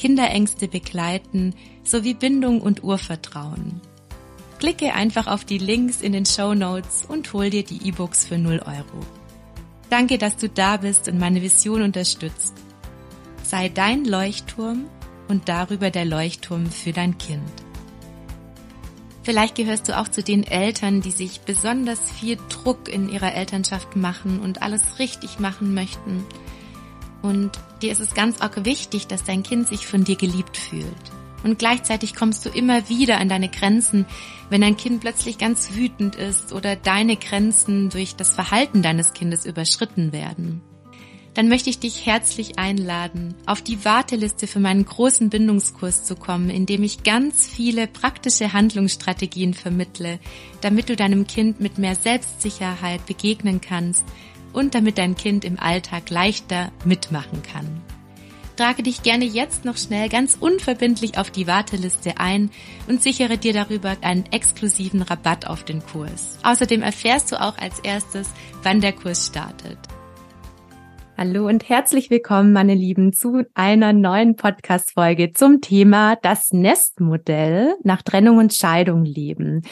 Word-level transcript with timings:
Kinderängste 0.00 0.66
begleiten 0.66 1.54
sowie 1.84 2.14
Bindung 2.14 2.62
und 2.62 2.82
Urvertrauen. 2.82 3.82
Klicke 4.58 4.94
einfach 4.94 5.26
auf 5.26 5.44
die 5.44 5.58
Links 5.58 6.00
in 6.00 6.12
den 6.12 6.24
Show 6.24 6.54
Notes 6.54 7.04
und 7.06 7.30
hol 7.34 7.50
dir 7.50 7.64
die 7.64 7.86
E-Books 7.86 8.24
für 8.24 8.38
0 8.38 8.62
Euro. 8.64 9.04
Danke, 9.90 10.16
dass 10.16 10.38
du 10.38 10.48
da 10.48 10.78
bist 10.78 11.06
und 11.08 11.18
meine 11.18 11.42
Vision 11.42 11.82
unterstützt. 11.82 12.54
Sei 13.42 13.68
dein 13.68 14.06
Leuchtturm 14.06 14.86
und 15.28 15.50
darüber 15.50 15.90
der 15.90 16.06
Leuchtturm 16.06 16.70
für 16.70 16.92
dein 16.92 17.18
Kind. 17.18 17.52
Vielleicht 19.22 19.54
gehörst 19.54 19.86
du 19.90 19.98
auch 19.98 20.08
zu 20.08 20.22
den 20.22 20.44
Eltern, 20.44 21.02
die 21.02 21.10
sich 21.10 21.42
besonders 21.42 22.10
viel 22.10 22.38
Druck 22.48 22.88
in 22.88 23.10
ihrer 23.10 23.34
Elternschaft 23.34 23.96
machen 23.96 24.40
und 24.40 24.62
alles 24.62 24.98
richtig 24.98 25.40
machen 25.40 25.74
möchten 25.74 26.24
und 27.22 27.52
dir 27.82 27.92
ist 27.92 28.00
es 28.00 28.14
ganz 28.14 28.40
arg 28.40 28.64
wichtig, 28.64 29.06
dass 29.06 29.24
dein 29.24 29.42
Kind 29.42 29.68
sich 29.68 29.86
von 29.86 30.04
dir 30.04 30.16
geliebt 30.16 30.56
fühlt. 30.56 30.84
Und 31.42 31.58
gleichzeitig 31.58 32.14
kommst 32.14 32.44
du 32.44 32.50
immer 32.50 32.88
wieder 32.88 33.18
an 33.18 33.28
deine 33.28 33.48
Grenzen, 33.48 34.06
wenn 34.50 34.60
dein 34.60 34.76
Kind 34.76 35.00
plötzlich 35.00 35.38
ganz 35.38 35.72
wütend 35.72 36.16
ist 36.16 36.52
oder 36.52 36.76
deine 36.76 37.16
Grenzen 37.16 37.88
durch 37.88 38.14
das 38.14 38.34
Verhalten 38.34 38.82
deines 38.82 39.12
Kindes 39.14 39.46
überschritten 39.46 40.12
werden. 40.12 40.60
Dann 41.34 41.48
möchte 41.48 41.70
ich 41.70 41.78
dich 41.78 42.06
herzlich 42.06 42.58
einladen, 42.58 43.36
auf 43.46 43.62
die 43.62 43.84
Warteliste 43.84 44.48
für 44.48 44.58
meinen 44.58 44.84
großen 44.84 45.30
Bindungskurs 45.30 46.04
zu 46.04 46.16
kommen, 46.16 46.50
in 46.50 46.66
dem 46.66 46.82
ich 46.82 47.04
ganz 47.04 47.46
viele 47.46 47.86
praktische 47.86 48.52
Handlungsstrategien 48.52 49.54
vermittle, 49.54 50.18
damit 50.60 50.88
du 50.88 50.96
deinem 50.96 51.28
Kind 51.28 51.60
mit 51.60 51.78
mehr 51.78 51.94
Selbstsicherheit 51.94 53.06
begegnen 53.06 53.60
kannst 53.60 54.04
und 54.52 54.74
damit 54.74 54.98
dein 54.98 55.14
Kind 55.14 55.44
im 55.44 55.58
Alltag 55.58 56.10
leichter 56.10 56.70
mitmachen 56.84 57.42
kann. 57.42 57.80
Trage 58.56 58.82
dich 58.82 59.02
gerne 59.02 59.24
jetzt 59.24 59.64
noch 59.64 59.78
schnell 59.78 60.10
ganz 60.10 60.36
unverbindlich 60.38 61.16
auf 61.16 61.30
die 61.30 61.46
Warteliste 61.46 62.18
ein 62.18 62.50
und 62.88 63.02
sichere 63.02 63.38
dir 63.38 63.54
darüber 63.54 63.96
einen 64.02 64.26
exklusiven 64.32 65.00
Rabatt 65.00 65.46
auf 65.46 65.64
den 65.64 65.82
Kurs. 65.82 66.38
Außerdem 66.42 66.82
erfährst 66.82 67.32
du 67.32 67.40
auch 67.40 67.56
als 67.56 67.78
erstes, 67.80 68.30
wann 68.62 68.82
der 68.82 68.92
Kurs 68.92 69.28
startet. 69.28 69.78
Hallo 71.16 71.46
und 71.46 71.68
herzlich 71.68 72.08
willkommen, 72.10 72.52
meine 72.52 72.74
Lieben, 72.74 73.12
zu 73.12 73.44
einer 73.54 73.92
neuen 73.92 74.36
Podcast-Folge 74.36 75.32
zum 75.32 75.60
Thema 75.60 76.16
das 76.16 76.50
Nestmodell 76.50 77.74
nach 77.82 78.00
Trennung 78.00 78.38
und 78.38 78.54
Scheidung 78.54 79.04
leben. 79.04 79.62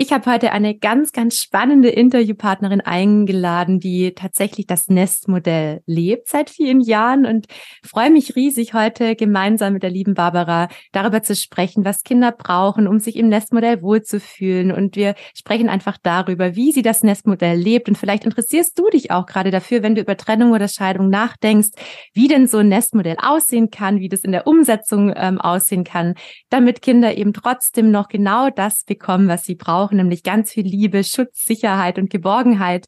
Ich 0.00 0.12
habe 0.12 0.30
heute 0.30 0.52
eine 0.52 0.78
ganz, 0.78 1.10
ganz 1.10 1.38
spannende 1.38 1.88
Interviewpartnerin 1.88 2.80
eingeladen, 2.80 3.80
die 3.80 4.14
tatsächlich 4.14 4.68
das 4.68 4.86
Nestmodell 4.86 5.82
lebt 5.86 6.28
seit 6.28 6.50
vielen 6.50 6.80
Jahren 6.80 7.26
und 7.26 7.46
freue 7.84 8.08
mich 8.10 8.36
riesig, 8.36 8.74
heute 8.74 9.16
gemeinsam 9.16 9.72
mit 9.72 9.82
der 9.82 9.90
lieben 9.90 10.14
Barbara 10.14 10.68
darüber 10.92 11.24
zu 11.24 11.34
sprechen, 11.34 11.84
was 11.84 12.04
Kinder 12.04 12.30
brauchen, 12.30 12.86
um 12.86 13.00
sich 13.00 13.16
im 13.16 13.28
Nestmodell 13.28 13.82
wohlzufühlen. 13.82 14.70
Und 14.70 14.94
wir 14.94 15.16
sprechen 15.34 15.68
einfach 15.68 15.98
darüber, 16.00 16.54
wie 16.54 16.70
sie 16.70 16.82
das 16.82 17.02
Nestmodell 17.02 17.58
lebt. 17.58 17.88
Und 17.88 17.98
vielleicht 17.98 18.24
interessierst 18.24 18.78
du 18.78 18.88
dich 18.90 19.10
auch 19.10 19.26
gerade 19.26 19.50
dafür, 19.50 19.82
wenn 19.82 19.96
du 19.96 20.00
über 20.00 20.16
Trennung 20.16 20.52
oder 20.52 20.68
Scheidung 20.68 21.08
nachdenkst, 21.10 21.70
wie 22.14 22.28
denn 22.28 22.46
so 22.46 22.58
ein 22.58 22.68
Nestmodell 22.68 23.16
aussehen 23.20 23.70
kann, 23.70 23.98
wie 23.98 24.08
das 24.08 24.20
in 24.20 24.30
der 24.30 24.46
Umsetzung 24.46 25.12
ähm, 25.16 25.40
aussehen 25.40 25.82
kann, 25.82 26.14
damit 26.50 26.82
Kinder 26.82 27.18
eben 27.18 27.32
trotzdem 27.32 27.90
noch 27.90 28.06
genau 28.06 28.48
das 28.50 28.84
bekommen, 28.84 29.26
was 29.26 29.42
sie 29.42 29.56
brauchen 29.56 29.87
brauchen, 29.88 29.96
nämlich 29.96 30.22
ganz 30.22 30.50
viel 30.50 30.66
Liebe, 30.66 31.04
Schutz, 31.04 31.44
Sicherheit 31.44 31.98
und 31.98 32.10
Geborgenheit. 32.10 32.86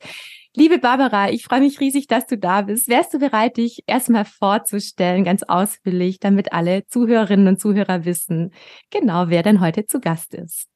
Liebe 0.54 0.78
Barbara, 0.78 1.30
ich 1.30 1.44
freue 1.44 1.60
mich 1.60 1.80
riesig, 1.80 2.08
dass 2.08 2.26
du 2.26 2.36
da 2.36 2.62
bist. 2.62 2.88
Wärst 2.88 3.14
du 3.14 3.18
bereit, 3.18 3.56
dich 3.56 3.84
erstmal 3.86 4.24
vorzustellen, 4.24 5.24
ganz 5.24 5.44
ausführlich, 5.44 6.18
damit 6.18 6.52
alle 6.52 6.86
Zuhörerinnen 6.88 7.46
und 7.46 7.60
Zuhörer 7.60 8.04
wissen, 8.04 8.52
genau 8.90 9.28
wer 9.28 9.42
denn 9.42 9.60
heute 9.60 9.86
zu 9.86 10.00
Gast 10.00 10.34
ist? 10.34 10.66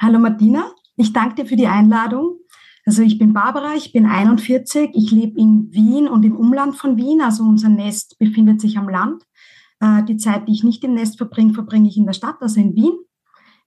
Hallo 0.00 0.18
Martina, 0.18 0.72
ich 0.96 1.12
danke 1.12 1.42
dir 1.42 1.46
für 1.46 1.56
die 1.56 1.66
Einladung. 1.66 2.38
Also 2.86 3.02
ich 3.02 3.18
bin 3.18 3.32
Barbara, 3.32 3.74
ich 3.74 3.92
bin 3.92 4.06
41, 4.06 4.90
ich 4.94 5.10
lebe 5.10 5.38
in 5.38 5.68
Wien 5.70 6.08
und 6.08 6.24
im 6.24 6.36
Umland 6.36 6.76
von 6.76 6.96
Wien, 6.96 7.20
also 7.22 7.44
unser 7.44 7.68
Nest 7.70 8.18
befindet 8.18 8.60
sich 8.60 8.76
am 8.76 8.88
Land. 8.88 9.22
Äh, 9.80 10.02
die 10.04 10.16
Zeit, 10.16 10.48
die 10.48 10.52
ich 10.52 10.64
nicht 10.64 10.84
im 10.84 10.94
Nest 10.94 11.16
verbringe, 11.16 11.54
verbringe 11.54 11.88
ich 11.88 11.96
in 11.96 12.06
der 12.06 12.12
Stadt, 12.12 12.36
also 12.40 12.60
in 12.60 12.74
Wien. 12.74 12.94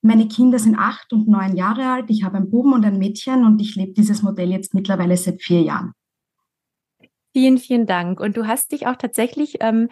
Meine 0.00 0.28
Kinder 0.28 0.58
sind 0.58 0.76
acht 0.76 1.12
und 1.12 1.28
neun 1.28 1.56
Jahre 1.56 1.86
alt. 1.86 2.06
Ich 2.08 2.22
habe 2.22 2.36
einen 2.36 2.50
Buben 2.50 2.72
und 2.72 2.84
ein 2.84 2.98
Mädchen 2.98 3.44
und 3.44 3.60
ich 3.60 3.74
lebe 3.74 3.92
dieses 3.92 4.22
Modell 4.22 4.50
jetzt 4.50 4.74
mittlerweile 4.74 5.16
seit 5.16 5.42
vier 5.42 5.62
Jahren. 5.62 5.92
Vielen, 7.32 7.58
vielen 7.58 7.86
Dank. 7.86 8.20
Und 8.20 8.36
du 8.36 8.46
hast 8.46 8.72
dich 8.72 8.86
auch 8.86 8.96
tatsächlich 8.96 9.56
ähm, 9.60 9.88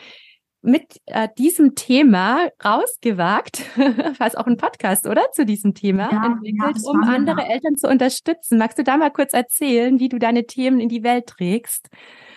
mit 0.63 1.01
äh, 1.07 1.29
diesem 1.39 1.75
Thema 1.75 2.49
rausgewagt, 2.65 3.59
fast 4.19 4.37
auch 4.37 4.47
ein 4.47 4.57
Podcast, 4.57 5.07
oder? 5.07 5.23
Zu 5.33 5.47
diesem 5.47 5.75
Thema 5.75 6.11
ja, 6.11 6.27
entwickelt, 6.27 6.79
ja, 6.83 6.91
um 6.91 7.03
andere 7.05 7.43
ja. 7.43 7.49
Eltern 7.49 7.77
zu 7.77 7.89
unterstützen. 7.89 8.59
Magst 8.59 8.79
du 8.79 8.85
da 8.85 8.97
mal 8.97 9.11
kurz 9.11 9.33
erzählen, 9.33 10.01
wie 10.01 10.09
du 10.09 10.19
deine 10.19 10.47
Themen 10.47 10.81
in 10.81 10.89
die 10.89 11.05
Welt 11.05 11.27
trägst? 11.29 11.89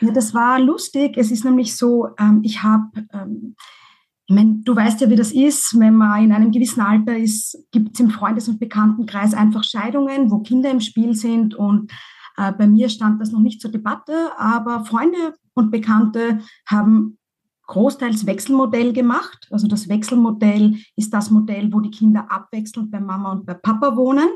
Ja, 0.01 0.11
das 0.11 0.33
war 0.33 0.59
lustig. 0.59 1.17
Es 1.17 1.31
ist 1.31 1.43
nämlich 1.43 1.75
so, 1.75 2.07
ähm, 2.19 2.41
ich 2.43 2.61
habe 2.61 2.89
ähm, 3.13 3.55
ich 4.29 4.35
meine, 4.35 4.59
du 4.63 4.75
weißt 4.75 5.01
ja, 5.01 5.09
wie 5.09 5.15
das 5.15 5.31
ist, 5.31 5.75
wenn 5.79 5.95
man 5.95 6.23
in 6.23 6.31
einem 6.31 6.51
gewissen 6.51 6.81
Alter 6.81 7.17
ist, 7.17 7.65
gibt 7.71 7.95
es 7.95 7.99
im 7.99 8.11
Freundes- 8.11 8.47
und 8.47 8.59
Bekanntenkreis 8.59 9.33
einfach 9.33 9.63
Scheidungen, 9.63 10.29
wo 10.29 10.41
Kinder 10.41 10.69
im 10.69 10.81
Spiel 10.81 11.15
sind. 11.15 11.55
Und 11.55 11.91
äh, 12.37 12.51
bei 12.51 12.67
mir 12.67 12.89
stand 12.89 13.19
das 13.19 13.31
noch 13.31 13.39
nicht 13.39 13.59
zur 13.59 13.71
Debatte, 13.71 14.29
aber 14.37 14.85
Freunde 14.85 15.33
und 15.55 15.71
Bekannte 15.71 16.41
haben 16.67 17.17
großteils 17.65 18.27
Wechselmodell 18.27 18.93
gemacht. 18.93 19.47
Also 19.49 19.67
das 19.67 19.89
Wechselmodell 19.89 20.77
ist 20.95 21.11
das 21.11 21.31
Modell, 21.31 21.73
wo 21.73 21.79
die 21.79 21.89
Kinder 21.89 22.31
abwechselnd 22.31 22.91
bei 22.91 22.99
Mama 22.99 23.31
und 23.31 23.47
bei 23.47 23.55
Papa 23.55 23.95
wohnen. 23.95 24.29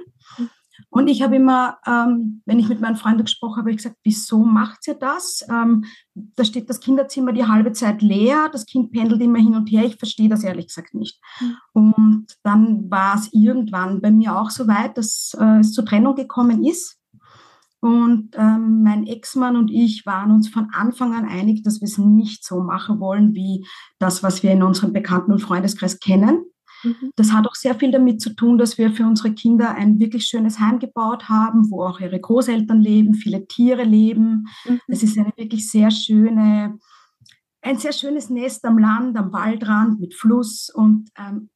Und 0.94 1.08
ich 1.08 1.24
habe 1.24 1.38
immer, 1.38 1.80
ähm, 1.88 2.44
wenn 2.46 2.60
ich 2.60 2.70
mit 2.70 2.80
meinen 2.80 2.98
Freunden 2.98 3.24
gesprochen 3.24 3.58
habe, 3.58 3.72
ich 3.72 3.78
gesagt, 3.78 3.98
wieso 4.04 4.44
macht 4.44 4.88
ihr 4.88 4.94
das? 4.94 5.44
Ähm, 5.50 5.86
da 6.14 6.46
steht 6.46 6.70
das 6.70 6.82
Kinderzimmer 6.82 7.34
die 7.34 7.48
halbe 7.48 7.72
Zeit 7.72 8.04
leer, 8.04 8.48
das 8.52 8.68
Kind 8.68 8.92
pendelt 8.92 9.20
immer 9.20 9.40
hin 9.40 9.56
und 9.56 9.72
her. 9.72 9.86
Ich 9.86 9.96
verstehe 9.96 10.30
das 10.30 10.44
ehrlich 10.44 10.68
gesagt 10.68 10.94
nicht. 10.94 11.20
Mhm. 11.42 11.58
Und 11.74 12.26
dann 12.44 12.92
war 12.92 13.16
es 13.16 13.34
irgendwann 13.34 14.02
bei 14.02 14.12
mir 14.12 14.38
auch 14.40 14.52
so 14.52 14.68
weit, 14.68 14.96
dass 14.96 15.36
äh, 15.40 15.62
es 15.62 15.72
zur 15.72 15.84
Trennung 15.84 16.14
gekommen 16.14 16.64
ist. 16.64 17.00
Und 17.80 18.36
ähm, 18.38 18.84
mein 18.84 19.08
Ex-Mann 19.08 19.56
und 19.56 19.72
ich 19.72 20.06
waren 20.06 20.30
uns 20.30 20.48
von 20.48 20.70
Anfang 20.74 21.16
an 21.16 21.26
einig, 21.26 21.64
dass 21.64 21.82
wir 21.82 21.88
es 21.88 21.98
nicht 21.98 22.46
so 22.46 22.62
machen 22.62 23.00
wollen, 23.00 23.34
wie 23.34 23.66
das, 23.98 24.22
was 24.22 24.44
wir 24.44 24.52
in 24.52 24.62
unserem 24.62 24.94
Bekannten- 24.94 25.32
und 25.32 25.42
Freundeskreis 25.42 26.00
kennen. 26.00 26.46
Mhm. 26.84 27.12
Das 27.16 27.32
hat 27.32 27.48
auch 27.48 27.56
sehr 27.56 27.76
viel 27.76 27.92
damit 27.92 28.22
zu 28.22 28.36
tun, 28.36 28.58
dass 28.58 28.78
wir 28.78 28.92
für 28.92 29.06
unsere 29.06 29.34
Kinder 29.34 29.76
ein 29.76 30.00
wirklich 30.00 30.26
schönes 30.26 30.60
Heim 30.60 30.80
gebaut 30.80 31.30
haben, 31.30 31.70
wo 31.72 31.84
auch 31.84 32.00
ihre 32.00 32.20
Großeltern 32.20 32.82
leben, 32.82 33.14
viele 33.14 33.48
Tiere 33.48 33.84
leben. 33.84 34.48
Mhm. 34.66 34.82
Es 34.88 35.04
ist 35.04 35.18
eine 35.18 35.34
wirklich 35.36 35.70
sehr 35.70 35.92
schöne, 35.92 36.78
ein 37.62 37.78
sehr 37.78 37.94
schönes 37.94 38.30
Nest 38.30 38.66
am 38.66 38.78
Land, 38.78 39.18
am 39.18 39.32
Waldrand 39.32 40.00
mit 40.00 40.14
Fluss 40.14 40.70
und 40.74 41.10
ähm, 41.18 41.50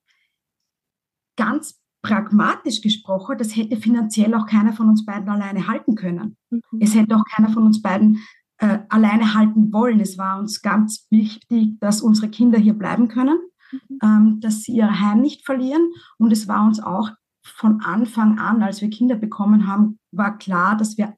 ganz 1.35 1.79
pragmatisch 2.01 2.81
gesprochen, 2.81 3.38
das 3.38 3.56
hätte 3.56 3.75
finanziell 3.77 4.33
auch 4.33 4.45
keiner 4.45 4.74
von 4.74 4.88
uns 4.88 5.06
beiden 5.06 5.27
alleine 5.29 5.68
halten 5.68 5.95
können. 5.95 6.38
Mhm. 6.50 6.62
Es 6.79 6.95
hätte 6.95 7.15
auch 7.15 7.24
keiner 7.35 7.50
von 7.50 7.63
uns 7.63 7.81
beiden 7.81 8.19
äh, 8.59 8.79
alleine 8.89 9.33
halten 9.33 9.71
wollen. 9.74 10.00
Es 10.00 10.18
war 10.18 10.39
uns 10.39 10.62
ganz 10.62 11.07
wichtig, 11.09 11.79
dass 11.79 12.01
unsere 12.01 12.29
Kinder 12.29 12.57
hier 12.57 12.74
bleiben 12.74 13.07
können. 13.07 13.38
Mhm. 13.72 14.00
ähm, 14.04 14.40
dass 14.40 14.64
sie 14.64 14.74
ihr 14.74 15.00
Heim 15.00 15.22
nicht 15.22 15.46
verlieren. 15.46 15.92
Und 16.18 16.31
es 16.31 16.48
war 16.48 16.66
uns 16.66 16.80
auch 16.80 17.12
von 17.44 17.81
Anfang 17.81 18.40
an, 18.40 18.62
als 18.62 18.81
wir 18.81 18.90
Kinder 18.90 19.16
bekommen 19.16 19.68
haben, 19.68 20.00
war 20.12 20.38
klar, 20.38 20.75
dass 20.78 20.98
wir 20.98 21.16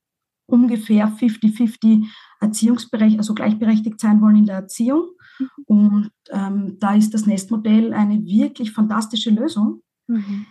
ungefähr 0.49 1.07
50-50 1.07 2.05
Erziehungsbereich, 2.41 3.17
also 3.17 3.33
gleichberechtigt 3.33 3.99
sein 3.99 4.21
wollen 4.21 4.37
in 4.37 4.45
der 4.45 4.55
Erziehung. 4.55 5.09
Mhm. 5.39 5.47
Und 5.65 6.11
ähm, 6.29 6.77
da 6.79 6.95
ist 6.95 7.13
das 7.13 7.25
Nestmodell 7.25 7.93
eine 7.93 8.23
wirklich 8.25 8.71
fantastische 8.71 9.29
Lösung. 9.29 9.81
Mhm. 10.07 10.45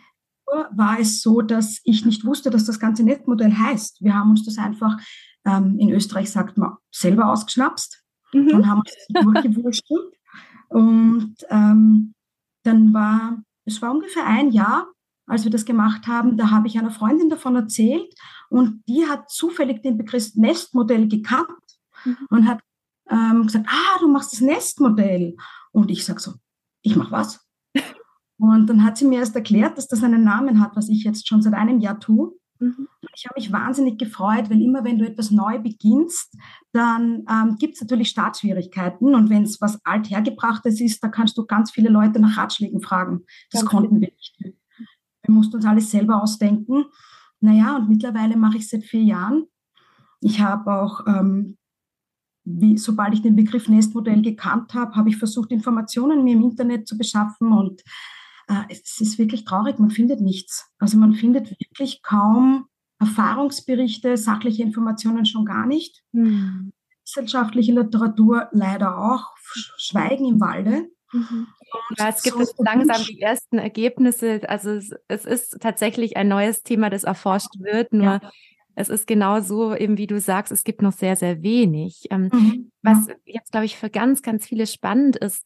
War 0.71 0.99
es 0.99 1.21
so, 1.21 1.43
dass 1.43 1.81
ich 1.85 2.07
nicht 2.07 2.25
wusste, 2.25 2.49
dass 2.49 2.65
das 2.65 2.81
ganze 2.81 3.03
Nestmodell 3.03 3.53
heißt. 3.53 4.01
Wir 4.01 4.15
haben 4.15 4.31
uns 4.31 4.45
das 4.45 4.57
einfach, 4.57 4.97
ähm, 5.45 5.79
in 5.79 5.91
Österreich 5.91 6.31
sagt 6.31 6.57
man, 6.57 6.77
selber 6.91 7.31
ausgeschnapst 7.31 8.03
mhm. 8.33 8.49
und 8.49 8.67
haben 8.67 8.81
uns 8.81 9.25
durchgewurschtelt. 9.25 10.18
Und 10.69 11.35
ähm, 11.51 12.15
dann 12.65 12.93
war, 12.93 13.43
es 13.65 13.81
war 13.81 13.93
ungefähr 13.93 14.27
ein 14.27 14.51
Jahr, 14.51 14.89
als 15.27 15.45
wir 15.45 15.51
das 15.51 15.65
gemacht 15.65 16.07
haben, 16.07 16.37
da 16.37 16.51
habe 16.51 16.67
ich 16.67 16.79
einer 16.79 16.91
Freundin 16.91 17.29
davon 17.29 17.55
erzählt 17.55 18.13
und 18.49 18.83
die 18.89 19.07
hat 19.07 19.31
zufällig 19.31 19.83
den 19.83 19.99
Begriff 19.99 20.35
Nestmodell 20.35 21.07
gekannt 21.07 21.49
mhm. 22.05 22.17
und 22.31 22.49
hat 22.49 22.61
ähm, 23.11 23.43
gesagt, 23.45 23.67
ah, 23.69 23.99
du 24.01 24.09
machst 24.09 24.33
das 24.33 24.41
Nestmodell. 24.41 25.37
Und 25.71 25.91
ich 25.91 26.05
sage 26.05 26.21
so, 26.21 26.35
ich 26.83 26.97
mache 26.97 27.13
was? 27.13 27.47
und 28.39 28.67
dann 28.67 28.85
hat 28.85 28.97
sie 28.97 29.07
mir 29.07 29.21
erst 29.21 29.37
erklärt, 29.37 29.77
dass 29.77 29.89
das 29.89 30.03
einen 30.03 30.25
Namen 30.25 30.61
hat, 30.61 30.77
was 30.77 30.89
ich 30.89 31.05
jetzt 31.05 31.29
schon 31.29 31.43
seit 31.43 31.55
einem 31.55 31.81
Jahr 31.81 32.01
tue. 32.01 32.33
Mhm. 32.61 32.89
Ich 33.15 33.27
habe 33.27 33.39
mich 33.39 33.53
wahnsinnig 33.53 33.99
gefreut, 33.99 34.51
weil 34.51 34.61
immer 34.61 34.85
wenn 34.85 34.99
du 34.99 35.07
etwas 35.07 35.31
neu 35.31 35.59
beginnst, 35.59 36.37
dann 36.73 37.25
ähm, 37.31 37.57
gibt 37.59 37.75
es 37.75 37.81
natürlich 37.81 38.09
Startschwierigkeiten. 38.09 39.15
Und 39.15 39.31
wenn 39.31 39.43
es 39.43 39.61
was 39.61 39.85
althergebrachtes 39.85 40.81
ist, 40.81 41.03
da 41.03 41.09
kannst 41.09 41.37
du 41.39 41.47
ganz 41.47 41.71
viele 41.71 41.89
Leute 41.89 42.21
nach 42.21 42.37
Ratschlägen 42.37 42.81
fragen. 42.81 43.25
Das 43.51 43.63
ganz 43.63 43.71
konnten 43.71 44.01
wir 44.01 44.09
nicht. 44.09 44.37
Wir 44.41 45.35
mussten 45.35 45.57
uns 45.57 45.67
alles 45.67 45.91
selber 45.91 46.23
ausdenken. 46.23 46.85
Naja, 47.41 47.77
und 47.77 47.89
mittlerweile 47.89 48.37
mache 48.37 48.57
ich 48.57 48.65
es 48.65 48.71
seit 48.71 48.85
vier 48.85 49.03
Jahren. 49.03 49.45
Ich 50.21 50.41
habe 50.41 50.73
auch, 50.73 51.07
ähm, 51.07 51.57
wie, 52.45 52.79
sobald 52.79 53.15
ich 53.15 53.23
den 53.23 53.37
Begriff 53.37 53.69
Nestmodell 53.69 54.23
gekannt 54.23 54.75
habe, 54.75 54.97
habe 54.97 55.11
ich 55.11 55.17
versucht, 55.17 55.53
Informationen 55.53 56.25
mir 56.25 56.35
im 56.35 56.43
Internet 56.43 56.89
zu 56.89 56.97
beschaffen 56.97 57.53
und 57.53 57.83
es 58.69 59.01
ist 59.01 59.19
wirklich 59.19 59.45
traurig, 59.45 59.79
man 59.79 59.91
findet 59.91 60.21
nichts. 60.21 60.71
Also 60.79 60.97
man 60.97 61.15
findet 61.15 61.51
wirklich 61.51 62.03
kaum 62.03 62.67
Erfahrungsberichte, 62.99 64.17
sachliche 64.17 64.63
Informationen 64.63 65.27
schon 65.27 65.45
gar 65.45 65.67
nicht. 65.67 66.03
Hm. 66.13 66.73
Wissenschaftliche 67.05 67.73
Literatur 67.73 68.49
leider 68.53 68.99
auch, 68.99 69.35
Schweigen 69.77 70.27
im 70.27 70.41
Walde. 70.41 70.89
Mhm. 71.13 71.47
Ja, 71.97 72.09
es 72.09 72.23
gibt 72.23 72.37
so 72.37 72.63
langsam 72.63 73.03
die 73.05 73.21
ersten 73.21 73.59
Ergebnisse. 73.59 74.41
Also 74.49 74.71
es, 74.73 74.91
es, 75.09 75.25
ist 75.25 75.59
tatsächlich 75.61 76.17
ein 76.17 76.29
neues 76.29 76.63
Thema, 76.63 76.91
das 76.91 77.05
erforscht 77.05 77.59
wird. 77.61 77.93
Nur 77.93 78.21
ja. 78.23 78.31
es 78.75 78.89
ist 78.89 79.07
genau 79.07 79.41
so, 79.41 79.75
eben 79.75 79.97
wie 79.97 80.07
du 80.07 80.21
sagst, 80.21 80.53
es 80.53 80.65
gibt 80.65 80.83
noch 80.83 80.93
sehr, 80.93 81.17
sehr 81.17 81.43
wenig. 81.43 82.09
Ähm, 82.11 82.31
mhm. 82.33 82.73
Was 82.83 83.07
jetzt, 83.25 83.53
glaube 83.53 83.67
ich, 83.67 83.77
für 83.77 83.91
ganz, 83.91 84.23
ganz 84.23 84.47
viele 84.47 84.67
spannend 84.67 85.17
ist, 85.17 85.45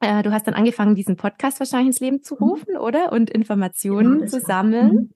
äh, 0.00 0.22
du 0.22 0.32
hast 0.32 0.46
dann 0.46 0.54
angefangen, 0.54 0.94
diesen 0.94 1.16
Podcast 1.16 1.60
wahrscheinlich 1.60 1.88
ins 1.88 2.00
Leben 2.00 2.22
zu 2.22 2.34
mhm. 2.34 2.42
rufen, 2.42 2.74
mhm. 2.74 2.80
oder? 2.80 3.12
Und 3.12 3.30
Informationen 3.30 4.20
ja, 4.20 4.26
zu 4.26 4.40
sammeln. 4.40 4.92
Mhm. 4.92 5.10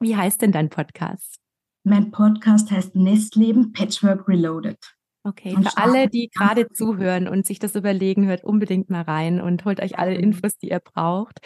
Wie 0.00 0.16
heißt 0.16 0.42
denn 0.42 0.52
dein 0.52 0.68
Podcast? 0.68 1.36
Mein 1.84 2.10
Podcast 2.10 2.70
heißt 2.70 2.96
Nestleben 2.96 3.72
Patchwork 3.72 4.28
Reloaded. 4.28 4.78
Okay, 5.24 5.54
für 5.54 5.76
alle, 5.76 6.08
die 6.08 6.30
gerade 6.34 6.68
zuhören 6.68 7.28
und 7.28 7.46
sich 7.46 7.60
das 7.60 7.76
überlegen, 7.76 8.26
hört 8.26 8.42
unbedingt 8.42 8.90
mal 8.90 9.02
rein 9.02 9.40
und 9.40 9.64
holt 9.64 9.80
euch 9.80 9.96
alle 9.98 10.14
Infos, 10.14 10.58
die 10.58 10.70
ihr 10.70 10.80
braucht. 10.80 11.38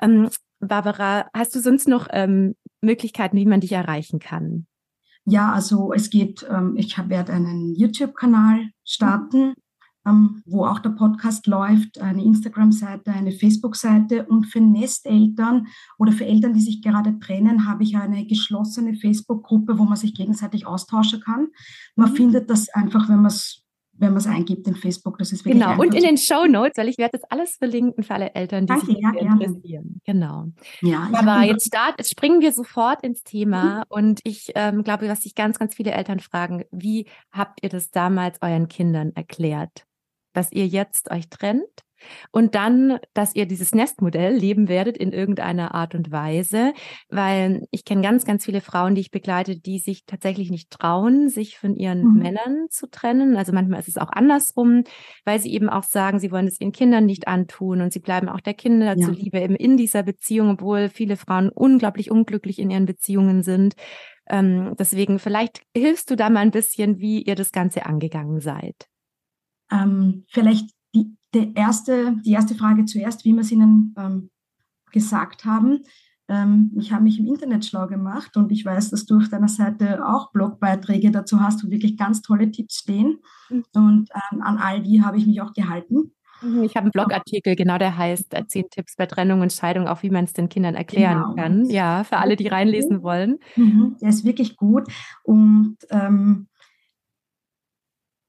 Ähm, 0.00 0.30
Barbara, 0.60 1.28
hast 1.34 1.54
du 1.54 1.60
sonst 1.60 1.88
noch 1.88 2.08
ähm, 2.10 2.54
Möglichkeiten, 2.80 3.36
wie 3.36 3.44
man 3.44 3.60
dich 3.60 3.72
erreichen 3.72 4.18
kann? 4.18 4.66
Ja, 5.26 5.52
also 5.52 5.92
es 5.92 6.08
geht, 6.08 6.46
ähm, 6.48 6.74
ich 6.76 6.96
werde 6.96 7.32
einen 7.32 7.74
YouTube-Kanal 7.74 8.70
starten 8.84 9.54
ähm, 10.06 10.42
wo 10.46 10.64
auch 10.64 10.78
der 10.78 10.90
Podcast 10.90 11.46
läuft, 11.46 12.00
eine 12.00 12.22
Instagram-Seite, 12.22 13.10
eine 13.12 13.32
Facebook-Seite. 13.32 14.26
Und 14.26 14.44
für 14.44 14.60
Nesteltern 14.60 15.66
oder 15.98 16.12
für 16.12 16.26
Eltern, 16.26 16.54
die 16.54 16.60
sich 16.60 16.82
gerade 16.82 17.18
trennen, 17.18 17.66
habe 17.66 17.82
ich 17.82 17.96
eine 17.96 18.26
geschlossene 18.26 18.94
Facebook-Gruppe, 18.94 19.78
wo 19.78 19.84
man 19.84 19.96
sich 19.96 20.14
gegenseitig 20.14 20.66
austauschen 20.66 21.20
kann. 21.20 21.48
Man 21.96 22.10
mhm. 22.10 22.16
findet 22.16 22.50
das 22.50 22.68
einfach, 22.68 23.08
wenn 23.08 23.16
man 23.16 23.26
es 23.26 23.66
wenn 23.98 24.10
man 24.10 24.18
es 24.18 24.26
eingibt 24.26 24.66
in 24.66 24.74
Facebook. 24.74 25.18
Das 25.18 25.32
ist 25.32 25.44
wirklich 25.44 25.62
Genau, 25.62 25.80
und 25.80 25.94
in 25.94 26.02
den 26.02 26.18
Show 26.18 26.46
Notes, 26.46 26.76
weil 26.76 26.88
ich 26.88 26.98
werde 26.98 27.18
das 27.18 27.30
alles 27.30 27.56
verlinken 27.56 28.04
für 28.04 28.14
alle 28.14 28.34
Eltern, 28.34 28.66
die 28.66 28.72
Danke, 28.72 28.86
sich 28.86 28.98
ja, 28.98 29.10
interessieren. 29.10 30.00
Genau. 30.04 30.46
Ja, 30.82 31.08
Aber 31.12 31.42
jetzt 31.42 31.66
start, 31.66 31.94
jetzt 31.98 32.10
springen 32.10 32.40
wir 32.40 32.52
sofort 32.52 33.02
ins 33.02 33.22
Thema. 33.22 33.78
Mhm. 33.78 33.82
Und 33.88 34.20
ich 34.24 34.52
ähm, 34.54 34.82
glaube, 34.82 35.08
was 35.08 35.22
sich 35.22 35.34
ganz, 35.34 35.58
ganz 35.58 35.74
viele 35.74 35.92
Eltern 35.92 36.20
fragen, 36.20 36.64
wie 36.70 37.06
habt 37.32 37.62
ihr 37.62 37.68
das 37.68 37.90
damals 37.90 38.40
euren 38.42 38.68
Kindern 38.68 39.12
erklärt? 39.14 39.86
Dass 40.36 40.52
ihr 40.52 40.66
jetzt 40.66 41.10
euch 41.10 41.28
trennt 41.28 41.86
und 42.30 42.54
dann, 42.54 42.98
dass 43.14 43.34
ihr 43.34 43.46
dieses 43.46 43.74
Nestmodell 43.74 44.34
leben 44.34 44.68
werdet 44.68 44.96
in 44.96 45.12
irgendeiner 45.12 45.74
Art 45.74 45.94
und 45.94 46.10
Weise, 46.10 46.72
weil 47.08 47.66
ich 47.70 47.84
kenne 47.84 48.02
ganz, 48.02 48.24
ganz 48.24 48.44
viele 48.44 48.60
Frauen, 48.60 48.94
die 48.94 49.00
ich 49.00 49.10
begleite, 49.10 49.58
die 49.58 49.78
sich 49.78 50.04
tatsächlich 50.06 50.50
nicht 50.50 50.70
trauen, 50.70 51.28
sich 51.28 51.58
von 51.58 51.74
ihren 51.74 52.02
mhm. 52.02 52.22
Männern 52.22 52.66
zu 52.70 52.88
trennen. 52.88 53.36
Also 53.36 53.52
manchmal 53.52 53.80
ist 53.80 53.88
es 53.88 53.98
auch 53.98 54.10
andersrum, 54.10 54.84
weil 55.24 55.40
sie 55.40 55.52
eben 55.52 55.68
auch 55.68 55.84
sagen, 55.84 56.18
sie 56.18 56.30
wollen 56.30 56.46
es 56.46 56.60
ihren 56.60 56.72
Kindern 56.72 57.06
nicht 57.06 57.28
antun 57.28 57.80
und 57.80 57.92
sie 57.92 58.00
bleiben 58.00 58.28
auch 58.28 58.40
der 58.40 58.54
Kinder 58.54 58.96
ja. 58.96 59.06
zuliebe 59.06 59.40
eben 59.40 59.56
in 59.56 59.76
dieser 59.76 60.02
Beziehung, 60.02 60.50
obwohl 60.50 60.88
viele 60.88 61.16
Frauen 61.16 61.48
unglaublich 61.48 62.10
unglücklich 62.10 62.58
in 62.58 62.70
ihren 62.70 62.86
Beziehungen 62.86 63.42
sind. 63.42 63.74
Ähm, 64.28 64.74
deswegen 64.78 65.18
vielleicht 65.20 65.62
hilfst 65.74 66.10
du 66.10 66.16
da 66.16 66.30
mal 66.30 66.40
ein 66.40 66.50
bisschen, 66.50 66.98
wie 66.98 67.22
ihr 67.22 67.36
das 67.36 67.52
Ganze 67.52 67.86
angegangen 67.86 68.40
seid. 68.40 68.88
Ähm, 69.70 70.24
vielleicht 70.28 70.70
die, 70.94 71.16
die, 71.34 71.52
erste, 71.54 72.16
die 72.24 72.32
erste 72.32 72.54
Frage 72.54 72.84
zuerst, 72.84 73.24
wie 73.24 73.32
wir 73.32 73.40
es 73.40 73.52
Ihnen 73.52 73.94
ähm, 73.98 74.30
gesagt 74.92 75.44
haben. 75.44 75.80
Ähm, 76.28 76.72
ich 76.76 76.92
habe 76.92 77.04
mich 77.04 77.18
im 77.18 77.26
Internet 77.26 77.64
schlau 77.64 77.86
gemacht 77.86 78.36
und 78.36 78.50
ich 78.50 78.64
weiß, 78.64 78.90
dass 78.90 79.06
du 79.06 79.18
auf 79.18 79.28
deiner 79.28 79.48
Seite 79.48 80.06
auch 80.06 80.32
Blogbeiträge 80.32 81.10
dazu 81.10 81.40
hast, 81.40 81.64
wo 81.64 81.70
wirklich 81.70 81.96
ganz 81.96 82.22
tolle 82.22 82.50
Tipps 82.50 82.78
stehen. 82.78 83.20
Mhm. 83.48 83.64
Und 83.74 84.10
ähm, 84.32 84.42
an 84.42 84.58
all 84.58 84.82
die 84.82 85.02
habe 85.02 85.18
ich 85.18 85.26
mich 85.26 85.40
auch 85.40 85.52
gehalten. 85.52 86.12
Mhm, 86.42 86.64
ich 86.64 86.76
habe 86.76 86.84
einen 86.84 86.90
Blogartikel, 86.90 87.54
genau 87.54 87.78
der 87.78 87.96
heißt 87.96 88.34
äh, 88.34 88.46
Zehn 88.46 88.68
Tipps 88.70 88.96
bei 88.96 89.06
Trennung 89.06 89.40
und 89.40 89.52
Scheidung, 89.52 89.86
auch 89.86 90.02
wie 90.02 90.10
man 90.10 90.24
es 90.24 90.32
den 90.32 90.48
Kindern 90.48 90.74
erklären 90.74 91.22
genau. 91.22 91.34
kann. 91.34 91.70
Ja, 91.70 92.04
für 92.04 92.18
alle, 92.18 92.36
die 92.36 92.48
reinlesen 92.48 93.02
wollen. 93.02 93.38
Mhm, 93.54 93.96
der 94.00 94.08
ist 94.08 94.24
wirklich 94.24 94.56
gut. 94.56 94.88
Und 95.22 95.76
ähm, 95.90 96.48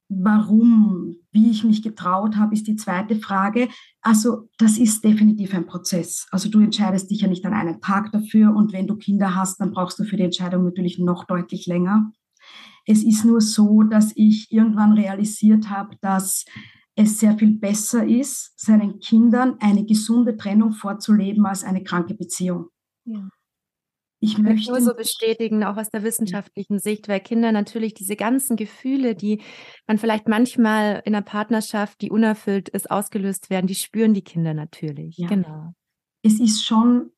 warum, 0.09 1.15
wie 1.31 1.51
ich 1.51 1.63
mich 1.63 1.81
getraut 1.81 2.35
habe, 2.35 2.53
ist 2.53 2.67
die 2.67 2.75
zweite 2.75 3.15
Frage. 3.15 3.69
Also 4.01 4.49
das 4.57 4.77
ist 4.77 5.03
definitiv 5.03 5.53
ein 5.53 5.65
Prozess. 5.65 6.27
Also 6.31 6.49
du 6.49 6.59
entscheidest 6.59 7.11
dich 7.11 7.21
ja 7.21 7.27
nicht 7.27 7.45
an 7.45 7.53
einem 7.53 7.81
Tag 7.81 8.11
dafür 8.11 8.55
und 8.55 8.73
wenn 8.73 8.87
du 8.87 8.95
Kinder 8.95 9.35
hast, 9.35 9.59
dann 9.59 9.71
brauchst 9.71 9.99
du 9.99 10.03
für 10.03 10.17
die 10.17 10.23
Entscheidung 10.23 10.63
natürlich 10.63 10.97
noch 10.97 11.25
deutlich 11.25 11.65
länger. 11.67 12.11
Es 12.85 13.03
ist 13.03 13.25
nur 13.25 13.41
so, 13.41 13.83
dass 13.83 14.13
ich 14.15 14.51
irgendwann 14.51 14.93
realisiert 14.93 15.69
habe, 15.69 15.97
dass 16.01 16.45
es 16.95 17.19
sehr 17.19 17.37
viel 17.37 17.51
besser 17.51 18.07
ist, 18.07 18.59
seinen 18.59 18.99
Kindern 18.99 19.57
eine 19.59 19.85
gesunde 19.85 20.37
Trennung 20.37 20.71
vorzuleben 20.71 21.45
als 21.45 21.63
eine 21.63 21.83
kranke 21.83 22.15
Beziehung. 22.15 22.69
Ja. 23.05 23.29
Ich 24.19 24.37
möchte 24.39 24.71
nur 24.71 24.81
so 24.81 24.95
bestätigen, 24.95 25.63
auch 25.63 25.77
aus 25.77 25.89
der 25.89 26.01
wissenschaftlichen 26.01 26.79
Sicht, 26.79 27.07
weil 27.07 27.19
Kinder 27.19 27.51
natürlich 27.51 27.93
diese 27.93 28.15
ganzen 28.15 28.55
Gefühle, 28.55 29.15
die 29.15 29.41
man 29.85 29.99
vielleicht 29.99 30.27
manchmal 30.27 31.03
in 31.05 31.13
einer 31.13 31.23
Partnerschaft, 31.23 32.01
die 32.01 32.09
unerfüllt 32.09 32.69
ist, 32.69 32.89
ausgelöst 32.89 33.51
werden, 33.51 33.67
die 33.67 33.75
spüren 33.75 34.15
die 34.15 34.23
Kinder 34.23 34.55
natürlich. 34.55 35.17
Ja. 35.17 35.27
Genau. 35.27 35.73
Es 36.23 36.39
ist 36.39 36.65
schon 36.65 37.11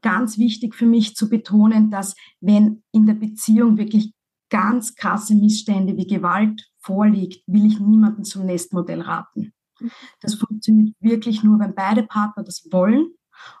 ganz 0.00 0.38
wichtig 0.38 0.74
für 0.76 0.86
mich 0.86 1.16
zu 1.16 1.28
betonen, 1.28 1.90
dass 1.90 2.14
wenn 2.40 2.84
in 2.92 3.06
der 3.06 3.14
Beziehung 3.14 3.76
wirklich 3.76 4.12
ganz 4.48 4.94
krasse 4.94 5.34
Missstände 5.34 5.96
wie 5.96 6.06
Gewalt 6.06 6.70
vorliegt, 6.78 7.42
will 7.48 7.66
ich 7.66 7.80
niemanden 7.80 8.22
zum 8.22 8.46
Nestmodell 8.46 9.00
raten. 9.00 9.52
Mhm. 9.80 9.90
Das 10.20 10.34
funktioniert 10.34 10.94
wirklich 11.00 11.42
nur, 11.42 11.58
wenn 11.58 11.74
beide 11.74 12.04
Partner 12.04 12.44
das 12.44 12.68
wollen 12.70 13.08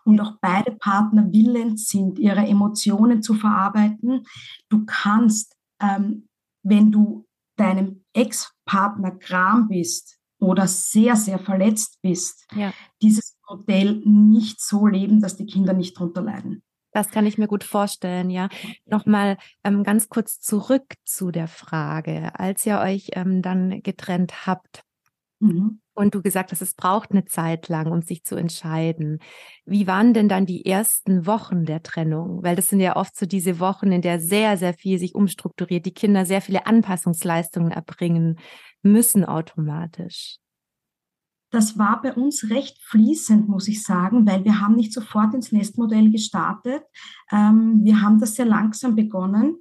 und 0.04 0.20
auch 0.20 0.34
beide 0.40 0.72
Partner 0.72 1.26
willens 1.32 1.88
sind, 1.88 2.18
ihre 2.18 2.46
Emotionen 2.46 3.22
zu 3.22 3.34
verarbeiten. 3.34 4.26
Du 4.68 4.84
kannst, 4.86 5.56
ähm, 5.80 6.28
wenn 6.62 6.90
du 6.90 7.26
deinem 7.56 8.04
Ex-Partner 8.12 9.12
gram 9.12 9.68
bist 9.68 10.18
oder 10.38 10.66
sehr, 10.66 11.16
sehr 11.16 11.38
verletzt 11.38 11.98
bist, 12.02 12.46
ja. 12.54 12.72
dieses 13.00 13.36
Modell 13.48 14.02
nicht 14.04 14.60
so 14.60 14.86
leben, 14.86 15.20
dass 15.20 15.36
die 15.36 15.46
Kinder 15.46 15.72
nicht 15.72 15.98
drunter 15.98 16.22
leiden. 16.22 16.62
Das 16.92 17.10
kann 17.10 17.26
ich 17.26 17.38
mir 17.38 17.48
gut 17.48 17.64
vorstellen, 17.64 18.30
ja. 18.30 18.48
Nochmal 18.86 19.36
ähm, 19.64 19.82
ganz 19.82 20.08
kurz 20.08 20.40
zurück 20.40 20.94
zu 21.04 21.32
der 21.32 21.48
Frage, 21.48 22.38
als 22.38 22.64
ihr 22.66 22.78
euch 22.78 23.10
ähm, 23.14 23.42
dann 23.42 23.82
getrennt 23.82 24.46
habt. 24.46 24.84
Mhm. 25.40 25.80
Und 25.94 26.14
du 26.14 26.22
gesagt 26.22 26.50
hast, 26.50 26.60
es 26.60 26.74
braucht 26.74 27.12
eine 27.12 27.24
Zeit 27.24 27.68
lang, 27.68 27.92
um 27.92 28.02
sich 28.02 28.24
zu 28.24 28.34
entscheiden. 28.34 29.20
Wie 29.64 29.86
waren 29.86 30.12
denn 30.12 30.28
dann 30.28 30.44
die 30.44 30.66
ersten 30.66 31.26
Wochen 31.26 31.64
der 31.64 31.82
Trennung? 31.82 32.42
Weil 32.42 32.56
das 32.56 32.68
sind 32.68 32.80
ja 32.80 32.96
oft 32.96 33.16
so 33.16 33.26
diese 33.26 33.60
Wochen, 33.60 33.92
in 33.92 34.02
der 34.02 34.18
sehr, 34.18 34.56
sehr 34.56 34.74
viel 34.74 34.98
sich 34.98 35.14
umstrukturiert, 35.14 35.86
die 35.86 35.94
Kinder 35.94 36.26
sehr 36.26 36.40
viele 36.40 36.66
Anpassungsleistungen 36.66 37.70
erbringen 37.70 38.38
müssen 38.82 39.24
automatisch. 39.24 40.38
Das 41.50 41.78
war 41.78 42.02
bei 42.02 42.12
uns 42.12 42.50
recht 42.50 42.82
fließend, 42.82 43.48
muss 43.48 43.68
ich 43.68 43.84
sagen, 43.84 44.26
weil 44.26 44.44
wir 44.44 44.60
haben 44.60 44.74
nicht 44.74 44.92
sofort 44.92 45.34
ins 45.34 45.52
Nestmodell 45.52 46.10
gestartet. 46.10 46.82
Ähm, 47.30 47.80
wir 47.84 48.02
haben 48.02 48.18
das 48.18 48.34
sehr 48.34 48.46
langsam 48.46 48.96
begonnen. 48.96 49.58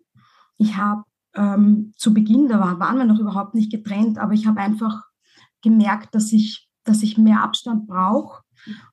Ich 0.58 0.76
habe 0.76 1.04
ähm, 1.36 1.94
zu 1.96 2.12
Beginn, 2.12 2.48
da 2.48 2.60
war, 2.60 2.80
waren 2.80 2.98
wir 2.98 3.06
noch 3.06 3.20
überhaupt 3.20 3.54
nicht 3.54 3.72
getrennt, 3.72 4.18
aber 4.18 4.34
ich 4.34 4.48
habe 4.48 4.60
einfach 4.60 5.04
gemerkt, 5.64 6.14
dass 6.14 6.32
ich, 6.32 6.70
dass 6.84 7.02
ich 7.02 7.18
mehr 7.18 7.42
Abstand 7.42 7.88
brauche. 7.88 8.44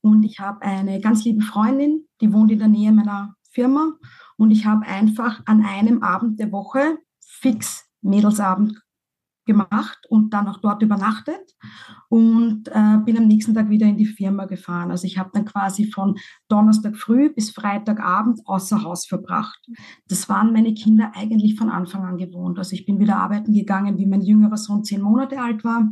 Und 0.00 0.22
ich 0.22 0.40
habe 0.40 0.62
eine 0.62 1.00
ganz 1.00 1.24
liebe 1.24 1.42
Freundin, 1.42 2.06
die 2.20 2.32
wohnt 2.32 2.50
in 2.50 2.58
der 2.58 2.68
Nähe 2.68 2.92
meiner 2.92 3.34
Firma. 3.50 3.92
Und 4.36 4.50
ich 4.50 4.64
habe 4.64 4.86
einfach 4.86 5.42
an 5.44 5.64
einem 5.64 6.02
Abend 6.02 6.40
der 6.40 6.50
Woche 6.50 6.98
fix 7.20 7.84
Mädelsabend 8.00 8.80
gemacht 9.46 9.98
und 10.08 10.32
dann 10.32 10.46
auch 10.46 10.58
dort 10.58 10.82
übernachtet 10.82 11.56
und 12.08 12.68
äh, 12.68 12.98
bin 13.04 13.18
am 13.18 13.26
nächsten 13.26 13.54
Tag 13.54 13.68
wieder 13.68 13.86
in 13.86 13.96
die 13.96 14.06
Firma 14.06 14.44
gefahren. 14.44 14.90
Also 14.90 15.06
ich 15.06 15.18
habe 15.18 15.30
dann 15.32 15.44
quasi 15.44 15.90
von 15.90 16.16
Donnerstag 16.48 16.96
früh 16.96 17.30
bis 17.30 17.50
Freitagabend 17.50 18.40
außer 18.44 18.84
Haus 18.84 19.06
verbracht. 19.06 19.58
Das 20.08 20.28
waren 20.28 20.52
meine 20.52 20.72
Kinder 20.74 21.12
eigentlich 21.14 21.56
von 21.56 21.68
Anfang 21.68 22.04
an 22.04 22.16
gewohnt. 22.16 22.58
Also 22.58 22.74
ich 22.74 22.86
bin 22.86 23.00
wieder 23.00 23.16
arbeiten 23.16 23.52
gegangen, 23.52 23.98
wie 23.98 24.06
mein 24.06 24.22
jüngerer 24.22 24.56
Sohn 24.56 24.84
zehn 24.84 25.02
Monate 25.02 25.40
alt 25.40 25.64
war 25.64 25.88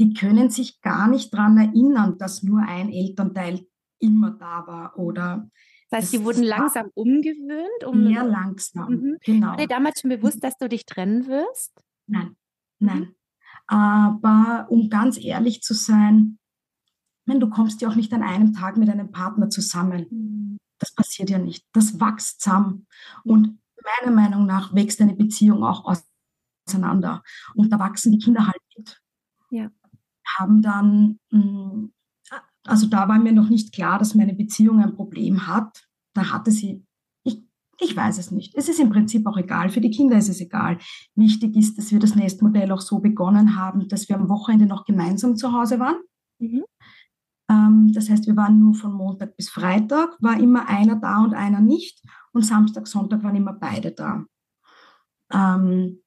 die 0.00 0.14
können 0.14 0.48
sich 0.48 0.80
gar 0.80 1.08
nicht 1.08 1.32
daran 1.34 1.58
erinnern, 1.58 2.16
dass 2.16 2.42
nur 2.42 2.62
ein 2.62 2.90
Elternteil 2.90 3.66
immer 3.98 4.30
da 4.30 4.66
war 4.66 4.98
oder 4.98 5.50
das 5.90 6.04
heißt, 6.04 6.12
die 6.14 6.24
wurden 6.24 6.44
langsam 6.44 6.88
umgewöhnt? 6.94 7.84
Um 7.84 8.06
sehr 8.06 8.24
langsam, 8.24 8.92
mhm. 8.92 9.16
genau. 9.22 9.48
War 9.48 9.56
dir 9.56 9.66
damals 9.66 10.00
schon 10.00 10.10
bewusst, 10.10 10.42
dass 10.42 10.56
du 10.56 10.68
dich 10.68 10.86
trennen 10.86 11.26
wirst? 11.26 11.72
Nein, 12.06 12.36
nein. 12.78 13.14
Aber 13.66 14.66
um 14.70 14.88
ganz 14.88 15.22
ehrlich 15.22 15.62
zu 15.62 15.74
sein, 15.74 16.38
meine, 17.26 17.40
du 17.40 17.50
kommst 17.50 17.82
ja 17.82 17.88
auch 17.88 17.96
nicht 17.96 18.12
an 18.12 18.22
einem 18.22 18.54
Tag 18.54 18.76
mit 18.76 18.88
einem 18.88 19.10
Partner 19.10 19.50
zusammen. 19.50 20.06
Mhm. 20.10 20.56
Das 20.78 20.94
passiert 20.94 21.28
ja 21.28 21.38
nicht. 21.38 21.66
Das 21.72 22.00
wächst 22.00 22.40
zusammen. 22.40 22.86
Und 23.24 23.58
meiner 24.00 24.14
Meinung 24.14 24.46
nach 24.46 24.74
wächst 24.74 25.00
eine 25.00 25.14
Beziehung 25.14 25.62
auch 25.62 25.84
auseinander. 26.66 27.22
Und 27.54 27.70
da 27.70 27.78
wachsen 27.78 28.12
die 28.12 28.18
Kinder 28.18 28.46
halt 28.46 28.62
mit. 28.76 29.02
Ja 29.50 29.70
haben 30.38 30.62
dann, 30.62 31.18
mm, 31.30 31.90
also 32.64 32.86
da 32.86 33.08
war 33.08 33.18
mir 33.18 33.32
noch 33.32 33.48
nicht 33.48 33.72
klar, 33.72 33.98
dass 33.98 34.14
meine 34.14 34.34
Beziehung 34.34 34.80
ein 34.80 34.94
Problem 34.94 35.46
hat. 35.46 35.86
Da 36.14 36.30
hatte 36.32 36.50
sie, 36.50 36.84
ich, 37.24 37.42
ich 37.80 37.96
weiß 37.96 38.18
es 38.18 38.30
nicht. 38.30 38.54
Es 38.54 38.68
ist 38.68 38.80
im 38.80 38.90
Prinzip 38.90 39.26
auch 39.26 39.36
egal. 39.36 39.70
Für 39.70 39.80
die 39.80 39.90
Kinder 39.90 40.18
ist 40.18 40.28
es 40.28 40.40
egal. 40.40 40.78
Wichtig 41.14 41.56
ist, 41.56 41.78
dass 41.78 41.90
wir 41.90 41.98
das 41.98 42.14
Nestmodell 42.14 42.70
auch 42.72 42.80
so 42.80 42.98
begonnen 43.00 43.56
haben, 43.56 43.88
dass 43.88 44.08
wir 44.08 44.16
am 44.16 44.28
Wochenende 44.28 44.66
noch 44.66 44.84
gemeinsam 44.84 45.36
zu 45.36 45.52
Hause 45.52 45.80
waren. 45.80 45.96
Mhm. 46.38 46.64
Ähm, 47.50 47.92
das 47.92 48.08
heißt, 48.08 48.26
wir 48.26 48.36
waren 48.36 48.60
nur 48.60 48.74
von 48.74 48.92
Montag 48.92 49.36
bis 49.36 49.50
Freitag, 49.50 50.16
war 50.20 50.38
immer 50.38 50.68
einer 50.68 50.96
da 50.96 51.22
und 51.22 51.34
einer 51.34 51.60
nicht. 51.60 52.02
Und 52.32 52.44
Samstag, 52.44 52.86
Sonntag 52.86 53.24
waren 53.24 53.36
immer 53.36 53.54
beide 53.54 53.90
da. 53.90 54.24
Ähm, 55.32 56.02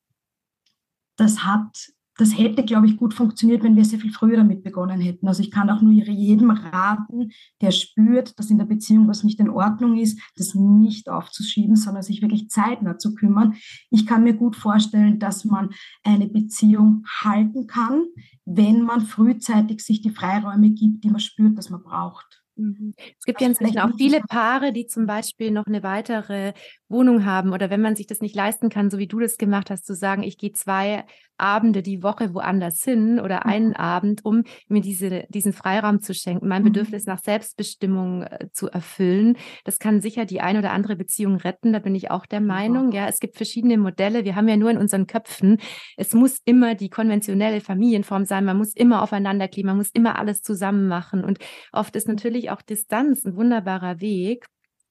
das 1.17 1.43
hat 1.43 1.91
das 2.17 2.37
hätte, 2.37 2.63
glaube 2.63 2.87
ich, 2.87 2.97
gut 2.97 3.13
funktioniert, 3.13 3.63
wenn 3.63 3.75
wir 3.75 3.85
sehr 3.85 3.99
viel 3.99 4.11
früher 4.11 4.37
damit 4.37 4.63
begonnen 4.63 5.01
hätten. 5.01 5.27
Also 5.27 5.41
ich 5.41 5.51
kann 5.51 5.69
auch 5.69 5.81
nur 5.81 5.91
jedem 5.91 6.51
raten, 6.51 7.31
der 7.61 7.71
spürt, 7.71 8.37
dass 8.37 8.49
in 8.49 8.57
der 8.57 8.65
Beziehung 8.65 9.07
was 9.07 9.23
nicht 9.23 9.39
in 9.39 9.49
Ordnung 9.49 9.97
ist, 9.97 10.19
das 10.35 10.53
nicht 10.53 11.09
aufzuschieben, 11.09 11.75
sondern 11.75 12.03
sich 12.03 12.21
wirklich 12.21 12.49
zeitnah 12.49 12.97
zu 12.97 13.15
kümmern. 13.15 13.55
Ich 13.89 14.05
kann 14.05 14.23
mir 14.23 14.33
gut 14.33 14.55
vorstellen, 14.55 15.19
dass 15.19 15.45
man 15.45 15.69
eine 16.03 16.27
Beziehung 16.27 17.03
halten 17.21 17.67
kann, 17.67 18.05
wenn 18.45 18.81
man 18.83 19.01
frühzeitig 19.01 19.81
sich 19.81 20.01
die 20.01 20.11
Freiräume 20.11 20.69
gibt, 20.71 21.03
die 21.03 21.09
man 21.09 21.19
spürt, 21.19 21.57
dass 21.57 21.69
man 21.69 21.81
braucht. 21.81 22.42
Mhm. 22.55 22.93
Es 22.97 23.25
gibt 23.25 23.41
ja 23.41 23.47
inzwischen 23.47 23.79
auch 23.79 23.91
viele 23.97 24.21
Paare, 24.21 24.73
die 24.73 24.85
zum 24.85 25.05
Beispiel 25.05 25.51
noch 25.51 25.65
eine 25.65 25.83
weitere 25.83 26.53
Wohnung 26.87 27.25
haben 27.25 27.51
oder 27.51 27.69
wenn 27.69 27.81
man 27.81 27.95
sich 27.95 28.07
das 28.07 28.21
nicht 28.21 28.35
leisten 28.35 28.69
kann, 28.69 28.89
so 28.89 28.97
wie 28.97 29.07
du 29.07 29.19
das 29.19 29.37
gemacht 29.37 29.69
hast, 29.69 29.85
zu 29.85 29.95
sagen, 29.95 30.23
ich 30.23 30.37
gehe 30.37 30.51
zwei 30.51 31.05
Abende 31.37 31.81
die 31.81 32.03
Woche 32.03 32.33
woanders 32.33 32.83
hin 32.83 33.19
oder 33.19 33.41
mhm. 33.43 33.51
einen 33.51 33.75
Abend, 33.75 34.23
um 34.23 34.43
mir 34.67 34.81
diese, 34.81 35.25
diesen 35.29 35.51
Freiraum 35.51 35.99
zu 35.99 36.13
schenken, 36.13 36.47
mein 36.47 36.61
mhm. 36.61 36.67
Bedürfnis 36.67 37.05
nach 37.05 37.19
Selbstbestimmung 37.19 38.23
äh, 38.23 38.47
zu 38.51 38.69
erfüllen. 38.69 39.37
Das 39.65 39.79
kann 39.79 40.01
sicher 40.01 40.25
die 40.25 40.41
eine 40.41 40.59
oder 40.59 40.71
andere 40.71 40.95
Beziehung 40.95 41.37
retten. 41.37 41.73
Da 41.73 41.79
bin 41.79 41.95
ich 41.95 42.11
auch 42.11 42.25
der 42.25 42.41
Meinung. 42.41 42.91
Ja, 42.91 43.07
es 43.07 43.19
gibt 43.19 43.35
verschiedene 43.35 43.77
Modelle. 43.77 44.25
Wir 44.25 44.35
haben 44.35 44.47
ja 44.47 44.57
nur 44.57 44.69
in 44.69 44.77
unseren 44.77 45.07
Köpfen. 45.07 45.57
Es 45.97 46.13
muss 46.13 46.39
immer 46.45 46.75
die 46.75 46.89
konventionelle 46.89 47.61
Familienform 47.61 48.25
sein. 48.25 48.45
Man 48.45 48.57
muss 48.57 48.73
immer 48.73 49.01
aufeinander 49.01 49.47
kleben. 49.47 49.67
Man 49.67 49.77
muss 49.77 49.89
immer 49.91 50.19
alles 50.19 50.41
zusammen 50.41 50.87
machen. 50.87 51.23
Und 51.23 51.39
oft 51.71 51.95
ist 51.95 52.07
natürlich 52.07 52.42
auch 52.51 52.61
Distanz 52.61 53.25
ein 53.25 53.35
wunderbarer 53.35 53.99
Weg 54.01 54.45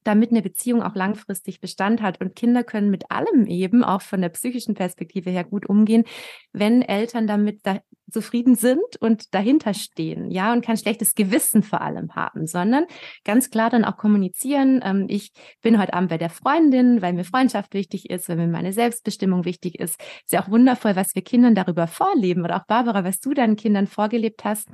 damit 0.04 0.30
eine 0.30 0.42
Beziehung 0.42 0.82
auch 0.82 0.94
langfristig 0.94 1.60
Bestand 1.60 2.02
hat. 2.02 2.20
Und 2.20 2.34
Kinder 2.34 2.64
können 2.64 2.90
mit 2.90 3.10
allem 3.10 3.46
eben, 3.46 3.84
auch 3.84 4.02
von 4.02 4.20
der 4.20 4.30
psychischen 4.30 4.74
Perspektive 4.74 5.30
her, 5.30 5.44
gut 5.44 5.68
umgehen, 5.68 6.04
wenn 6.52 6.82
Eltern 6.82 7.26
damit 7.26 7.60
da 7.64 7.80
zufrieden 8.10 8.56
sind 8.56 8.96
und 9.00 9.32
dahinter 9.32 9.72
stehen, 9.72 10.30
ja, 10.30 10.52
und 10.52 10.62
kein 10.62 10.76
schlechtes 10.76 11.14
Gewissen 11.14 11.62
vor 11.62 11.80
allem 11.80 12.14
haben, 12.14 12.46
sondern 12.46 12.84
ganz 13.24 13.48
klar 13.48 13.70
dann 13.70 13.86
auch 13.86 13.96
kommunizieren. 13.96 14.80
Ähm, 14.84 15.06
ich 15.08 15.32
bin 15.62 15.80
heute 15.80 15.94
Abend 15.94 16.10
bei 16.10 16.18
der 16.18 16.28
Freundin, 16.28 17.00
weil 17.00 17.14
mir 17.14 17.24
Freundschaft 17.24 17.72
wichtig 17.72 18.10
ist, 18.10 18.28
weil 18.28 18.36
mir 18.36 18.48
meine 18.48 18.74
Selbstbestimmung 18.74 19.46
wichtig 19.46 19.80
ist. 19.80 19.98
Ist 19.98 20.32
ja 20.32 20.42
auch 20.42 20.50
wundervoll, 20.50 20.94
was 20.94 21.14
wir 21.14 21.22
Kindern 21.22 21.54
darüber 21.54 21.86
vorleben. 21.86 22.44
Oder 22.44 22.56
auch 22.56 22.66
Barbara, 22.66 23.02
was 23.04 23.18
du 23.18 23.32
deinen 23.32 23.56
Kindern 23.56 23.86
vorgelebt 23.86 24.44
hast, 24.44 24.68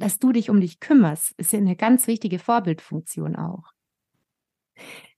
dass 0.00 0.18
du 0.18 0.32
dich 0.32 0.50
um 0.50 0.60
dich 0.60 0.80
kümmerst, 0.80 1.32
ist 1.36 1.52
ja 1.52 1.58
eine 1.58 1.76
ganz 1.76 2.06
wichtige 2.06 2.38
Vorbildfunktion 2.38 3.36
auch. 3.36 3.72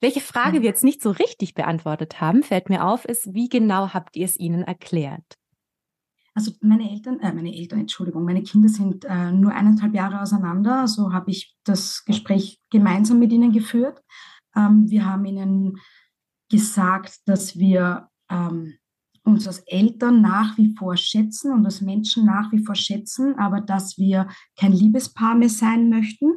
Welche 0.01 0.21
Frage 0.21 0.61
wir 0.61 0.69
jetzt 0.69 0.85
nicht 0.85 1.01
so 1.01 1.11
richtig 1.11 1.55
beantwortet 1.55 2.21
haben, 2.21 2.43
fällt 2.43 2.69
mir 2.69 2.85
auf, 2.85 3.05
ist, 3.05 3.33
wie 3.33 3.49
genau 3.49 3.91
habt 3.95 4.17
ihr 4.17 4.25
es 4.25 4.39
ihnen 4.39 4.63
erklärt? 4.63 5.39
Also 6.35 6.53
meine 6.61 6.91
Eltern, 6.91 7.21
äh, 7.21 7.33
meine 7.33 7.55
Eltern, 7.55 7.81
Entschuldigung, 7.81 8.25
meine 8.25 8.43
Kinder 8.43 8.69
sind 8.69 9.05
äh, 9.05 9.31
nur 9.31 9.53
eineinhalb 9.53 9.95
Jahre 9.95 10.21
auseinander. 10.21 10.81
Also 10.81 11.13
habe 11.13 11.31
ich 11.31 11.57
das 11.65 12.05
Gespräch 12.05 12.59
gemeinsam 12.71 13.19
mit 13.19 13.33
ihnen 13.33 13.53
geführt. 13.53 14.03
Ähm, 14.57 14.89
wir 14.89 15.05
haben 15.05 15.25
ihnen 15.27 15.79
gesagt, 16.51 17.21
dass 17.27 17.59
wir 17.59 18.09
ähm, 18.31 18.75
uns 19.25 19.47
als 19.47 19.61
Eltern 19.61 20.21
nach 20.21 20.59
wie 20.59 20.75
vor 20.77 20.97
schätzen 20.97 21.53
und 21.53 21.65
als 21.65 21.81
Menschen 21.81 22.25
nach 22.25 22.51
wie 22.53 22.65
vor 22.65 22.75
schätzen, 22.75 23.39
aber 23.39 23.61
dass 23.61 23.99
wir 23.99 24.29
kein 24.57 24.73
Liebespaar 24.73 25.35
mehr 25.35 25.49
sein 25.49 25.89
möchten 25.89 26.33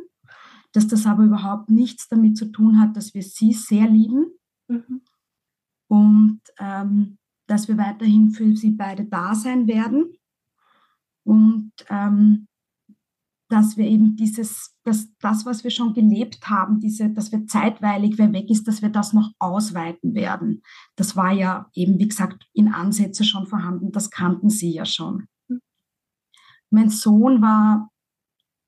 dass 0.76 0.88
das 0.88 1.06
aber 1.06 1.24
überhaupt 1.24 1.70
nichts 1.70 2.10
damit 2.10 2.36
zu 2.36 2.52
tun 2.52 2.80
hat, 2.80 2.98
dass 2.98 3.14
wir 3.14 3.24
sie 3.24 3.54
sehr 3.54 3.88
lieben 3.88 4.34
mhm. 4.68 5.02
und 5.88 6.42
ähm, 6.60 7.18
dass 7.48 7.70
wir 7.70 7.78
weiterhin 7.78 8.32
für 8.32 8.56
sie 8.58 8.72
beide 8.72 9.06
da 9.06 9.36
sein 9.36 9.68
werden 9.68 10.18
und 11.24 11.72
ähm, 11.90 12.48
dass 13.56 13.78
wir 13.78 13.86
eben 13.86 14.16
dieses, 14.16 14.76
dass 14.84 15.16
das, 15.20 15.46
was 15.46 15.64
wir 15.64 15.72
schon 15.72 15.94
gelebt 15.94 16.50
haben, 16.50 16.80
diese, 16.80 17.10
dass 17.10 17.32
wir 17.32 17.48
zeitweilig, 17.48 18.18
wer 18.18 18.34
weg 18.34 18.50
ist, 18.50 18.68
dass 18.68 18.82
wir 18.82 18.90
das 18.90 19.14
noch 19.14 19.32
ausweiten 19.40 20.14
werden. 20.14 20.62
Das 20.96 21.16
war 21.16 21.32
ja 21.32 21.70
eben, 21.74 21.98
wie 21.98 22.08
gesagt, 22.08 22.48
in 22.54 22.74
Ansätze 22.74 23.24
schon 23.24 23.48
vorhanden, 23.48 23.92
das 23.92 24.10
kannten 24.10 24.50
sie 24.50 24.72
ja 24.72 24.86
schon. 24.86 25.28
Mein 26.70 26.90
Sohn 26.90 27.42
war 27.42 27.90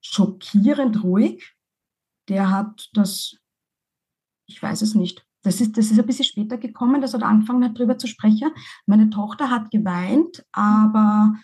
schockierend 0.01 1.03
ruhig 1.03 1.57
der 2.29 2.51
hat 2.51 2.89
das, 2.93 3.37
ich 4.47 4.61
weiß 4.61 4.81
es 4.81 4.95
nicht, 4.95 5.25
das 5.43 5.61
ist, 5.61 5.77
das 5.77 5.91
ist 5.91 5.99
ein 5.99 6.05
bisschen 6.05 6.25
später 6.25 6.57
gekommen, 6.57 7.01
dass 7.01 7.13
er 7.13 7.23
angefangen 7.23 7.63
hat, 7.63 7.77
darüber 7.77 7.97
zu 7.97 8.07
sprechen. 8.07 8.51
Meine 8.85 9.09
Tochter 9.09 9.49
hat 9.49 9.71
geweint, 9.71 10.45
aber 10.51 11.35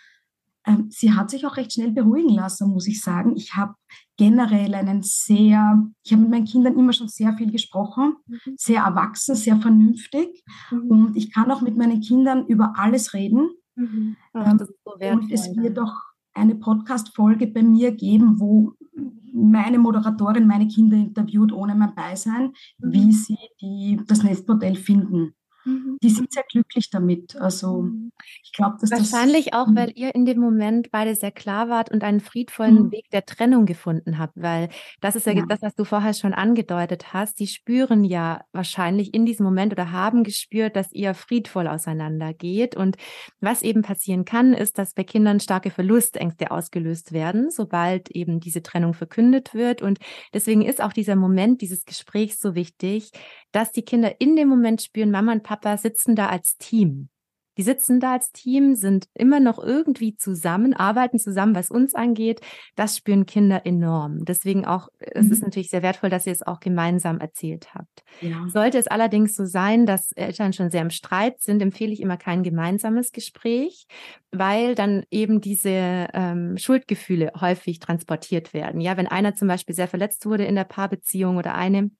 sie 0.88 1.12
hat 1.12 1.30
sich 1.30 1.46
auch 1.46 1.56
recht 1.56 1.72
schnell 1.72 1.92
beruhigen 1.92 2.30
lassen, 2.30 2.70
muss 2.70 2.86
ich 2.86 3.00
sagen. 3.00 3.36
Ich 3.36 3.54
habe 3.54 3.74
generell 4.16 4.74
einen 4.74 5.02
sehr, 5.02 5.82
ich 6.02 6.12
habe 6.12 6.22
mit 6.22 6.30
meinen 6.30 6.44
Kindern 6.46 6.78
immer 6.78 6.92
schon 6.92 7.08
sehr 7.08 7.34
viel 7.36 7.50
gesprochen, 7.50 8.16
mhm. 8.26 8.54
sehr 8.56 8.82
erwachsen, 8.82 9.34
sehr 9.34 9.56
vernünftig. 9.60 10.42
Mhm. 10.70 10.90
Und 10.90 11.16
ich 11.16 11.32
kann 11.32 11.50
auch 11.50 11.60
mit 11.60 11.76
meinen 11.76 12.00
Kindern 12.00 12.46
über 12.46 12.74
alles 12.76 13.12
reden. 13.12 13.50
Mhm. 13.76 14.16
Ach, 14.32 14.52
ähm, 14.52 14.58
so 14.58 14.92
und 14.94 15.30
es 15.30 15.54
wird 15.56 15.78
auch 15.78 15.94
eine 16.32 16.54
Podcast-Folge 16.54 17.46
bei 17.48 17.62
mir 17.62 17.92
geben, 17.92 18.40
wo 18.40 18.72
meine 19.32 19.78
Moderatorin 19.78 20.46
meine 20.46 20.68
Kinder 20.68 20.96
interviewt 20.96 21.52
ohne 21.52 21.74
mein 21.74 21.94
Beisein, 21.94 22.52
mhm. 22.78 22.92
wie 22.92 23.12
sie 23.12 23.38
die, 23.60 24.00
das 24.06 24.22
Nestmodell 24.22 24.76
finden. 24.76 25.34
Mhm. 25.64 25.98
Die 26.02 26.10
sind 26.10 26.32
sehr 26.32 26.44
glücklich 26.50 26.90
damit. 26.90 27.36
Also 27.36 27.82
mhm. 27.82 28.12
ich 28.42 28.52
glaube, 28.52 28.76
dass 28.80 28.90
Wahrscheinlich 28.90 29.46
das, 29.46 29.60
auch, 29.60 29.66
weil 29.74 29.92
ihr 29.94 30.14
in 30.14 30.26
dem 30.26 30.38
Moment 30.38 30.90
beide 30.90 31.14
sehr 31.14 31.30
klar 31.32 31.68
wart 31.68 31.90
und 31.90 32.04
einen 32.04 32.20
friedvollen 32.20 32.84
mhm. 32.84 32.92
Weg 32.92 33.10
der 33.10 33.24
Trennung 33.24 33.66
gefunden 33.66 34.18
habt, 34.18 34.34
weil 34.36 34.68
das 35.00 35.16
ist 35.16 35.26
ja, 35.26 35.32
ja, 35.32 35.44
das, 35.48 35.62
was 35.62 35.74
du 35.74 35.84
vorher 35.84 36.14
schon 36.14 36.34
angedeutet 36.34 37.12
hast. 37.12 37.40
Die 37.40 37.46
spüren 37.46 38.04
ja 38.04 38.42
wahrscheinlich 38.52 39.14
in 39.14 39.24
diesem 39.24 39.44
Moment 39.44 39.72
oder 39.72 39.90
haben 39.90 40.24
gespürt, 40.24 40.76
dass 40.76 40.92
ihr 40.92 41.14
friedvoll 41.14 41.66
auseinandergeht. 41.66 42.76
Und 42.76 42.96
was 43.40 43.62
eben 43.62 43.82
passieren 43.82 44.24
kann, 44.24 44.52
ist, 44.52 44.78
dass 44.78 44.94
bei 44.94 45.04
Kindern 45.04 45.40
starke 45.40 45.70
Verlustängste 45.70 46.50
ausgelöst 46.50 47.12
werden, 47.12 47.50
sobald 47.50 48.10
eben 48.10 48.40
diese 48.40 48.62
Trennung 48.62 48.94
verkündet 48.94 49.54
wird. 49.54 49.82
Und 49.82 49.98
deswegen 50.32 50.62
ist 50.62 50.82
auch 50.82 50.92
dieser 50.92 51.16
Moment 51.16 51.62
dieses 51.62 51.84
Gesprächs 51.84 52.38
so 52.38 52.54
wichtig, 52.54 53.10
dass 53.52 53.72
die 53.72 53.82
Kinder 53.82 54.20
in 54.20 54.36
dem 54.36 54.48
Moment 54.48 54.82
spüren, 54.82 55.10
Mama 55.10 55.32
und 55.32 55.42
Papa 55.42 55.53
sitzen 55.76 56.16
da 56.16 56.28
als 56.28 56.56
Team. 56.58 57.08
Die 57.56 57.62
sitzen 57.62 58.00
da 58.00 58.14
als 58.14 58.32
Team, 58.32 58.74
sind 58.74 59.06
immer 59.14 59.38
noch 59.38 59.62
irgendwie 59.62 60.16
zusammen, 60.16 60.74
arbeiten 60.74 61.18
zusammen, 61.18 61.54
was 61.54 61.70
uns 61.70 61.94
angeht. 61.94 62.40
Das 62.74 62.96
spüren 62.96 63.26
Kinder 63.26 63.64
enorm. 63.64 64.24
Deswegen 64.24 64.64
auch, 64.64 64.88
es 64.98 65.26
mhm. 65.26 65.32
ist 65.32 65.42
natürlich 65.42 65.70
sehr 65.70 65.82
wertvoll, 65.82 66.10
dass 66.10 66.26
ihr 66.26 66.32
es 66.32 66.42
auch 66.42 66.58
gemeinsam 66.58 67.20
erzählt 67.20 67.74
habt. 67.74 68.02
Ja. 68.20 68.44
Sollte 68.48 68.78
es 68.78 68.88
allerdings 68.88 69.36
so 69.36 69.44
sein, 69.44 69.86
dass 69.86 70.12
Eltern 70.12 70.52
schon 70.52 70.70
sehr 70.70 70.82
im 70.82 70.90
Streit 70.90 71.40
sind, 71.40 71.62
empfehle 71.62 71.92
ich 71.92 72.00
immer 72.00 72.16
kein 72.16 72.42
gemeinsames 72.42 73.12
Gespräch, 73.12 73.86
weil 74.32 74.74
dann 74.74 75.04
eben 75.10 75.40
diese 75.40 76.08
ähm, 76.12 76.58
Schuldgefühle 76.58 77.32
häufig 77.40 77.78
transportiert 77.78 78.52
werden. 78.52 78.80
Ja, 78.80 78.96
wenn 78.96 79.06
einer 79.06 79.34
zum 79.34 79.46
Beispiel 79.46 79.76
sehr 79.76 79.88
verletzt 79.88 80.26
wurde 80.26 80.44
in 80.44 80.56
der 80.56 80.64
Paarbeziehung 80.64 81.36
oder 81.36 81.54
eine, 81.54 81.90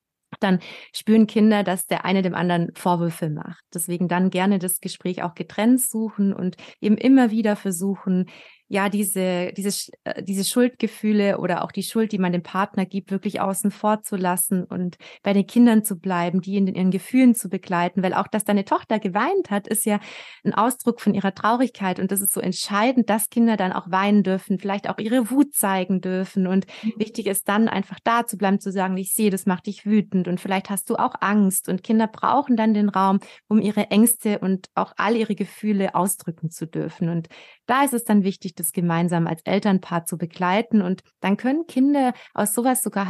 dann 0.41 0.61
spüren 0.93 1.27
Kinder, 1.27 1.63
dass 1.63 1.87
der 1.87 2.05
eine 2.05 2.23
dem 2.23 2.35
anderen 2.35 2.71
Vorwürfe 2.75 3.31
macht. 3.31 3.65
Deswegen 3.73 4.09
dann 4.09 4.31
gerne 4.31 4.59
das 4.59 4.81
Gespräch 4.81 5.23
auch 5.23 5.35
getrennt 5.35 5.81
suchen 5.81 6.33
und 6.33 6.57
eben 6.81 6.97
immer 6.97 7.31
wieder 7.31 7.57
versuchen, 7.57 8.27
ja, 8.69 8.89
diese, 8.89 9.53
diese, 9.53 9.93
äh, 10.05 10.23
diese 10.23 10.45
Schuldgefühle 10.45 11.39
oder 11.39 11.65
auch 11.65 11.73
die 11.73 11.83
Schuld, 11.83 12.13
die 12.13 12.19
man 12.19 12.33
dem 12.33 12.43
Partner 12.43 12.87
gibt, 12.87 13.11
wirklich 13.11 13.41
außen 13.41 13.71
vor 13.71 14.03
zu 14.03 14.17
lassen 14.17 14.65
und 14.65 14.97
bei 15.23 15.33
den 15.33 15.47
Kindern 15.47 15.85
zu 15.85 15.97
bleiben, 15.97 16.41
die 16.41 16.57
in 16.57 16.67
ihren 16.67 16.91
Gefühlen 16.91 17.35
zu 17.35 17.49
begleiten, 17.49 18.03
weil 18.03 18.15
auch, 18.15 18.27
dass 18.27 18.45
deine 18.45 18.65
Tochter 18.65 18.99
geweint 18.99 19.51
hat, 19.51 19.69
ist 19.69 19.85
ja 19.85 20.01
ein 20.45 20.55
Ausdruck 20.55 21.01
von 21.01 21.15
ihrer 21.15 21.35
Traurigkeit. 21.35 22.01
Und 22.01 22.11
das 22.11 22.21
ist 22.21 22.33
so 22.33 22.41
entscheidend, 22.41 23.11
dass 23.11 23.29
Kinder 23.29 23.57
dann 23.57 23.73
auch 23.73 23.91
weinen 23.91 24.23
dürfen, 24.23 24.59
vielleicht 24.59 24.89
auch 24.89 24.99
ihre 24.99 25.31
Wut 25.31 25.55
zeigen 25.55 26.01
dürfen. 26.01 26.47
Und 26.47 26.67
mhm. 26.83 26.95
wichtig 26.97 27.27
ist 27.27 27.49
dann 27.49 27.69
einfach 27.69 27.99
da 28.03 28.27
zu 28.27 28.39
bleiben, 28.39 28.61
zu 28.61 28.73
sagen, 28.73 28.97
ich 28.97 29.13
sehe, 29.13 29.31
das 29.31 29.45
macht 29.45 29.67
dich 29.67 29.85
wütend. 29.85 30.27
Und 30.27 30.41
vielleicht 30.41 30.71
hast 30.71 30.89
du 30.89 30.97
auch 30.97 31.15
Angst. 31.21 31.69
Und 31.69 31.83
Kinder 31.83 32.07
brauchen 32.07 32.57
dann 32.57 32.73
den 32.73 32.89
Raum, 32.89 33.21
um 33.47 33.61
ihre 33.61 33.91
Ängste 33.91 34.39
und 34.39 34.69
auch 34.75 34.95
all 34.97 35.17
ihre 35.17 35.35
Gefühle 35.35 35.95
ausdrücken 35.95 36.51
zu 36.51 36.67
dürfen. 36.67 37.11
Und 37.11 37.29
da 37.67 37.85
ist 37.85 37.95
es 37.95 38.05
dann 38.05 38.25
wichtig, 38.25 38.55
das 38.55 38.73
gemeinsam 38.73 39.27
als 39.27 39.41
Elternpaar 39.45 40.05
zu 40.05 40.19
begleiten. 40.19 40.83
Und 40.83 41.03
dann 41.21 41.37
können 41.37 41.67
Kinder 41.67 42.13
aus 42.35 42.55
sowas 42.55 42.83
sogar 42.83 43.09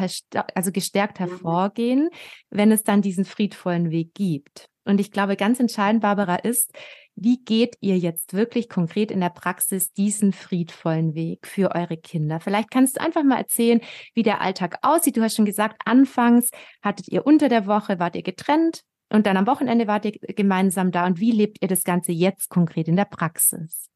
also 0.54 0.72
gestärkt 0.72 1.20
mhm. 1.20 1.24
hervorgehen, 1.24 2.10
wenn 2.50 2.72
es 2.72 2.82
dann 2.82 3.02
diesen 3.02 3.24
friedvollen 3.24 3.90
Weg 3.90 4.14
gibt. 4.14 4.68
Und 4.84 5.00
ich 5.00 5.10
glaube, 5.10 5.36
ganz 5.36 5.60
entscheidend, 5.60 6.02
Barbara, 6.02 6.36
ist, 6.36 6.72
wie 7.16 7.42
geht 7.42 7.76
ihr 7.80 7.96
jetzt 7.96 8.34
wirklich 8.34 8.68
konkret 8.68 9.10
in 9.10 9.20
der 9.20 9.30
Praxis 9.30 9.92
diesen 9.92 10.32
friedvollen 10.32 11.14
Weg 11.14 11.46
für 11.46 11.74
eure 11.74 11.96
Kinder? 11.96 12.40
Vielleicht 12.40 12.70
kannst 12.70 12.96
du 12.96 13.00
einfach 13.00 13.22
mal 13.22 13.38
erzählen, 13.38 13.80
wie 14.14 14.22
der 14.22 14.40
Alltag 14.40 14.78
aussieht. 14.82 15.16
Du 15.16 15.22
hast 15.22 15.36
schon 15.36 15.44
gesagt, 15.44 15.80
anfangs 15.84 16.50
hattet 16.82 17.08
ihr 17.08 17.26
unter 17.26 17.48
der 17.48 17.66
Woche, 17.66 17.98
wart 17.98 18.16
ihr 18.16 18.22
getrennt 18.22 18.82
und 19.10 19.26
dann 19.26 19.36
am 19.36 19.46
Wochenende 19.46 19.86
wart 19.86 20.04
ihr 20.04 20.12
gemeinsam 20.34 20.90
da. 20.90 21.06
Und 21.06 21.20
wie 21.20 21.30
lebt 21.30 21.58
ihr 21.62 21.68
das 21.68 21.84
Ganze 21.84 22.12
jetzt 22.12 22.50
konkret 22.50 22.88
in 22.88 22.96
der 22.96 23.04
Praxis? 23.04 23.88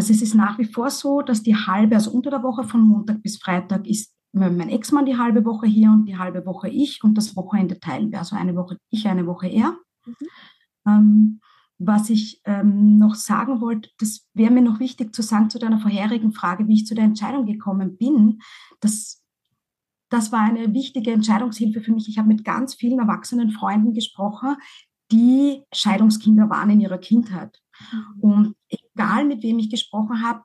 Also 0.00 0.14
es 0.14 0.22
ist 0.22 0.34
nach 0.34 0.58
wie 0.58 0.64
vor 0.64 0.88
so, 0.88 1.20
dass 1.20 1.42
die 1.42 1.54
halbe, 1.54 1.94
also 1.94 2.10
unter 2.10 2.30
der 2.30 2.42
Woche 2.42 2.64
von 2.64 2.80
Montag 2.80 3.22
bis 3.22 3.36
Freitag 3.36 3.86
ist 3.86 4.14
mein 4.32 4.70
Ex-Mann 4.70 5.04
die 5.04 5.18
halbe 5.18 5.44
Woche 5.44 5.66
hier 5.66 5.90
und 5.90 6.06
die 6.06 6.16
halbe 6.16 6.46
Woche 6.46 6.70
ich 6.70 7.04
und 7.04 7.18
das 7.18 7.36
Wochenende 7.36 7.78
teilen 7.78 8.10
wir. 8.10 8.20
Also 8.20 8.34
eine 8.34 8.56
Woche 8.56 8.78
ich, 8.88 9.06
eine 9.06 9.26
Woche 9.26 9.48
er. 9.48 9.76
Mhm. 10.06 10.14
Ähm, 10.86 11.40
was 11.76 12.08
ich 12.08 12.40
ähm, 12.46 12.96
noch 12.96 13.14
sagen 13.14 13.60
wollte, 13.60 13.90
das 13.98 14.26
wäre 14.32 14.50
mir 14.50 14.62
noch 14.62 14.80
wichtig 14.80 15.14
zu 15.14 15.20
sagen 15.20 15.50
zu 15.50 15.58
deiner 15.58 15.80
vorherigen 15.80 16.32
Frage, 16.32 16.66
wie 16.66 16.76
ich 16.76 16.86
zu 16.86 16.94
der 16.94 17.04
Entscheidung 17.04 17.44
gekommen 17.44 17.98
bin. 17.98 18.40
Das, 18.80 19.22
das 20.08 20.32
war 20.32 20.40
eine 20.40 20.72
wichtige 20.72 21.12
Entscheidungshilfe 21.12 21.82
für 21.82 21.92
mich. 21.92 22.08
Ich 22.08 22.16
habe 22.16 22.28
mit 22.28 22.42
ganz 22.42 22.72
vielen 22.74 23.00
erwachsenen 23.00 23.50
Freunden 23.50 23.92
gesprochen, 23.92 24.56
die 25.12 25.62
Scheidungskinder 25.74 26.48
waren 26.48 26.70
in 26.70 26.80
ihrer 26.80 26.96
Kindheit. 26.96 27.60
Mhm. 27.92 28.20
Und 28.22 28.54
egal 28.94 29.24
mit 29.24 29.42
wem 29.42 29.58
ich 29.58 29.70
gesprochen 29.70 30.22
habe, 30.22 30.42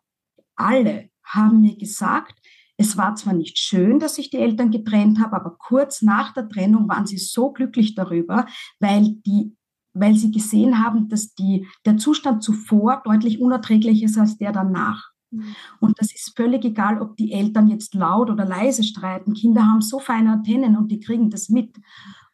alle 0.56 1.10
haben 1.24 1.62
mir 1.62 1.78
gesagt, 1.78 2.40
es 2.78 2.98
war 2.98 3.16
zwar 3.16 3.34
nicht 3.34 3.58
schön, 3.58 4.00
dass 4.00 4.16
sich 4.16 4.30
die 4.30 4.38
Eltern 4.38 4.72
getrennt 4.72 5.20
haben, 5.20 5.34
aber 5.34 5.56
kurz 5.58 6.02
nach 6.02 6.34
der 6.34 6.50
Trennung 6.50 6.90
waren 6.90 7.06
sie 7.06 7.18
so 7.18 7.52
glücklich 7.52 7.96
darüber, 7.96 8.46
weil 8.80 9.16
die 9.26 9.56
weil 9.96 10.16
sie 10.16 10.30
gesehen 10.30 10.84
haben, 10.84 11.08
dass 11.08 11.34
die, 11.36 11.66
der 11.86 11.98
Zustand 11.98 12.44
zuvor 12.44 13.02
deutlich 13.06 13.40
unerträglicher 13.40 14.06
ist 14.06 14.18
als 14.18 14.38
der 14.38 14.52
danach. 14.52 15.10
Mhm. 15.32 15.56
Und 15.80 16.00
das 16.00 16.14
ist 16.14 16.36
völlig 16.36 16.66
egal, 16.66 17.02
ob 17.02 17.16
die 17.18 17.32
Eltern 17.32 17.70
jetzt 17.70 17.96
laut 17.96 18.30
oder 18.30 18.46
leise 18.46 18.84
streiten. 18.84 19.34
Kinder 19.34 19.66
haben 19.66 19.82
so 19.82 20.00
feine 20.00 20.34
Antennen 20.34 20.76
und 20.76 20.92
die 20.92 21.00
kriegen 21.00 21.30
das 21.30 21.50
mit. 21.50 21.78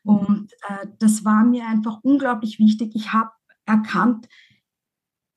Und 0.03 0.51
äh, 0.67 0.87
das 0.97 1.23
war 1.23 1.43
mir 1.45 1.67
einfach 1.67 1.99
unglaublich 2.01 2.57
wichtig. 2.57 2.93
Ich 2.95 3.13
habe 3.13 3.29
erkannt, 3.65 4.27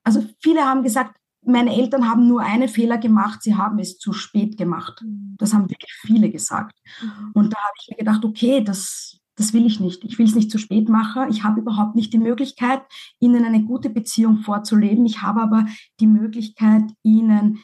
also 0.05 0.23
viele 0.39 0.65
haben 0.65 0.83
gesagt, 0.83 1.17
meine 1.45 1.75
Eltern 1.75 2.09
haben 2.09 2.27
nur 2.27 2.41
einen 2.41 2.69
Fehler 2.69 2.97
gemacht, 2.97 3.43
sie 3.43 3.55
haben 3.55 3.79
es 3.79 3.97
zu 3.97 4.13
spät 4.13 4.57
gemacht. 4.57 5.01
Mhm. 5.03 5.35
Das 5.37 5.53
haben 5.53 5.69
wirklich 5.69 5.93
viele 6.01 6.29
gesagt. 6.29 6.77
Mhm. 7.01 7.31
Und 7.33 7.53
da 7.53 7.57
habe 7.57 7.73
ich 7.81 7.89
mir 7.89 7.97
gedacht, 7.97 8.23
okay, 8.23 8.63
das, 8.63 9.19
das 9.35 9.53
will 9.53 9.65
ich 9.65 9.79
nicht. 9.79 10.03
Ich 10.03 10.17
will 10.17 10.25
es 10.25 10.35
nicht 10.35 10.51
zu 10.51 10.57
spät 10.57 10.89
machen. 10.89 11.29
Ich 11.29 11.43
habe 11.43 11.59
überhaupt 11.59 11.95
nicht 11.95 12.13
die 12.13 12.17
Möglichkeit, 12.17 12.81
ihnen 13.19 13.43
eine 13.45 13.63
gute 13.63 13.89
Beziehung 13.89 14.39
vorzuleben. 14.39 15.05
Ich 15.05 15.21
habe 15.21 15.41
aber 15.41 15.65
die 15.99 16.07
Möglichkeit, 16.07 16.83
ihnen 17.03 17.59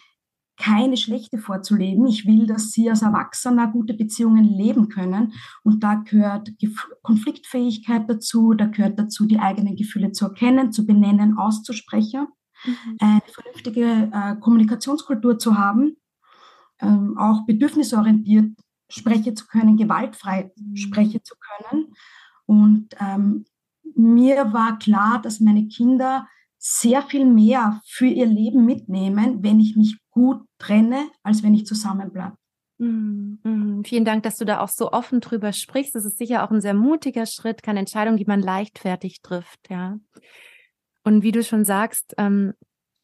keine 0.62 0.96
schlechte 0.96 1.40
vorzuleben. 1.40 2.06
Ich 2.06 2.28
will, 2.28 2.46
dass 2.46 2.72
sie 2.72 2.90
als 2.90 3.02
Erwachsener 3.02 3.68
gute 3.68 3.96
Beziehungen 3.96 4.44
leben 4.44 4.90
können. 4.90 5.34
Und 5.64 5.84
da 5.84 5.96
gehört 5.96 6.52
Konfliktfähigkeit 7.02 8.08
dazu, 8.08 8.54
da 8.54 8.66
gehört 8.68 9.00
dazu, 9.00 9.26
die 9.26 9.40
eigenen 9.40 9.76
Gefühle 9.76 10.12
zu 10.12 10.26
erkennen, 10.26 10.72
zu 10.72 10.86
benennen, 10.86 11.38
auszusprechen, 11.38 12.28
mhm. 12.64 12.98
eine 13.00 13.22
vernünftige 13.26 14.12
äh, 14.14 14.36
Kommunikationskultur 14.40 15.40
zu 15.40 15.58
haben, 15.58 15.98
ähm, 16.80 17.18
auch 17.18 17.46
bedürfnisorientiert 17.46 18.52
sprechen 18.90 19.36
zu 19.36 19.48
können, 19.48 19.78
gewaltfrei 19.78 20.52
mhm. 20.56 20.76
sprechen 20.76 21.22
zu 21.24 21.36
können. 21.40 21.94
Und 22.46 22.90
ähm, 23.00 23.46
mir 23.96 24.54
war 24.54 24.78
klar, 24.78 25.22
dass 25.22 25.40
meine 25.40 25.68
Kinder 25.68 26.28
sehr 26.60 27.02
viel 27.02 27.26
mehr 27.26 27.82
für 27.86 28.06
ihr 28.06 28.28
Leben 28.28 28.66
mitnehmen, 28.66 29.42
wenn 29.42 29.60
ich 29.60 29.76
mich 29.76 29.98
gut 30.12 30.46
trenne, 30.60 31.10
als 31.24 31.44
wenn 31.44 31.54
ich 31.54 31.66
zusammenbleibe. 31.66 32.36
Mm, 32.78 33.38
mm, 33.44 33.84
vielen 33.86 34.06
Dank, 34.06 34.24
dass 34.24 34.38
du 34.38 34.46
da 34.46 34.60
auch 34.60 34.70
so 34.70 34.92
offen 34.92 35.22
drüber 35.22 35.54
sprichst. 35.54 35.96
Das 35.96 36.06
ist 36.06 36.18
sicher 36.18 36.44
auch 36.44 36.52
ein 36.52 36.62
sehr 36.62 36.74
mutiger 36.74 37.26
Schritt, 37.26 37.64
keine 37.64 37.80
Entscheidung, 37.80 38.18
die 38.18 38.26
man 38.26 38.42
leichtfertig 38.42 39.22
trifft, 39.22 39.70
ja. 39.70 39.98
Und 41.04 41.24
wie 41.24 41.32
du 41.32 41.44
schon 41.44 41.66
sagst, 41.66 42.14
ähm, 42.18 42.54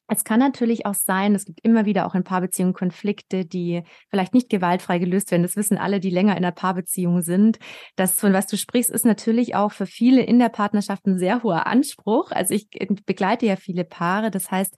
es 0.10 0.24
kann 0.24 0.40
natürlich 0.40 0.86
auch 0.86 0.94
sein, 0.94 1.36
es 1.36 1.44
gibt 1.44 1.60
immer 1.64 1.86
wieder 1.86 2.08
auch 2.08 2.16
in 2.16 2.24
Paarbeziehungen 2.24 2.74
Konflikte, 2.74 3.46
die 3.46 3.84
vielleicht 4.10 4.34
nicht 4.34 4.50
gewaltfrei 4.50 5.00
gelöst 5.00 5.32
werden. 5.32 5.44
Das 5.44 5.58
wissen 5.58 5.78
alle, 5.78 6.00
die 6.00 6.10
länger 6.10 6.32
in 6.32 6.46
einer 6.46 6.54
Paarbeziehung 6.54 7.22
sind. 7.22 7.60
Das, 7.98 8.20
von 8.20 8.32
was 8.32 8.48
du 8.48 8.56
sprichst, 8.56 8.90
ist 8.90 9.06
natürlich 9.06 9.56
auch 9.56 9.74
für 9.74 9.86
viele 9.86 10.24
in 10.24 10.40
der 10.40 10.50
Partnerschaft 10.50 11.06
ein 11.06 11.20
sehr 11.20 11.44
hoher 11.44 11.68
Anspruch. 11.68 12.32
Also 12.32 12.54
ich 12.54 12.70
begleite 13.06 13.46
ja 13.46 13.58
viele 13.58 13.84
Paare. 13.84 14.32
Das 14.32 14.50
heißt, 14.50 14.76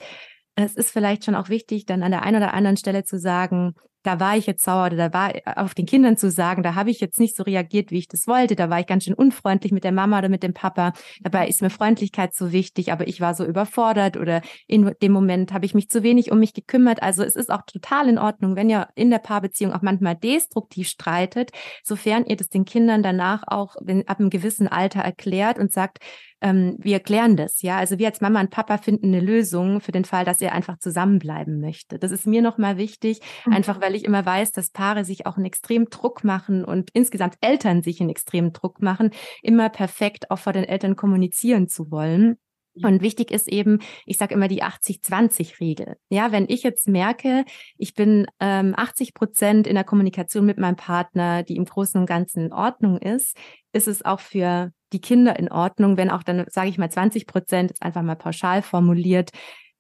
es 0.64 0.76
ist 0.76 0.92
vielleicht 0.92 1.26
schon 1.26 1.36
auch 1.36 1.50
wichtig, 1.50 1.86
dann 1.86 2.04
an 2.04 2.12
der 2.12 2.24
einen 2.24 2.38
oder 2.38 2.54
anderen 2.54 2.78
Stelle 2.78 3.04
zu 3.04 3.20
sagen, 3.20 3.76
da 4.04 4.20
war 4.20 4.38
ich 4.38 4.48
jetzt 4.48 4.64
sauer 4.64 4.88
oder 4.88 4.96
da 4.96 5.14
war 5.14 5.36
äh, 5.36 5.42
auf 5.56 5.74
den 5.74 5.86
Kindern 5.86 6.18
zu 6.18 6.32
sagen, 6.32 6.64
da 6.64 6.76
habe 6.76 6.90
ich 6.90 7.00
jetzt 7.00 7.20
nicht 7.20 7.36
so 7.36 7.44
reagiert, 7.44 7.92
wie 7.92 7.98
ich 7.98 8.08
das 8.08 8.28
wollte. 8.28 8.56
Da 8.56 8.70
war 8.70 8.80
ich 8.80 8.88
ganz 8.88 9.04
schön 9.04 9.14
unfreundlich 9.14 9.72
mit 9.72 9.84
der 9.84 9.92
Mama 9.92 10.20
oder 10.20 10.30
mit 10.30 10.44
dem 10.44 10.54
Papa. 10.54 10.94
Dabei 11.22 11.48
ist 11.48 11.62
mir 11.62 11.70
Freundlichkeit 11.70 12.34
so 12.34 12.52
wichtig, 12.52 12.92
aber 12.92 13.08
ich 13.08 13.20
war 13.20 13.34
so 13.34 13.46
überfordert 13.46 14.18
oder 14.18 14.42
in 14.68 14.94
dem 15.02 15.12
Moment 15.12 15.54
habe 15.54 15.66
ich 15.66 15.74
mich 15.74 15.90
zu 15.90 16.04
wenig 16.04 16.32
um 16.32 16.40
mich 16.40 16.54
gekümmert. 16.54 17.04
Also 17.04 17.24
es 17.24 17.36
ist 17.36 17.52
auch 17.52 17.64
total 17.64 18.08
in 18.08 18.18
Ordnung, 18.18 18.56
wenn 18.56 18.70
ihr 18.70 18.88
in 18.96 19.10
der 19.10 19.20
Paarbeziehung 19.20 19.74
auch 19.74 19.82
manchmal 19.82 20.16
destruktiv 20.16 20.88
streitet, 20.88 21.52
sofern 21.84 22.26
ihr 22.26 22.38
das 22.38 22.48
den 22.50 22.66
Kindern 22.66 23.04
danach 23.04 23.44
auch 23.48 23.76
wenn, 23.82 24.08
ab 24.08 24.20
einem 24.20 24.30
gewissen 24.30 24.68
Alter 24.68 25.02
erklärt 25.02 25.60
und 25.60 25.74
sagt, 25.74 26.00
ähm, 26.42 26.76
wir 26.80 27.00
klären 27.00 27.36
das, 27.36 27.62
ja. 27.62 27.78
Also 27.78 28.00
wir 28.00 28.08
als 28.08 28.22
Mama 28.22 28.40
und 28.40 28.50
Papa 28.50 28.78
finden 28.78 29.08
eine 29.08 29.20
Lösung 29.20 29.82
für 29.82 29.92
den 29.92 30.06
Fall, 30.06 30.26
dass 30.26 30.42
er 30.42 30.54
einfach 30.54 30.78
zusammenbleiben 30.78 31.60
möchte. 31.60 32.00
Das 32.00 32.12
ist 32.12 32.26
mir 32.26 32.42
nochmal 32.42 32.78
wichtig, 32.78 33.20
mhm. 33.46 33.54
einfach 33.54 33.82
weil 33.82 33.96
ich 33.96 34.06
immer 34.06 34.26
weiß, 34.26 34.52
dass 34.52 34.72
Paare 34.72 35.06
sich 35.06 35.26
auch 35.26 35.38
einen 35.38 35.46
extremen 35.46 35.88
Druck 35.90 36.24
machen 36.24 36.64
und 36.64 36.90
insgesamt 36.94 37.36
Eltern 37.42 37.82
sich 37.82 38.00
einen 38.00 38.10
extremen 38.10 38.54
Druck 38.54 38.82
machen, 38.82 39.12
immer 39.42 39.70
perfekt 39.70 40.32
auch 40.32 40.40
vor 40.40 40.54
den 40.54 40.64
Eltern 40.64 40.96
kommunizieren 40.96 41.68
zu 41.68 41.92
wollen. 41.92 42.38
Und 42.84 43.02
wichtig 43.02 43.32
ist 43.32 43.48
eben, 43.48 43.80
ich 44.06 44.18
sage 44.18 44.34
immer 44.34 44.48
die 44.48 44.64
80-20-Regel. 44.64 45.98
Ja, 46.10 46.32
wenn 46.32 46.46
ich 46.48 46.64
jetzt 46.64 46.88
merke, 46.88 47.46
ich 47.78 47.94
bin 47.94 48.28
ähm, 48.40 48.74
80 48.76 49.14
Prozent 49.14 49.68
in 49.68 49.76
der 49.76 49.84
Kommunikation 49.84 50.46
mit 50.46 50.58
meinem 50.58 50.76
Partner, 50.76 51.44
die 51.44 51.56
im 51.56 51.66
Großen 51.66 52.00
und 52.00 52.06
Ganzen 52.06 52.46
in 52.46 52.54
Ordnung 52.54 52.98
ist, 52.98 53.38
ist 53.74 53.88
es 53.88 54.04
auch 54.04 54.20
für 54.20 54.72
die 54.94 55.02
Kinder 55.02 55.38
in 55.38 55.52
Ordnung, 55.52 55.98
wenn 55.98 56.10
auch 56.10 56.24
dann, 56.24 56.46
sage 56.50 56.70
ich 56.70 56.78
mal, 56.78 56.90
20 56.90 57.28
Prozent, 57.28 57.74
einfach 57.80 58.02
mal 58.02 58.16
pauschal 58.16 58.62
formuliert, 58.62 59.32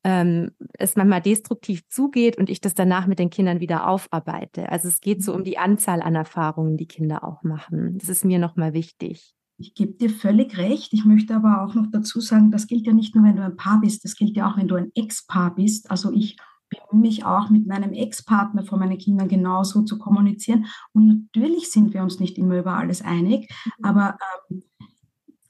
ähm, 0.03 0.51
es 0.73 0.95
manchmal 0.95 1.21
destruktiv 1.21 1.85
zugeht 1.87 2.37
und 2.37 2.49
ich 2.49 2.61
das 2.61 2.73
danach 2.73 3.07
mit 3.07 3.19
den 3.19 3.29
Kindern 3.29 3.59
wieder 3.59 3.87
aufarbeite. 3.87 4.69
Also 4.69 4.87
es 4.87 5.01
geht 5.01 5.23
so 5.23 5.33
um 5.33 5.43
die 5.43 5.57
Anzahl 5.57 6.01
an 6.01 6.15
Erfahrungen, 6.15 6.77
die 6.77 6.87
Kinder 6.87 7.23
auch 7.23 7.43
machen. 7.43 7.97
Das 7.97 8.09
ist 8.09 8.23
mir 8.23 8.39
nochmal 8.39 8.73
wichtig. 8.73 9.33
Ich 9.59 9.75
gebe 9.75 9.93
dir 9.93 10.09
völlig 10.09 10.57
recht. 10.57 10.93
Ich 10.93 11.03
möchte 11.03 11.35
aber 11.35 11.61
auch 11.61 11.75
noch 11.75 11.87
dazu 11.91 12.21
sagen, 12.21 12.49
das 12.49 12.67
gilt 12.67 12.87
ja 12.87 12.93
nicht 12.93 13.13
nur, 13.13 13.25
wenn 13.25 13.35
du 13.35 13.43
ein 13.43 13.57
Paar 13.57 13.81
bist, 13.81 14.05
das 14.05 14.15
gilt 14.15 14.37
ja 14.37 14.49
auch, 14.49 14.57
wenn 14.57 14.69
du 14.69 14.75
ein 14.75 14.91
Ex-Paar 14.95 15.53
bist. 15.53 15.91
Also 15.91 16.11
ich 16.13 16.37
bemühe 16.69 17.01
mich 17.01 17.25
auch 17.25 17.49
mit 17.49 17.67
meinem 17.67 17.91
Ex-Partner 17.93 18.63
vor 18.63 18.79
meinen 18.79 18.97
Kindern 18.97 19.27
genauso 19.27 19.81
zu 19.83 19.97
kommunizieren. 19.97 20.67
Und 20.93 21.07
natürlich 21.07 21.69
sind 21.71 21.93
wir 21.93 22.03
uns 22.03 22.19
nicht 22.19 22.37
immer 22.37 22.59
über 22.59 22.73
alles 22.73 23.01
einig, 23.01 23.49
mhm. 23.65 23.85
aber 23.85 24.17
ähm, 24.49 24.63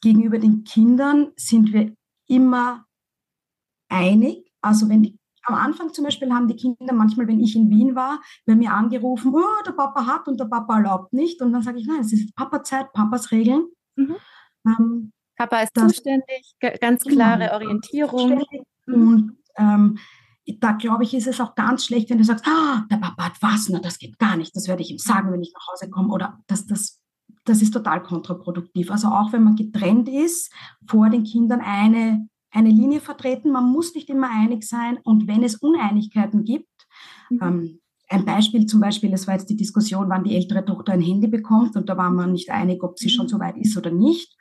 gegenüber 0.02 0.39
den 0.39 0.63
Kindern 0.63 1.32
sind 1.36 1.72
wir 1.72 1.93
immer 2.28 2.86
einig. 3.89 4.52
Also 4.62 4.89
wenn 4.89 5.04
die 5.04 5.19
am 5.43 5.56
Anfang 5.56 5.93
zum 5.93 6.06
Beispiel 6.06 6.32
haben 6.32 6.48
die 6.48 6.56
Kinder 6.56 6.93
manchmal, 6.93 7.28
wenn 7.28 7.39
ich 7.39 7.56
in 7.56 7.69
Wien 7.69 7.95
war, 7.95 8.22
bei 8.45 8.56
mir 8.56 8.74
angerufen, 8.74 9.34
oh, 9.34 9.63
der 9.65 9.72
Papa 9.72 10.06
hat 10.06 10.28
und 10.28 10.39
der 10.39 10.45
Papa 10.45 10.78
erlaubt 10.78 11.13
nicht. 11.13 11.41
Und 11.41 11.54
dann 11.54 11.63
sage 11.63 11.80
ich, 11.80 11.88
nein, 11.88 12.02
es 12.02 12.13
ist 12.13 12.36
Papa-Zeit, 12.36 12.93
Papas 12.93 13.32
Regeln. 13.32 13.65
Mhm. 14.00 14.16
Ähm, 14.66 15.12
Papa 15.36 15.62
ist 15.62 15.74
zuständig, 15.74 16.56
ganz 16.82 17.04
genau. 17.04 17.16
klare 17.16 17.54
Orientierung. 17.54 18.44
Mhm. 18.86 18.94
Und 18.94 19.38
ähm, 19.58 20.00
da 20.60 20.74
glaube 20.74 21.04
ich, 21.04 21.14
ist 21.14 21.28
es 21.28 21.40
auch 21.40 21.56
ganz 21.56 21.86
schlecht, 21.86 22.10
wenn 22.10 22.18
du 22.18 22.24
sagst, 22.24 22.46
ah, 22.48 22.86
der 22.90 22.98
Papa 22.98 23.26
hat 23.26 23.42
was, 23.42 23.70
na, 23.70 23.80
das 23.80 24.00
geht 24.00 24.18
gar 24.18 24.36
nicht, 24.36 24.56
das 24.56 24.68
werde 24.68 24.82
ich 24.82 24.92
ihm 24.92 24.98
sagen, 24.98 25.32
wenn 25.32 25.42
ich 25.42 25.54
nach 25.54 25.68
Hause 25.72 25.90
komme. 25.90 26.12
Oder 26.14 26.40
das, 26.48 26.66
das, 26.66 27.00
das 27.46 27.62
ist 27.62 27.72
total 27.72 28.04
kontraproduktiv. 28.04 28.92
Also 28.92 29.08
auch 29.10 29.32
wenn 29.32 29.44
man 29.44 29.56
getrennt 29.56 30.10
ist, 30.10 30.52
vor 30.88 31.10
den 31.10 31.24
Kindern 31.24 31.62
eine, 31.62 32.28
eine 32.52 32.70
Linie 32.70 33.00
vertreten. 33.00 33.52
Man 33.52 33.72
muss 33.72 33.94
nicht 33.94 34.10
immer 34.10 34.30
einig 34.30 34.64
sein. 34.64 34.98
Und 35.04 35.28
wenn 35.28 35.44
es 35.44 35.56
Uneinigkeiten 35.56 36.44
gibt, 36.44 36.68
mhm. 37.30 37.40
ähm, 37.42 37.82
ein 38.10 38.26
Beispiel 38.26 38.65
zum 38.65 38.82
Beispiel, 38.82 39.13
es 39.13 39.28
war 39.28 39.36
jetzt 39.36 39.50
die 39.50 39.56
Diskussion, 39.56 40.10
wann 40.10 40.24
die 40.24 40.36
ältere 40.36 40.65
Tochter 40.65 40.93
ein 40.93 41.02
Handy 41.02 41.28
bekommt 41.28 41.76
und 41.76 41.88
da 41.89 41.95
war 41.95 42.10
man 42.10 42.32
nicht 42.32 42.50
einig, 42.50 42.84
ob 42.84 42.98
sie 42.98 43.10
schon 43.10 43.26
mhm. 43.26 43.30
so 43.30 43.39
weit 43.39 43.58
ist 43.58 43.78
oder 43.78 43.91
nicht. 43.91 44.36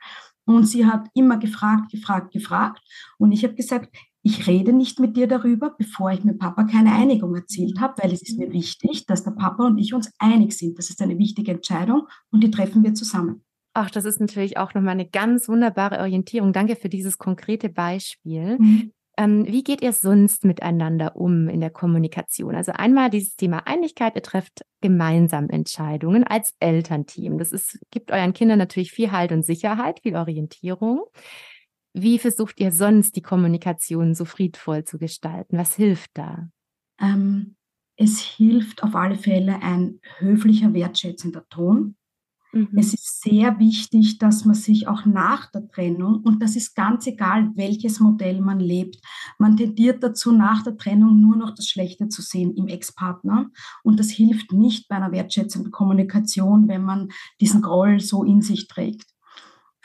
Und 0.45 0.65
sie 0.65 0.87
hat 0.87 1.07
immer 1.13 1.37
gefragt, 1.37 1.91
gefragt, 1.91 2.33
gefragt. 2.33 2.81
Und 3.19 3.31
ich 3.31 3.43
habe 3.43 3.53
gesagt, 3.53 3.95
ich 4.23 4.47
rede 4.47 4.73
nicht 4.73 4.99
mit 4.99 5.15
dir 5.15 5.27
darüber, 5.27 5.75
bevor 5.77 6.11
ich 6.11 6.23
mit 6.23 6.39
Papa 6.39 6.63
keine 6.63 6.93
Einigung 6.93 7.35
erzielt 7.35 7.79
habe, 7.79 8.01
weil 8.01 8.11
es 8.11 8.23
ist 8.23 8.39
mir 8.39 8.51
wichtig, 8.51 9.05
dass 9.05 9.23
der 9.23 9.31
Papa 9.31 9.67
und 9.67 9.77
ich 9.77 9.93
uns 9.93 10.11
einig 10.17 10.53
sind. 10.53 10.77
Das 10.79 10.89
ist 10.89 11.01
eine 11.01 11.17
wichtige 11.19 11.51
Entscheidung 11.51 12.07
und 12.31 12.43
die 12.43 12.51
treffen 12.51 12.83
wir 12.83 12.95
zusammen. 12.95 13.43
Ach, 13.73 13.91
das 13.91 14.05
ist 14.05 14.19
natürlich 14.19 14.57
auch 14.57 14.73
nochmal 14.73 14.93
eine 14.93 15.07
ganz 15.07 15.47
wunderbare 15.47 15.99
Orientierung. 15.99 16.51
Danke 16.51 16.75
für 16.75 16.89
dieses 16.89 17.17
konkrete 17.17 17.69
Beispiel. 17.69 18.57
Mhm. 18.59 18.91
Ähm, 19.19 19.45
wie 19.45 19.63
geht 19.63 19.81
ihr 19.81 19.91
sonst 19.91 20.45
miteinander 20.45 21.17
um 21.17 21.49
in 21.49 21.59
der 21.59 21.71
Kommunikation? 21.71 22.55
Also 22.55 22.71
einmal 22.71 23.09
dieses 23.09 23.35
Thema 23.35 23.67
Einigkeit, 23.67 24.15
ihr 24.15 24.23
trefft 24.23 24.61
gemeinsam 24.79 25.49
Entscheidungen 25.49 26.23
als 26.23 26.55
Elternteam. 26.61 27.37
Das 27.37 27.51
ist, 27.51 27.79
gibt 27.91 28.11
euren 28.11 28.31
Kindern 28.31 28.59
natürlich 28.59 28.93
viel 28.93 29.11
Halt 29.11 29.33
und 29.33 29.45
Sicherheit, 29.45 29.99
viel 29.99 30.15
Orientierung. 30.15 31.03
Wie 31.91 32.17
versucht 32.17 32.61
ihr 32.61 32.71
sonst 32.71 33.17
die 33.17 33.21
Kommunikation 33.21 34.15
so 34.15 34.23
friedvoll 34.23 34.85
zu 34.85 34.97
gestalten? 34.97 35.57
Was 35.57 35.75
hilft 35.75 36.11
da? 36.13 36.47
Ähm, 37.01 37.57
es 37.97 38.21
hilft 38.21 38.83
auf 38.83 38.95
alle 38.95 39.17
Fälle 39.17 39.61
ein 39.61 39.99
höflicher, 40.19 40.73
wertschätzender 40.73 41.45
Ton. 41.49 41.97
Mhm. 42.51 42.69
Es 42.75 42.93
ist 42.93 43.21
sehr 43.21 43.59
wichtig, 43.59 44.17
dass 44.17 44.45
man 44.45 44.55
sich 44.55 44.87
auch 44.87 45.05
nach 45.05 45.51
der 45.51 45.67
Trennung, 45.67 46.21
und 46.23 46.41
das 46.41 46.55
ist 46.55 46.75
ganz 46.75 47.05
egal, 47.07 47.51
welches 47.55 47.99
Modell 47.99 48.41
man 48.41 48.59
lebt, 48.59 48.97
man 49.37 49.55
tendiert 49.55 50.03
dazu, 50.03 50.31
nach 50.31 50.63
der 50.63 50.77
Trennung 50.77 51.19
nur 51.19 51.35
noch 51.35 51.53
das 51.53 51.67
Schlechte 51.67 52.09
zu 52.09 52.21
sehen 52.21 52.55
im 52.55 52.67
Ex-Partner. 52.67 53.49
Und 53.83 53.99
das 53.99 54.09
hilft 54.09 54.51
nicht 54.51 54.87
bei 54.87 54.95
einer 54.95 55.11
wertschätzenden 55.11 55.71
Kommunikation, 55.71 56.67
wenn 56.67 56.83
man 56.83 57.09
diesen 57.39 57.61
Groll 57.61 57.99
so 57.99 58.23
in 58.23 58.41
sich 58.41 58.67
trägt. 58.67 59.05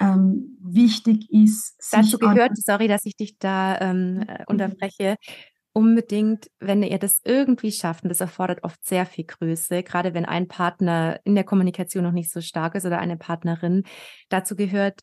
Ähm, 0.01 0.59
wichtig 0.61 1.31
ist. 1.31 1.77
Dazu 1.93 2.19
gehört, 2.19 2.57
sorry, 2.57 2.89
dass 2.89 3.05
ich 3.05 3.17
dich 3.17 3.39
da 3.39 3.79
ähm, 3.81 4.25
äh, 4.27 4.43
unterbreche, 4.49 5.17
unbedingt, 5.75 6.51
wenn 6.61 6.83
ihr 6.83 6.99
das 6.99 7.21
irgendwie 7.25 7.73
schafft, 7.73 8.05
und 8.05 8.09
das 8.09 8.21
erfordert 8.21 8.63
oft 8.63 8.83
sehr 8.87 9.05
viel 9.05 9.25
Größe, 9.25 9.83
gerade 9.83 10.15
wenn 10.15 10.25
ein 10.25 10.49
Partner 10.49 11.21
in 11.25 11.35
der 11.35 11.45
Kommunikation 11.45 12.05
noch 12.05 12.13
nicht 12.13 12.31
so 12.31 12.41
stark 12.41 12.77
ist 12.77 12.87
oder 12.87 12.99
eine 12.99 13.19
Partnerin, 13.19 13.83
dazu 14.31 14.57
gehört, 14.57 15.01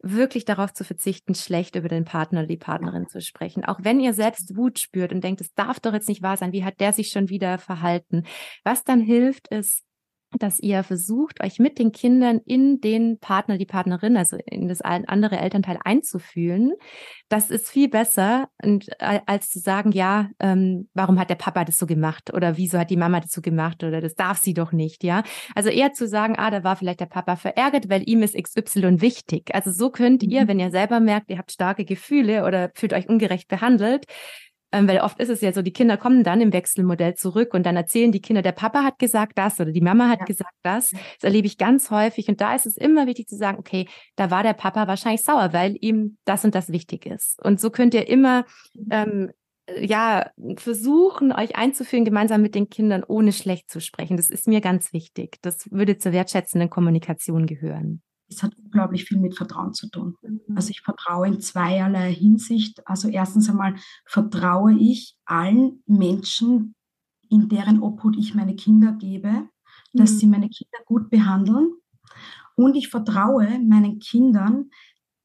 wirklich 0.00 0.44
darauf 0.44 0.72
zu 0.72 0.84
verzichten, 0.84 1.34
schlecht 1.34 1.74
über 1.76 1.88
den 1.88 2.04
Partner 2.04 2.40
oder 2.40 2.48
die 2.48 2.56
Partnerin 2.56 3.08
zu 3.08 3.20
sprechen. 3.20 3.64
Auch 3.64 3.78
wenn 3.82 4.00
ihr 4.00 4.12
selbst 4.12 4.56
Wut 4.56 4.78
spürt 4.78 5.12
und 5.12 5.22
denkt, 5.22 5.40
es 5.40 5.54
darf 5.54 5.80
doch 5.80 5.92
jetzt 5.92 6.08
nicht 6.08 6.22
wahr 6.22 6.36
sein, 6.36 6.52
wie 6.52 6.64
hat 6.64 6.80
der 6.80 6.92
sich 6.92 7.08
schon 7.08 7.28
wieder 7.28 7.58
verhalten? 7.58 8.24
Was 8.64 8.84
dann 8.84 9.00
hilft, 9.00 9.48
ist, 9.48 9.84
dass 10.36 10.60
ihr 10.60 10.82
versucht, 10.82 11.42
euch 11.42 11.58
mit 11.58 11.78
den 11.78 11.92
Kindern 11.92 12.40
in 12.44 12.80
den 12.80 13.18
Partner, 13.18 13.56
die 13.56 13.66
Partnerin, 13.66 14.16
also 14.16 14.36
in 14.46 14.68
das 14.68 14.82
andere 14.82 15.38
Elternteil 15.38 15.78
einzufühlen. 15.82 16.72
Das 17.28 17.50
ist 17.50 17.70
viel 17.70 17.88
besser, 17.88 18.48
und, 18.62 18.88
als 19.00 19.48
zu 19.48 19.58
sagen, 19.58 19.92
ja, 19.92 20.28
ähm, 20.38 20.88
warum 20.94 21.18
hat 21.18 21.30
der 21.30 21.36
Papa 21.36 21.64
das 21.64 21.78
so 21.78 21.86
gemacht 21.86 22.32
oder 22.32 22.56
wieso 22.56 22.78
hat 22.78 22.90
die 22.90 22.96
Mama 22.96 23.20
das 23.20 23.30
so 23.30 23.40
gemacht 23.40 23.82
oder 23.84 24.00
das 24.00 24.14
darf 24.14 24.38
sie 24.38 24.54
doch 24.54 24.72
nicht, 24.72 25.02
ja. 25.02 25.22
Also 25.54 25.70
eher 25.70 25.92
zu 25.92 26.06
sagen, 26.06 26.34
ah, 26.36 26.50
da 26.50 26.62
war 26.62 26.76
vielleicht 26.76 27.00
der 27.00 27.06
Papa 27.06 27.36
verärgert, 27.36 27.88
weil 27.88 28.08
ihm 28.08 28.22
ist 28.22 28.36
XY 28.36 29.00
wichtig. 29.00 29.54
Also 29.54 29.72
so 29.72 29.90
könnt 29.90 30.22
ihr, 30.22 30.42
mhm. 30.42 30.48
wenn 30.48 30.60
ihr 30.60 30.70
selber 30.70 31.00
merkt, 31.00 31.30
ihr 31.30 31.38
habt 31.38 31.52
starke 31.52 31.84
Gefühle 31.84 32.44
oder 32.44 32.70
fühlt 32.74 32.92
euch 32.92 33.08
ungerecht 33.08 33.48
behandelt, 33.48 34.04
weil 34.70 35.00
oft 35.00 35.18
ist 35.18 35.30
es 35.30 35.40
ja 35.40 35.52
so, 35.52 35.62
die 35.62 35.72
Kinder 35.72 35.96
kommen 35.96 36.24
dann 36.24 36.40
im 36.40 36.52
Wechselmodell 36.52 37.14
zurück 37.14 37.54
und 37.54 37.64
dann 37.64 37.76
erzählen 37.76 38.12
die 38.12 38.20
Kinder, 38.20 38.42
der 38.42 38.52
Papa 38.52 38.84
hat 38.84 38.98
gesagt 38.98 39.38
das 39.38 39.58
oder 39.60 39.72
die 39.72 39.80
Mama 39.80 40.08
hat 40.08 40.20
ja. 40.20 40.24
gesagt 40.26 40.54
das. 40.62 40.90
Das 40.90 41.22
erlebe 41.22 41.46
ich 41.46 41.56
ganz 41.56 41.90
häufig. 41.90 42.28
Und 42.28 42.40
da 42.40 42.54
ist 42.54 42.66
es 42.66 42.76
immer 42.76 43.06
wichtig 43.06 43.28
zu 43.28 43.36
sagen, 43.36 43.58
okay, 43.58 43.88
da 44.16 44.30
war 44.30 44.42
der 44.42 44.52
Papa 44.52 44.86
wahrscheinlich 44.86 45.22
sauer, 45.22 45.52
weil 45.52 45.76
ihm 45.80 46.18
das 46.24 46.44
und 46.44 46.54
das 46.54 46.70
wichtig 46.70 47.06
ist. 47.06 47.42
Und 47.42 47.60
so 47.60 47.70
könnt 47.70 47.94
ihr 47.94 48.08
immer 48.08 48.44
ähm, 48.90 49.30
ja, 49.80 50.30
versuchen, 50.56 51.32
euch 51.32 51.56
einzuführen, 51.56 52.04
gemeinsam 52.04 52.42
mit 52.42 52.54
den 52.54 52.68
Kindern, 52.68 53.04
ohne 53.06 53.32
schlecht 53.32 53.70
zu 53.70 53.80
sprechen. 53.80 54.16
Das 54.16 54.30
ist 54.30 54.48
mir 54.48 54.60
ganz 54.60 54.92
wichtig. 54.92 55.38
Das 55.42 55.70
würde 55.70 55.98
zur 55.98 56.12
wertschätzenden 56.12 56.70
Kommunikation 56.70 57.46
gehören 57.46 58.02
es 58.28 58.42
hat 58.42 58.56
unglaublich 58.58 59.04
viel 59.04 59.18
mit 59.18 59.36
Vertrauen 59.36 59.72
zu 59.72 59.88
tun. 59.88 60.16
Mhm. 60.22 60.40
Also 60.54 60.70
ich 60.70 60.82
vertraue 60.82 61.28
in 61.28 61.40
zweierlei 61.40 62.12
Hinsicht. 62.12 62.86
Also 62.86 63.08
erstens 63.08 63.48
einmal 63.48 63.74
vertraue 64.06 64.74
ich 64.74 65.16
allen 65.24 65.82
Menschen, 65.86 66.74
in 67.30 67.48
deren 67.48 67.80
Obhut 67.80 68.16
ich 68.16 68.34
meine 68.34 68.56
Kinder 68.56 68.92
gebe, 68.92 69.48
dass 69.92 70.12
mhm. 70.12 70.16
sie 70.16 70.26
meine 70.26 70.48
Kinder 70.48 70.78
gut 70.86 71.10
behandeln. 71.10 71.72
Und 72.56 72.74
ich 72.74 72.88
vertraue 72.88 73.60
meinen 73.60 73.98
Kindern, 73.98 74.70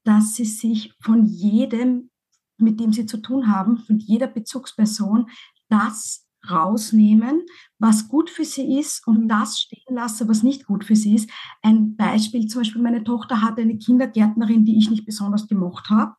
dass 0.03 0.35
sie 0.35 0.45
sich 0.45 0.93
von 1.01 1.25
jedem, 1.25 2.09
mit 2.57 2.79
dem 2.79 2.93
sie 2.93 3.05
zu 3.05 3.17
tun 3.17 3.47
haben, 3.47 3.77
von 3.77 3.97
jeder 3.97 4.27
Bezugsperson, 4.27 5.29
das 5.69 6.22
rausnehmen, 6.49 7.43
was 7.79 8.07
gut 8.07 8.29
für 8.29 8.45
sie 8.45 8.79
ist 8.79 9.05
und 9.07 9.27
das 9.27 9.59
stehen 9.59 9.95
lasse, 9.95 10.27
was 10.27 10.43
nicht 10.43 10.65
gut 10.65 10.83
für 10.83 10.95
sie 10.95 11.15
ist. 11.15 11.29
Ein 11.61 11.95
Beispiel, 11.95 12.47
zum 12.47 12.61
Beispiel 12.61 12.81
meine 12.81 13.03
Tochter 13.03 13.41
hatte 13.41 13.61
eine 13.61 13.77
Kindergärtnerin, 13.77 14.65
die 14.65 14.77
ich 14.77 14.89
nicht 14.89 15.05
besonders 15.05 15.47
gemocht 15.47 15.89
habe. 15.89 16.15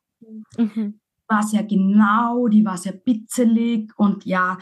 Mhm. 0.57 0.99
War 1.27 1.43
sehr 1.43 1.63
genau, 1.63 2.47
die 2.47 2.65
war 2.65 2.77
sehr 2.77 2.93
bitzelig 2.93 3.91
und 3.97 4.25
ja, 4.25 4.57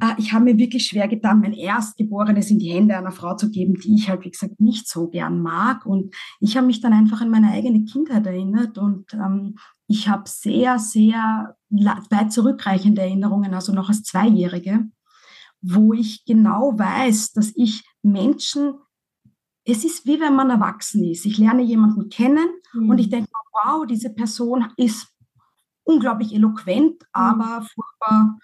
äh, 0.00 0.14
ich 0.18 0.32
habe 0.32 0.44
mir 0.44 0.58
wirklich 0.58 0.86
schwer 0.86 1.08
getan, 1.08 1.40
mein 1.40 1.52
Erstgeborenes 1.52 2.50
in 2.50 2.58
die 2.58 2.72
Hände 2.72 2.96
einer 2.96 3.12
Frau 3.12 3.34
zu 3.34 3.50
geben, 3.50 3.74
die 3.74 3.94
ich 3.94 4.08
halt, 4.08 4.24
wie 4.24 4.30
gesagt, 4.30 4.60
nicht 4.60 4.88
so 4.88 5.08
gern 5.08 5.40
mag. 5.40 5.86
Und 5.86 6.14
ich 6.40 6.56
habe 6.56 6.66
mich 6.66 6.80
dann 6.80 6.92
einfach 6.92 7.20
an 7.20 7.30
meine 7.30 7.50
eigene 7.50 7.84
Kindheit 7.84 8.26
erinnert 8.26 8.78
und 8.78 9.12
ähm, 9.14 9.56
ich 9.88 10.08
habe 10.08 10.24
sehr, 10.26 10.78
sehr 10.78 11.56
weit 11.70 12.32
zurückreichende 12.32 13.02
Erinnerungen, 13.02 13.54
also 13.54 13.72
noch 13.72 13.88
als 13.88 14.02
Zweijährige 14.02 14.88
wo 15.66 15.92
ich 15.92 16.24
genau 16.24 16.78
weiß, 16.78 17.32
dass 17.32 17.52
ich 17.54 17.84
Menschen, 18.02 18.74
es 19.64 19.84
ist 19.84 20.06
wie 20.06 20.20
wenn 20.20 20.36
man 20.36 20.50
erwachsen 20.50 21.04
ist. 21.04 21.26
Ich 21.26 21.38
lerne 21.38 21.62
jemanden 21.62 22.08
kennen 22.08 22.48
mhm. 22.72 22.90
und 22.90 22.98
ich 22.98 23.10
denke, 23.10 23.30
wow, 23.52 23.86
diese 23.86 24.10
Person 24.10 24.66
ist 24.76 25.08
unglaublich 25.84 26.34
eloquent, 26.34 27.02
mhm. 27.02 27.08
aber 27.12 27.66
furchtbar 27.74 28.38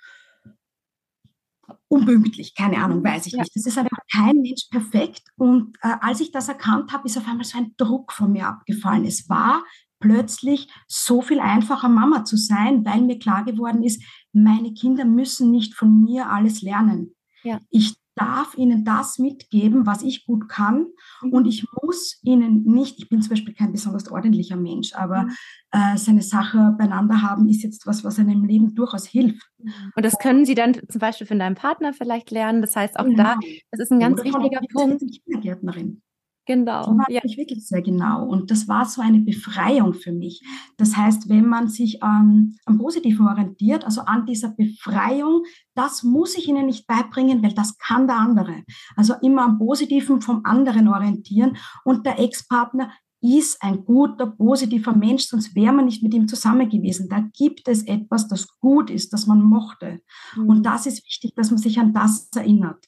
unpünktlich, 1.88 2.54
keine 2.54 2.78
Ahnung, 2.78 3.04
weiß 3.04 3.26
ich 3.26 3.34
ja. 3.34 3.40
nicht. 3.40 3.54
Das 3.54 3.66
ist 3.66 3.76
einfach 3.76 3.98
kein 4.10 4.36
Mensch 4.36 4.66
perfekt. 4.70 5.22
Und 5.36 5.76
äh, 5.82 5.94
als 6.00 6.20
ich 6.20 6.32
das 6.32 6.48
erkannt 6.48 6.92
habe, 6.92 7.06
ist 7.06 7.18
auf 7.18 7.28
einmal 7.28 7.44
so 7.44 7.58
ein 7.58 7.74
Druck 7.76 8.12
von 8.12 8.32
mir 8.32 8.46
abgefallen. 8.48 9.04
Es 9.04 9.28
war 9.28 9.62
plötzlich 10.02 10.68
so 10.86 11.22
viel 11.22 11.40
einfacher 11.40 11.88
Mama 11.88 12.24
zu 12.24 12.36
sein, 12.36 12.84
weil 12.84 13.00
mir 13.00 13.18
klar 13.18 13.44
geworden 13.44 13.82
ist, 13.82 14.02
meine 14.32 14.74
Kinder 14.74 15.04
müssen 15.04 15.50
nicht 15.50 15.74
von 15.74 16.02
mir 16.02 16.28
alles 16.28 16.60
lernen. 16.60 17.14
Ja. 17.44 17.58
Ich 17.70 17.94
darf 18.14 18.56
ihnen 18.56 18.84
das 18.84 19.18
mitgeben, 19.18 19.86
was 19.86 20.02
ich 20.02 20.26
gut 20.26 20.48
kann. 20.48 20.86
Mhm. 21.22 21.32
Und 21.32 21.46
ich 21.46 21.64
muss 21.82 22.20
ihnen 22.22 22.62
nicht, 22.64 22.98
ich 22.98 23.08
bin 23.08 23.22
zum 23.22 23.30
Beispiel 23.30 23.54
kein 23.54 23.72
besonders 23.72 24.10
ordentlicher 24.10 24.56
Mensch, 24.56 24.92
aber 24.92 25.22
mhm. 25.22 25.32
äh, 25.70 25.96
seine 25.96 26.22
Sache 26.22 26.74
beieinander 26.78 27.22
haben 27.22 27.48
ist 27.48 27.62
jetzt 27.62 27.86
was, 27.86 28.04
was 28.04 28.18
einem 28.18 28.44
Leben 28.44 28.74
durchaus 28.74 29.06
hilft. 29.06 29.48
Mhm. 29.58 29.72
Und 29.96 30.04
das 30.04 30.18
können 30.18 30.44
Sie 30.44 30.54
dann 30.54 30.74
zum 30.74 30.98
Beispiel 30.98 31.26
von 31.26 31.38
deinem 31.38 31.54
Partner 31.54 31.92
vielleicht 31.92 32.30
lernen. 32.30 32.60
Das 32.60 32.76
heißt 32.76 32.98
auch 32.98 33.04
genau. 33.04 33.22
da, 33.22 33.38
das 33.70 33.80
ist 33.80 33.92
ein 33.92 34.00
ganz 34.00 34.20
Oder 34.20 34.24
wichtiger 34.24 34.60
Punkt. 34.72 35.02
Kindergärtnerin. 35.24 36.02
Genau. 36.46 36.84
Die 36.84 36.98
war 36.98 37.10
ja. 37.10 37.20
ich 37.22 37.36
wirklich 37.36 37.66
sehr 37.66 37.82
genau. 37.82 38.26
Und 38.26 38.50
das 38.50 38.66
war 38.66 38.84
so 38.84 39.00
eine 39.00 39.20
Befreiung 39.20 39.94
für 39.94 40.12
mich. 40.12 40.42
Das 40.76 40.96
heißt, 40.96 41.28
wenn 41.28 41.46
man 41.46 41.68
sich 41.68 42.00
ähm, 42.02 42.56
am 42.64 42.78
Positiven 42.78 43.28
orientiert, 43.28 43.84
also 43.84 44.00
an 44.02 44.26
dieser 44.26 44.48
Befreiung, 44.48 45.44
das 45.74 46.02
muss 46.02 46.36
ich 46.36 46.48
ihnen 46.48 46.66
nicht 46.66 46.86
beibringen, 46.86 47.42
weil 47.42 47.54
das 47.54 47.78
kann 47.78 48.08
der 48.08 48.16
andere. 48.16 48.62
Also 48.96 49.14
immer 49.22 49.42
am 49.42 49.58
Positiven 49.58 50.20
vom 50.20 50.40
anderen 50.44 50.88
orientieren. 50.88 51.56
Und 51.84 52.06
der 52.06 52.18
Ex-Partner 52.18 52.90
ist 53.22 53.62
ein 53.62 53.84
guter, 53.84 54.26
positiver 54.26 54.96
Mensch, 54.96 55.26
sonst 55.26 55.54
wäre 55.54 55.72
man 55.72 55.84
nicht 55.84 56.02
mit 56.02 56.12
ihm 56.12 56.26
zusammen 56.26 56.68
gewesen. 56.68 57.08
Da 57.08 57.24
gibt 57.32 57.68
es 57.68 57.84
etwas, 57.84 58.26
das 58.26 58.48
gut 58.58 58.90
ist, 58.90 59.12
das 59.12 59.28
man 59.28 59.40
mochte. 59.40 60.00
Mhm. 60.34 60.48
Und 60.48 60.62
das 60.66 60.86
ist 60.86 61.06
wichtig, 61.06 61.32
dass 61.36 61.50
man 61.50 61.58
sich 61.58 61.78
an 61.78 61.92
das 61.94 62.28
erinnert. 62.34 62.84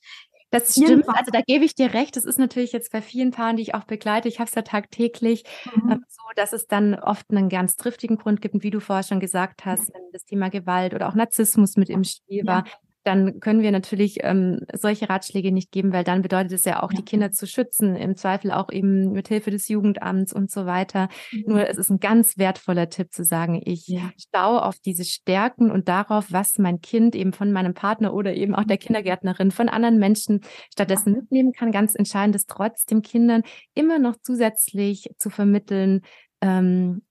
Das 0.54 0.72
stimmt, 0.72 1.08
also 1.08 1.30
da 1.32 1.40
gebe 1.40 1.64
ich 1.64 1.74
dir 1.74 1.92
recht. 1.94 2.16
Das 2.16 2.24
ist 2.24 2.38
natürlich 2.38 2.72
jetzt 2.72 2.92
bei 2.92 3.02
vielen 3.02 3.30
Paaren, 3.30 3.56
die 3.56 3.62
ich 3.62 3.74
auch 3.74 3.84
begleite, 3.84 4.28
ich 4.28 4.38
habe 4.38 4.48
es 4.48 4.54
ja 4.54 4.62
tagtäglich, 4.62 5.44
mhm. 5.74 5.90
äh, 5.90 5.96
so 6.08 6.22
dass 6.36 6.52
es 6.52 6.66
dann 6.66 6.94
oft 6.94 7.30
einen 7.30 7.48
ganz 7.48 7.76
triftigen 7.76 8.16
Grund 8.16 8.40
gibt, 8.40 8.62
wie 8.62 8.70
du 8.70 8.80
vorher 8.80 9.02
schon 9.02 9.20
gesagt 9.20 9.64
hast, 9.64 9.92
wenn 9.92 10.02
das 10.12 10.24
Thema 10.24 10.50
Gewalt 10.50 10.94
oder 10.94 11.08
auch 11.08 11.14
Narzissmus 11.14 11.76
mit 11.76 11.90
im 11.90 12.04
Spiel 12.04 12.46
war, 12.46 12.64
ja 12.66 12.72
dann 13.04 13.38
können 13.40 13.62
wir 13.62 13.70
natürlich 13.70 14.18
ähm, 14.22 14.60
solche 14.72 15.08
Ratschläge 15.08 15.52
nicht 15.52 15.70
geben, 15.70 15.92
weil 15.92 16.04
dann 16.04 16.22
bedeutet 16.22 16.52
es 16.52 16.64
ja 16.64 16.82
auch, 16.82 16.90
ja. 16.90 16.98
die 16.98 17.04
Kinder 17.04 17.30
zu 17.30 17.46
schützen, 17.46 17.96
im 17.96 18.16
Zweifel 18.16 18.50
auch 18.50 18.70
eben 18.70 19.12
mit 19.12 19.28
Hilfe 19.28 19.50
des 19.50 19.68
Jugendamts 19.68 20.32
und 20.32 20.50
so 20.50 20.66
weiter. 20.66 21.08
Mhm. 21.30 21.44
Nur 21.46 21.68
es 21.68 21.76
ist 21.76 21.90
ein 21.90 22.00
ganz 22.00 22.38
wertvoller 22.38 22.88
Tipp 22.88 23.12
zu 23.12 23.22
sagen, 23.22 23.60
ich 23.64 23.86
ja. 23.86 24.10
schaue 24.34 24.64
auf 24.64 24.78
diese 24.78 25.04
Stärken 25.04 25.70
und 25.70 25.88
darauf, 25.88 26.32
was 26.32 26.58
mein 26.58 26.80
Kind 26.80 27.14
eben 27.14 27.32
von 27.32 27.52
meinem 27.52 27.74
Partner 27.74 28.14
oder 28.14 28.34
eben 28.34 28.54
auch 28.54 28.64
der 28.64 28.78
Kindergärtnerin 28.78 29.50
von 29.50 29.68
anderen 29.68 29.98
Menschen 29.98 30.40
stattdessen 30.72 31.12
mitnehmen 31.12 31.52
kann. 31.52 31.72
Ganz 31.72 31.94
entscheidend 31.94 32.36
ist 32.36 32.48
trotzdem 32.48 33.02
Kindern 33.02 33.42
immer 33.74 33.98
noch 33.98 34.16
zusätzlich 34.22 35.10
zu 35.18 35.28
vermitteln, 35.28 36.00
ähm, 36.40 37.02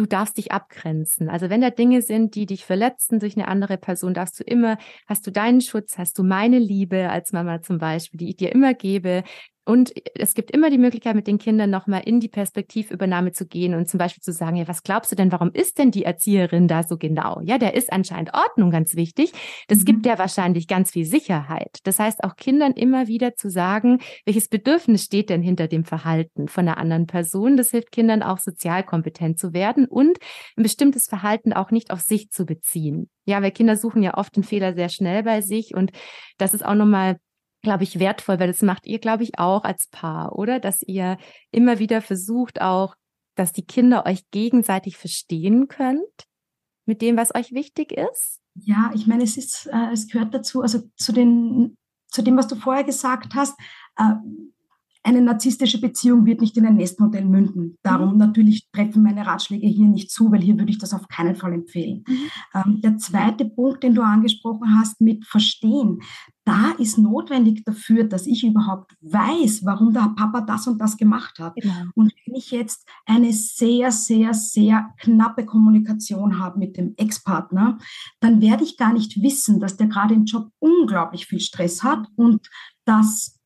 du 0.00 0.06
darfst 0.06 0.38
dich 0.38 0.50
abgrenzen. 0.50 1.28
Also 1.28 1.50
wenn 1.50 1.60
da 1.60 1.68
Dinge 1.68 2.00
sind, 2.00 2.34
die 2.34 2.46
dich 2.46 2.64
verletzen 2.64 3.18
durch 3.20 3.36
eine 3.36 3.48
andere 3.48 3.76
Person, 3.76 4.14
darfst 4.14 4.40
du 4.40 4.44
immer, 4.44 4.78
hast 5.06 5.26
du 5.26 5.30
deinen 5.30 5.60
Schutz, 5.60 5.98
hast 5.98 6.18
du 6.18 6.22
meine 6.22 6.58
Liebe 6.58 7.10
als 7.10 7.32
Mama 7.32 7.60
zum 7.60 7.78
Beispiel, 7.78 8.18
die 8.18 8.30
ich 8.30 8.36
dir 8.36 8.50
immer 8.52 8.72
gebe. 8.72 9.24
Und 9.64 9.92
es 10.14 10.34
gibt 10.34 10.50
immer 10.50 10.70
die 10.70 10.78
Möglichkeit, 10.78 11.14
mit 11.14 11.26
den 11.26 11.38
Kindern 11.38 11.70
nochmal 11.70 12.02
in 12.04 12.18
die 12.18 12.28
Perspektivübernahme 12.28 13.32
zu 13.32 13.46
gehen 13.46 13.74
und 13.74 13.88
zum 13.88 13.98
Beispiel 13.98 14.22
zu 14.22 14.32
sagen, 14.32 14.56
ja, 14.56 14.66
was 14.66 14.82
glaubst 14.82 15.12
du 15.12 15.16
denn, 15.16 15.30
warum 15.30 15.50
ist 15.52 15.78
denn 15.78 15.90
die 15.90 16.04
Erzieherin 16.04 16.66
da 16.66 16.82
so 16.82 16.96
genau? 16.96 17.40
Ja, 17.44 17.58
der 17.58 17.74
ist 17.74 17.92
anscheinend 17.92 18.32
Ordnung 18.32 18.70
ganz 18.70 18.96
wichtig. 18.96 19.32
Das 19.68 19.80
mhm. 19.80 19.84
gibt 19.84 20.06
ja 20.06 20.18
wahrscheinlich 20.18 20.66
ganz 20.66 20.92
viel 20.92 21.04
Sicherheit. 21.04 21.78
Das 21.84 21.98
heißt, 21.98 22.24
auch 22.24 22.36
Kindern 22.36 22.72
immer 22.72 23.06
wieder 23.06 23.34
zu 23.34 23.50
sagen, 23.50 23.98
welches 24.24 24.48
Bedürfnis 24.48 25.04
steht 25.04 25.28
denn 25.28 25.42
hinter 25.42 25.68
dem 25.68 25.84
Verhalten 25.84 26.48
von 26.48 26.66
einer 26.66 26.78
anderen 26.78 27.06
Person? 27.06 27.56
Das 27.56 27.70
hilft 27.70 27.92
Kindern 27.92 28.22
auch 28.22 28.38
sozial 28.38 28.82
kompetent 28.82 29.38
zu 29.38 29.52
werden 29.52 29.86
und 29.86 30.18
ein 30.56 30.62
bestimmtes 30.62 31.06
Verhalten 31.06 31.52
auch 31.52 31.70
nicht 31.70 31.90
auf 31.90 32.00
sich 32.00 32.30
zu 32.30 32.46
beziehen. 32.46 33.10
Ja, 33.26 33.42
weil 33.42 33.50
Kinder 33.50 33.76
suchen 33.76 34.02
ja 34.02 34.16
oft 34.16 34.34
den 34.34 34.42
Fehler 34.42 34.74
sehr 34.74 34.88
schnell 34.88 35.22
bei 35.22 35.42
sich 35.42 35.74
und 35.74 35.92
das 36.38 36.54
ist 36.54 36.64
auch 36.64 36.74
nochmal 36.74 37.18
glaube 37.62 37.84
ich, 37.84 37.98
wertvoll, 37.98 38.38
weil 38.40 38.48
das 38.48 38.62
macht 38.62 38.86
ihr, 38.86 38.98
glaube 38.98 39.22
ich, 39.22 39.38
auch 39.38 39.64
als 39.64 39.88
Paar, 39.88 40.36
oder? 40.36 40.60
Dass 40.60 40.82
ihr 40.82 41.18
immer 41.50 41.78
wieder 41.78 42.00
versucht 42.00 42.60
auch, 42.60 42.96
dass 43.34 43.52
die 43.52 43.64
Kinder 43.64 44.06
euch 44.06 44.30
gegenseitig 44.30 44.96
verstehen 44.96 45.68
könnt 45.68 46.26
mit 46.86 47.02
dem, 47.02 47.16
was 47.16 47.34
euch 47.34 47.52
wichtig 47.52 47.92
ist? 47.92 48.40
Ja, 48.54 48.90
ich 48.94 49.06
meine, 49.06 49.22
es 49.22 49.36
ist, 49.36 49.66
äh, 49.66 49.92
es 49.92 50.08
gehört 50.08 50.34
dazu, 50.34 50.62
also 50.62 50.80
zu 50.96 51.12
den, 51.12 51.76
zu 52.08 52.22
dem, 52.22 52.36
was 52.36 52.48
du 52.48 52.56
vorher 52.56 52.84
gesagt 52.84 53.34
hast, 53.34 53.58
äh, 53.96 54.14
eine 55.02 55.22
narzisstische 55.22 55.80
Beziehung 55.80 56.26
wird 56.26 56.40
nicht 56.40 56.56
in 56.56 56.66
ein 56.66 56.76
Nestmodell 56.76 57.24
münden. 57.24 57.78
Darum 57.82 58.12
mhm. 58.12 58.18
natürlich 58.18 58.68
treffen 58.70 59.02
meine 59.02 59.26
Ratschläge 59.26 59.66
hier 59.66 59.86
nicht 59.86 60.10
zu, 60.10 60.30
weil 60.30 60.42
hier 60.42 60.58
würde 60.58 60.70
ich 60.70 60.78
das 60.78 60.92
auf 60.92 61.08
keinen 61.08 61.36
Fall 61.36 61.54
empfehlen. 61.54 62.04
Mhm. 62.06 62.30
Ähm, 62.54 62.80
der 62.82 62.98
zweite 62.98 63.46
Punkt, 63.46 63.82
den 63.82 63.94
du 63.94 64.02
angesprochen 64.02 64.78
hast 64.78 65.00
mit 65.00 65.24
Verstehen, 65.24 66.00
da 66.44 66.72
ist 66.78 66.98
notwendig 66.98 67.64
dafür, 67.64 68.04
dass 68.04 68.26
ich 68.26 68.44
überhaupt 68.44 68.96
weiß, 69.00 69.64
warum 69.64 69.92
der 69.92 70.12
Papa 70.16 70.40
das 70.40 70.66
und 70.66 70.78
das 70.78 70.96
gemacht 70.96 71.38
hat. 71.38 71.54
Genau. 71.54 71.74
Und 71.94 72.12
wenn 72.26 72.34
ich 72.34 72.50
jetzt 72.50 72.88
eine 73.06 73.32
sehr, 73.32 73.92
sehr, 73.92 74.34
sehr 74.34 74.90
knappe 74.98 75.46
Kommunikation 75.46 76.38
habe 76.38 76.58
mit 76.58 76.76
dem 76.76 76.94
Ex-Partner, 76.96 77.78
dann 78.20 78.40
werde 78.40 78.64
ich 78.64 78.76
gar 78.76 78.92
nicht 78.92 79.22
wissen, 79.22 79.60
dass 79.60 79.76
der 79.76 79.86
gerade 79.86 80.14
im 80.14 80.24
Job 80.24 80.50
unglaublich 80.58 81.26
viel 81.26 81.40
Stress 81.40 81.82
hat 81.82 82.06
und 82.16 82.48
dass 82.84 83.38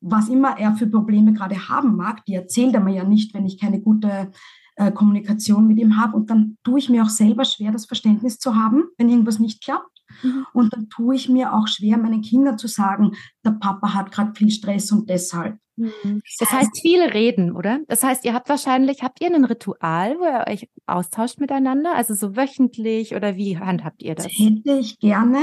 was 0.00 0.28
immer 0.28 0.58
er 0.58 0.74
für 0.74 0.86
Probleme 0.86 1.32
gerade 1.32 1.68
haben 1.68 1.96
mag, 1.96 2.24
die 2.24 2.34
erzählt 2.34 2.74
er 2.74 2.80
mir 2.80 2.94
ja 2.94 3.04
nicht, 3.04 3.34
wenn 3.34 3.46
ich 3.46 3.60
keine 3.60 3.80
gute 3.80 4.30
äh, 4.76 4.92
Kommunikation 4.92 5.66
mit 5.66 5.78
ihm 5.78 5.96
habe. 5.96 6.16
Und 6.16 6.30
dann 6.30 6.56
tue 6.64 6.78
ich 6.78 6.88
mir 6.88 7.02
auch 7.02 7.08
selber 7.08 7.44
schwer, 7.44 7.70
das 7.72 7.86
Verständnis 7.86 8.38
zu 8.38 8.56
haben, 8.56 8.84
wenn 8.96 9.08
irgendwas 9.08 9.38
nicht 9.38 9.62
klappt. 9.62 10.00
Mhm. 10.22 10.46
Und 10.52 10.72
dann 10.72 10.88
tue 10.88 11.14
ich 11.14 11.28
mir 11.28 11.54
auch 11.54 11.68
schwer, 11.68 11.98
meinen 11.98 12.22
Kindern 12.22 12.58
zu 12.58 12.66
sagen, 12.66 13.12
der 13.44 13.52
Papa 13.52 13.94
hat 13.94 14.10
gerade 14.10 14.34
viel 14.34 14.50
Stress 14.50 14.90
und 14.90 15.08
deshalb. 15.08 15.58
Mhm. 15.76 16.20
Das 16.38 16.52
heißt, 16.52 16.80
viele 16.80 17.14
reden, 17.14 17.54
oder? 17.54 17.80
Das 17.88 18.02
heißt, 18.02 18.24
ihr 18.24 18.34
habt 18.34 18.48
wahrscheinlich, 18.48 19.02
habt 19.02 19.20
ihr 19.20 19.34
ein 19.34 19.44
Ritual, 19.44 20.18
wo 20.18 20.24
ihr 20.24 20.44
euch 20.52 20.68
austauscht 20.86 21.40
miteinander? 21.40 21.94
Also 21.94 22.14
so 22.14 22.36
wöchentlich 22.36 23.14
oder 23.14 23.36
wie 23.36 23.58
handhabt 23.58 24.02
ihr 24.02 24.14
das? 24.14 24.26
Das 24.26 24.34
hätte 24.38 24.78
ich 24.78 24.98
gerne. 24.98 25.38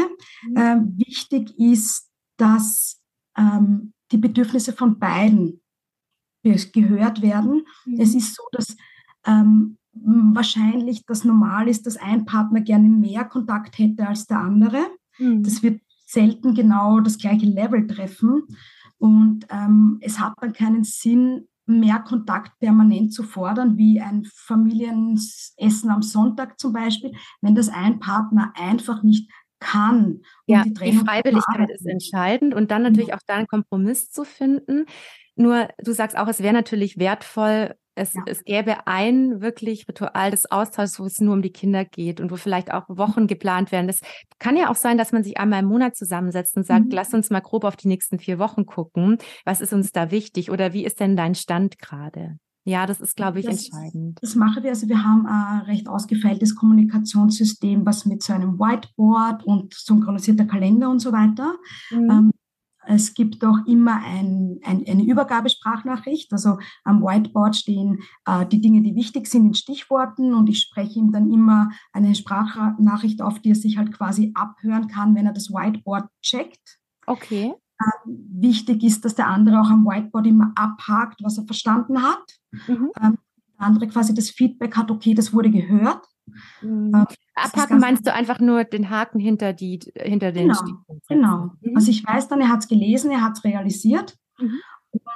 Mhm. 0.47 0.57
Ähm, 0.57 0.93
wichtig 0.97 1.57
ist, 1.57 2.09
dass 2.37 3.01
ähm, 3.37 3.93
die 4.11 4.17
Bedürfnisse 4.17 4.73
von 4.73 4.99
beiden 4.99 5.61
gehört 6.43 7.21
werden. 7.21 7.65
Mhm. 7.85 7.99
Es 7.99 8.15
ist 8.15 8.35
so, 8.35 8.43
dass 8.51 8.75
ähm, 9.25 9.77
wahrscheinlich 9.93 11.05
das 11.05 11.23
normal 11.23 11.67
ist, 11.67 11.85
dass 11.85 11.97
ein 11.97 12.25
Partner 12.25 12.61
gerne 12.61 12.87
mehr 12.87 13.25
Kontakt 13.25 13.77
hätte 13.77 14.07
als 14.07 14.25
der 14.27 14.39
andere. 14.39 14.79
Mhm. 15.17 15.43
Das 15.43 15.63
wird 15.63 15.81
selten 16.05 16.53
genau 16.53 16.99
das 16.99 17.17
gleiche 17.17 17.45
Level 17.45 17.85
treffen. 17.87 18.43
Und 18.97 19.45
ähm, 19.49 19.97
es 20.01 20.19
hat 20.19 20.33
dann 20.41 20.53
keinen 20.53 20.83
Sinn, 20.83 21.47
mehr 21.67 21.99
Kontakt 21.99 22.57
permanent 22.59 23.13
zu 23.13 23.23
fordern, 23.23 23.77
wie 23.77 23.99
ein 23.99 24.23
Familienessen 24.23 25.89
am 25.89 26.01
Sonntag 26.01 26.57
zum 26.59 26.71
Beispiel, 26.71 27.11
wenn 27.41 27.55
das 27.55 27.67
ein 27.67 27.99
Partner 27.99 28.53
einfach 28.55 29.03
nicht 29.03 29.29
kann. 29.59 30.21
ja, 30.45 30.63
die, 30.63 30.73
die 30.73 30.97
Freiwilligkeit 30.97 31.69
ist 31.69 31.85
entscheidend 31.85 32.53
und 32.53 32.71
dann 32.71 32.83
natürlich 32.83 33.13
auch 33.13 33.21
da 33.25 33.35
einen 33.35 33.47
Kompromiss 33.47 34.09
zu 34.11 34.23
finden. 34.23 34.85
Nur 35.35 35.67
du 35.79 35.91
sagst 35.91 36.17
auch, 36.17 36.27
es 36.27 36.41
wäre 36.41 36.53
natürlich 36.53 36.97
wertvoll, 36.97 37.75
es, 37.97 38.13
ja. 38.13 38.21
es 38.27 38.43
gäbe 38.43 38.87
ein 38.87 39.41
wirklich 39.41 39.87
Ritual 39.87 40.31
des 40.31 40.49
Austauschs, 40.51 40.99
wo 40.99 41.05
es 41.05 41.19
nur 41.19 41.33
um 41.33 41.41
die 41.41 41.51
Kinder 41.51 41.83
geht 41.83 42.21
und 42.21 42.31
wo 42.31 42.35
vielleicht 42.35 42.71
auch 42.71 42.85
Wochen 42.87 43.27
geplant 43.27 43.71
werden. 43.71 43.87
Das 43.87 44.01
kann 44.39 44.55
ja 44.55 44.69
auch 44.69 44.75
sein, 44.75 44.97
dass 44.97 45.11
man 45.11 45.23
sich 45.23 45.37
einmal 45.37 45.61
im 45.61 45.69
Monat 45.69 45.95
zusammensetzt 45.95 46.55
und 46.57 46.65
sagt, 46.65 46.85
mhm. 46.85 46.91
lass 46.91 47.13
uns 47.13 47.29
mal 47.29 47.39
grob 47.39 47.63
auf 47.63 47.75
die 47.75 47.87
nächsten 47.87 48.19
vier 48.19 48.39
Wochen 48.39 48.65
gucken. 48.65 49.17
Was 49.45 49.61
ist 49.61 49.73
uns 49.73 49.91
da 49.91 50.11
wichtig 50.11 50.51
oder 50.51 50.73
wie 50.73 50.85
ist 50.85 50.99
denn 50.99 51.15
dein 51.15 51.35
Stand 51.35 51.79
gerade? 51.79 52.37
Ja, 52.67 52.85
das 52.85 52.99
ist, 52.99 53.15
glaube 53.15 53.39
ich, 53.39 53.45
das, 53.45 53.69
entscheidend. 53.69 54.19
Das 54.21 54.35
machen 54.35 54.61
wir. 54.61 54.71
Also 54.71 54.89
wir 54.89 55.01
haben 55.01 55.25
ein 55.25 55.61
recht 55.61 55.87
ausgefeiltes 55.87 56.53
Kommunikationssystem, 56.53 57.85
was 57.85 58.05
mit 58.05 58.21
so 58.21 58.33
einem 58.33 58.59
Whiteboard 58.59 59.45
und 59.45 59.73
synchronisierter 59.73 60.43
Kalender 60.43 60.89
und 60.89 60.99
so 60.99 61.13
weiter. 61.13 61.55
Mhm. 61.91 62.11
Ähm, 62.11 62.31
es 62.85 63.13
gibt 63.13 63.43
auch 63.45 63.65
immer 63.67 64.01
ein, 64.03 64.59
ein, 64.65 64.83
eine 64.85 65.03
Übergabesprachnachricht. 65.05 66.33
Also 66.33 66.57
am 66.83 67.01
Whiteboard 67.01 67.55
stehen 67.55 67.99
äh, 68.25 68.45
die 68.45 68.59
Dinge, 68.59 68.81
die 68.81 68.95
wichtig 68.95 69.27
sind 69.27 69.45
in 69.45 69.53
Stichworten 69.53 70.33
und 70.33 70.49
ich 70.49 70.59
spreche 70.59 70.99
ihm 70.99 71.13
dann 71.13 71.31
immer 71.31 71.69
eine 71.93 72.15
Sprachnachricht 72.15 73.21
auf, 73.21 73.39
die 73.39 73.51
er 73.51 73.55
sich 73.55 73.77
halt 73.77 73.93
quasi 73.93 74.33
abhören 74.35 74.89
kann, 74.89 75.15
wenn 75.15 75.25
er 75.25 75.33
das 75.33 75.51
Whiteboard 75.51 76.09
checkt. 76.21 76.79
Okay. 77.05 77.53
Ähm, 77.79 78.27
wichtig 78.31 78.83
ist, 78.83 79.05
dass 79.05 79.15
der 79.15 79.27
andere 79.27 79.61
auch 79.61 79.69
am 79.69 79.85
Whiteboard 79.85 80.25
immer 80.27 80.51
abhakt, 80.55 81.23
was 81.23 81.37
er 81.37 81.45
verstanden 81.45 82.01
hat. 82.01 82.23
Mhm. 82.67 82.91
Ähm, 83.01 83.17
der 83.59 83.67
andere 83.67 83.87
quasi 83.87 84.13
das 84.13 84.29
Feedback 84.29 84.75
hat, 84.75 84.89
okay, 84.89 85.13
das 85.13 85.33
wurde 85.33 85.51
gehört. 85.51 86.05
Mhm. 86.61 86.91
Ähm, 86.93 87.05
Abhaken 87.35 87.79
meinst 87.79 88.05
du 88.07 88.13
einfach 88.13 88.39
nur 88.39 88.63
den 88.63 88.89
Haken 88.89 89.19
hinter, 89.19 89.53
die, 89.53 89.79
hinter 89.95 90.31
den 90.31 90.47
Genau, 90.49 91.01
genau. 91.07 91.51
Mhm. 91.61 91.75
Also 91.75 91.91
ich 91.91 92.05
weiß 92.05 92.27
dann, 92.27 92.41
er 92.41 92.49
hat 92.49 92.61
es 92.61 92.67
gelesen, 92.67 93.11
er 93.11 93.21
hat 93.21 93.37
es 93.37 93.43
realisiert. 93.43 94.17
Mhm. 94.39 94.59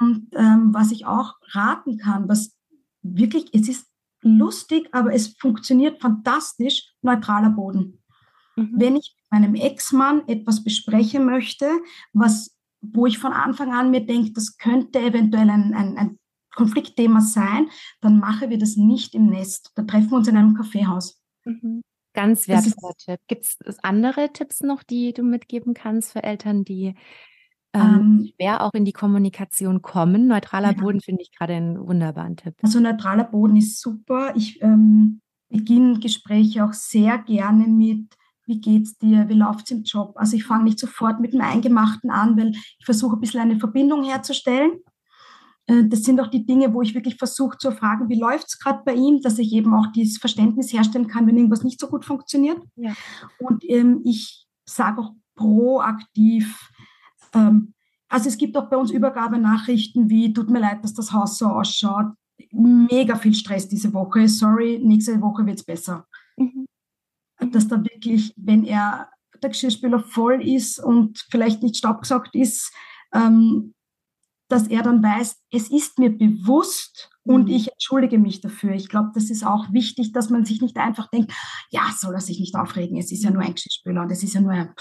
Und 0.00 0.28
ähm, 0.34 0.72
was 0.72 0.92
ich 0.92 1.06
auch 1.06 1.34
raten 1.52 1.98
kann, 1.98 2.28
was 2.28 2.56
wirklich, 3.02 3.52
es 3.52 3.68
ist 3.68 3.88
lustig, 4.20 4.88
aber 4.92 5.12
es 5.12 5.34
funktioniert 5.38 6.00
fantastisch, 6.00 6.94
neutraler 7.02 7.50
Boden. 7.50 8.01
Mhm. 8.56 8.72
Wenn 8.74 8.96
ich 8.96 9.14
mit 9.16 9.40
meinem 9.40 9.54
Ex-Mann 9.54 10.28
etwas 10.28 10.64
besprechen 10.64 11.24
möchte, 11.24 11.70
was, 12.12 12.56
wo 12.80 13.06
ich 13.06 13.18
von 13.18 13.32
Anfang 13.32 13.72
an 13.72 13.90
mir 13.90 14.04
denke, 14.04 14.32
das 14.32 14.56
könnte 14.56 15.00
eventuell 15.00 15.48
ein, 15.50 15.74
ein, 15.74 15.96
ein 15.96 16.18
Konfliktthema 16.54 17.20
sein, 17.20 17.68
dann 18.00 18.18
machen 18.18 18.50
wir 18.50 18.58
das 18.58 18.76
nicht 18.76 19.14
im 19.14 19.26
Nest. 19.26 19.72
Da 19.74 19.82
treffen 19.82 20.10
wir 20.10 20.18
uns 20.18 20.28
in 20.28 20.36
einem 20.36 20.54
Kaffeehaus. 20.54 21.20
Mhm. 21.44 21.82
Ganz 22.14 22.46
wertvoller 22.46 22.94
Tipp. 22.98 23.20
Gibt 23.26 23.46
es 23.64 23.78
andere 23.82 24.32
Tipps 24.32 24.60
noch, 24.60 24.82
die 24.82 25.14
du 25.14 25.22
mitgeben 25.22 25.72
kannst 25.72 26.12
für 26.12 26.22
Eltern, 26.22 26.62
die 26.62 26.94
ähm, 27.72 27.82
ähm, 27.82 28.32
schwer 28.34 28.62
auch 28.62 28.74
in 28.74 28.84
die 28.84 28.92
Kommunikation 28.92 29.80
kommen? 29.80 30.26
Neutraler 30.26 30.72
ja. 30.72 30.80
Boden 30.80 31.00
finde 31.00 31.22
ich 31.22 31.32
gerade 31.32 31.54
einen 31.54 31.86
wunderbaren 31.86 32.36
Tipp. 32.36 32.54
Also 32.62 32.80
neutraler 32.80 33.24
Boden 33.24 33.56
ist 33.56 33.80
super. 33.80 34.34
Ich 34.36 34.60
ähm, 34.60 35.20
beginne 35.48 35.98
Gespräche 36.00 36.64
auch 36.64 36.74
sehr 36.74 37.16
gerne 37.18 37.66
mit, 37.66 38.14
wie 38.46 38.60
geht's 38.60 38.98
dir, 38.98 39.28
wie 39.28 39.34
läuft's 39.34 39.70
im 39.70 39.82
Job? 39.82 40.12
Also 40.16 40.36
ich 40.36 40.44
fange 40.44 40.64
nicht 40.64 40.78
sofort 40.78 41.20
mit 41.20 41.32
dem 41.32 41.40
Eingemachten 41.40 42.10
an, 42.10 42.36
weil 42.36 42.52
ich 42.52 42.84
versuche 42.84 43.16
ein 43.16 43.20
bisschen 43.20 43.40
eine 43.40 43.58
Verbindung 43.58 44.04
herzustellen. 44.04 44.72
Äh, 45.66 45.84
das 45.86 46.02
sind 46.02 46.20
auch 46.20 46.28
die 46.28 46.44
Dinge, 46.44 46.74
wo 46.74 46.82
ich 46.82 46.94
wirklich 46.94 47.16
versuche 47.16 47.58
zu 47.58 47.70
fragen, 47.72 48.08
wie 48.08 48.18
läuft 48.18 48.48
es 48.48 48.58
gerade 48.58 48.82
bei 48.84 48.94
ihm, 48.94 49.20
dass 49.22 49.38
ich 49.38 49.52
eben 49.52 49.74
auch 49.74 49.86
dieses 49.92 50.18
Verständnis 50.18 50.72
herstellen 50.72 51.06
kann, 51.06 51.26
wenn 51.26 51.36
irgendwas 51.36 51.64
nicht 51.64 51.80
so 51.80 51.88
gut 51.88 52.04
funktioniert. 52.04 52.58
Ja. 52.76 52.94
Und 53.38 53.64
ähm, 53.68 54.00
ich 54.04 54.46
sage 54.64 55.00
auch 55.00 55.12
proaktiv, 55.34 56.70
ähm, 57.34 57.74
also 58.08 58.28
es 58.28 58.36
gibt 58.36 58.56
auch 58.56 58.68
bei 58.68 58.76
uns 58.76 58.90
Übergabenachrichten 58.90 60.10
wie, 60.10 60.32
tut 60.32 60.50
mir 60.50 60.60
leid, 60.60 60.84
dass 60.84 60.92
das 60.92 61.12
Haus 61.12 61.38
so 61.38 61.46
ausschaut, 61.46 62.12
mega 62.50 63.16
viel 63.16 63.32
Stress 63.32 63.68
diese 63.68 63.92
Woche, 63.94 64.28
sorry, 64.28 64.80
nächste 64.82 65.18
Woche 65.20 65.46
wird 65.46 65.60
es 65.60 65.64
besser. 65.64 66.06
Mhm. 66.36 66.66
Dass 67.50 67.68
da 67.68 67.82
wirklich, 67.82 68.32
wenn 68.36 68.64
er 68.64 69.08
der 69.42 69.50
Geschirrspüler 69.50 70.00
voll 70.00 70.46
ist 70.46 70.78
und 70.78 71.18
vielleicht 71.30 71.62
nicht 71.62 71.76
staubgesaugt 71.76 72.34
ist, 72.34 72.72
ähm, 73.12 73.74
dass 74.48 74.68
er 74.68 74.82
dann 74.82 75.02
weiß, 75.02 75.36
es 75.50 75.70
ist 75.70 75.98
mir 75.98 76.10
bewusst 76.10 77.10
und 77.24 77.44
mhm. 77.44 77.54
ich 77.54 77.72
entschuldige 77.72 78.18
mich 78.18 78.40
dafür. 78.40 78.72
Ich 78.72 78.88
glaube, 78.88 79.10
das 79.14 79.30
ist 79.30 79.46
auch 79.46 79.72
wichtig, 79.72 80.12
dass 80.12 80.28
man 80.28 80.44
sich 80.44 80.60
nicht 80.60 80.76
einfach 80.76 81.08
denkt, 81.08 81.32
ja, 81.70 81.90
soll 81.96 82.14
er 82.14 82.20
sich 82.20 82.38
nicht 82.38 82.54
aufregen, 82.54 82.98
es 82.98 83.10
ist 83.10 83.24
ja 83.24 83.30
nur 83.30 83.42
ein 83.42 83.54
Geschirrspüler 83.54 84.02
und 84.02 84.10
es 84.10 84.22
ist 84.22 84.34
ja 84.34 84.40
nur 84.40 84.52
ein, 84.52 84.74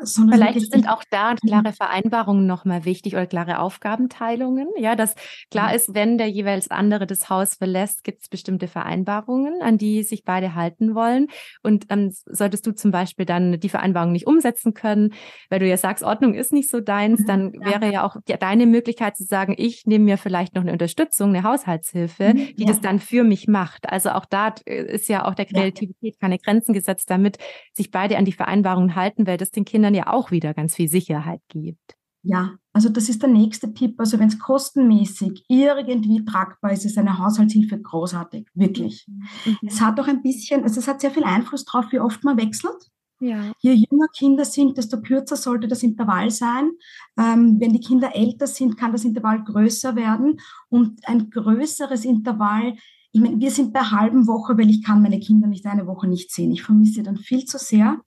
sondern 0.00 0.38
Vielleicht 0.38 0.72
sind 0.72 0.88
auch 0.88 1.02
da 1.10 1.34
klare 1.34 1.72
Vereinbarungen 1.72 2.46
nochmal 2.46 2.84
wichtig 2.84 3.14
oder 3.14 3.26
klare 3.26 3.58
Aufgabenteilungen. 3.58 4.68
Ja, 4.78 4.96
dass 4.96 5.14
klar 5.50 5.68
mhm. 5.68 5.74
ist, 5.74 5.94
wenn 5.94 6.18
der 6.18 6.28
jeweils 6.28 6.70
andere 6.70 7.06
das 7.06 7.28
Haus 7.30 7.54
verlässt, 7.54 8.04
gibt 8.04 8.22
es 8.22 8.28
bestimmte 8.28 8.68
Vereinbarungen, 8.68 9.62
an 9.62 9.78
die 9.78 10.02
sich 10.02 10.24
beide 10.24 10.54
halten 10.54 10.94
wollen. 10.94 11.28
Und 11.62 11.86
ähm, 11.90 12.12
solltest 12.26 12.66
du 12.66 12.72
zum 12.72 12.90
Beispiel 12.90 13.26
dann 13.26 13.60
die 13.60 13.68
Vereinbarung 13.68 14.12
nicht 14.12 14.26
umsetzen 14.26 14.74
können, 14.74 15.12
weil 15.50 15.60
du 15.60 15.68
ja 15.68 15.76
sagst, 15.76 16.02
Ordnung 16.04 16.34
ist 16.34 16.52
nicht 16.52 16.70
so 16.70 16.80
deins, 16.80 17.20
mhm, 17.20 17.26
dann 17.26 17.52
ja. 17.52 17.66
wäre 17.72 17.92
ja 17.92 18.04
auch 18.04 18.16
die, 18.26 18.34
deine 18.38 18.66
Möglichkeit 18.66 19.16
zu 19.16 19.24
sagen, 19.24 19.54
ich 19.56 19.86
nehme 19.86 20.04
mir 20.04 20.18
vielleicht 20.18 20.54
noch 20.54 20.62
eine 20.62 20.72
Unterstützung, 20.72 21.30
eine 21.30 21.42
Haushaltshilfe, 21.42 22.34
mhm, 22.34 22.56
die 22.56 22.62
ja. 22.62 22.68
das 22.68 22.80
dann 22.80 22.98
für 22.98 23.24
mich 23.24 23.46
macht. 23.46 23.88
Also 23.90 24.10
auch 24.10 24.24
da 24.24 24.54
äh, 24.66 24.94
ist 24.94 25.08
ja 25.08 25.26
auch 25.26 25.34
der 25.34 25.46
Kreativität 25.46 26.18
keine 26.20 26.38
Grenzen 26.38 26.72
gesetzt, 26.72 27.10
damit 27.10 27.38
sich 27.72 27.90
beide 27.90 28.16
an 28.16 28.24
die 28.24 28.32
Vereinbarungen 28.32 28.96
halten, 28.96 29.26
weil 29.26 29.36
das 29.36 29.50
den 29.50 29.64
Kindern 29.64 29.81
Kindern 29.82 29.94
ja 29.94 30.12
auch 30.12 30.30
wieder 30.30 30.54
ganz 30.54 30.76
viel 30.76 30.88
Sicherheit 30.88 31.40
gibt. 31.48 31.96
Ja, 32.22 32.52
also 32.72 32.88
das 32.88 33.08
ist 33.08 33.20
der 33.20 33.28
nächste 33.28 33.74
Tipp. 33.74 33.98
Also 33.98 34.20
wenn 34.20 34.28
es 34.28 34.38
kostenmäßig 34.38 35.44
irgendwie 35.48 36.24
tragbar 36.24 36.70
ist, 36.70 36.84
ist 36.84 36.96
eine 36.96 37.18
Haushaltshilfe 37.18 37.80
großartig, 37.80 38.46
wirklich. 38.54 39.04
Mhm. 39.08 39.56
Es 39.66 39.80
hat 39.80 39.98
auch 39.98 40.06
ein 40.06 40.22
bisschen, 40.22 40.62
also 40.62 40.78
es 40.78 40.86
hat 40.86 41.00
sehr 41.00 41.10
viel 41.10 41.24
Einfluss 41.24 41.64
darauf, 41.64 41.90
wie 41.90 41.98
oft 41.98 42.22
man 42.22 42.36
wechselt. 42.36 42.76
Ja. 43.18 43.52
Je 43.58 43.72
jünger 43.72 44.06
Kinder 44.16 44.44
sind, 44.44 44.78
desto 44.78 45.00
kürzer 45.00 45.34
sollte 45.34 45.66
das 45.66 45.82
Intervall 45.82 46.30
sein. 46.30 46.70
Ähm, 47.18 47.58
wenn 47.58 47.72
die 47.72 47.80
Kinder 47.80 48.14
älter 48.14 48.46
sind, 48.46 48.76
kann 48.76 48.92
das 48.92 49.04
Intervall 49.04 49.42
größer 49.42 49.96
werden. 49.96 50.38
Und 50.68 51.00
ein 51.08 51.28
größeres 51.28 52.04
Intervall, 52.04 52.74
ich 53.10 53.20
meine, 53.20 53.40
wir 53.40 53.50
sind 53.50 53.72
bei 53.72 53.80
halben 53.80 54.28
Woche, 54.28 54.56
weil 54.56 54.70
ich 54.70 54.84
kann 54.84 55.02
meine 55.02 55.18
Kinder 55.18 55.48
nicht 55.48 55.66
eine 55.66 55.86
Woche 55.88 56.06
nicht 56.06 56.32
sehen. 56.32 56.52
Ich 56.52 56.62
vermisse 56.62 56.94
sie 56.94 57.02
dann 57.02 57.16
viel 57.16 57.44
zu 57.44 57.58
sehr. 57.58 58.00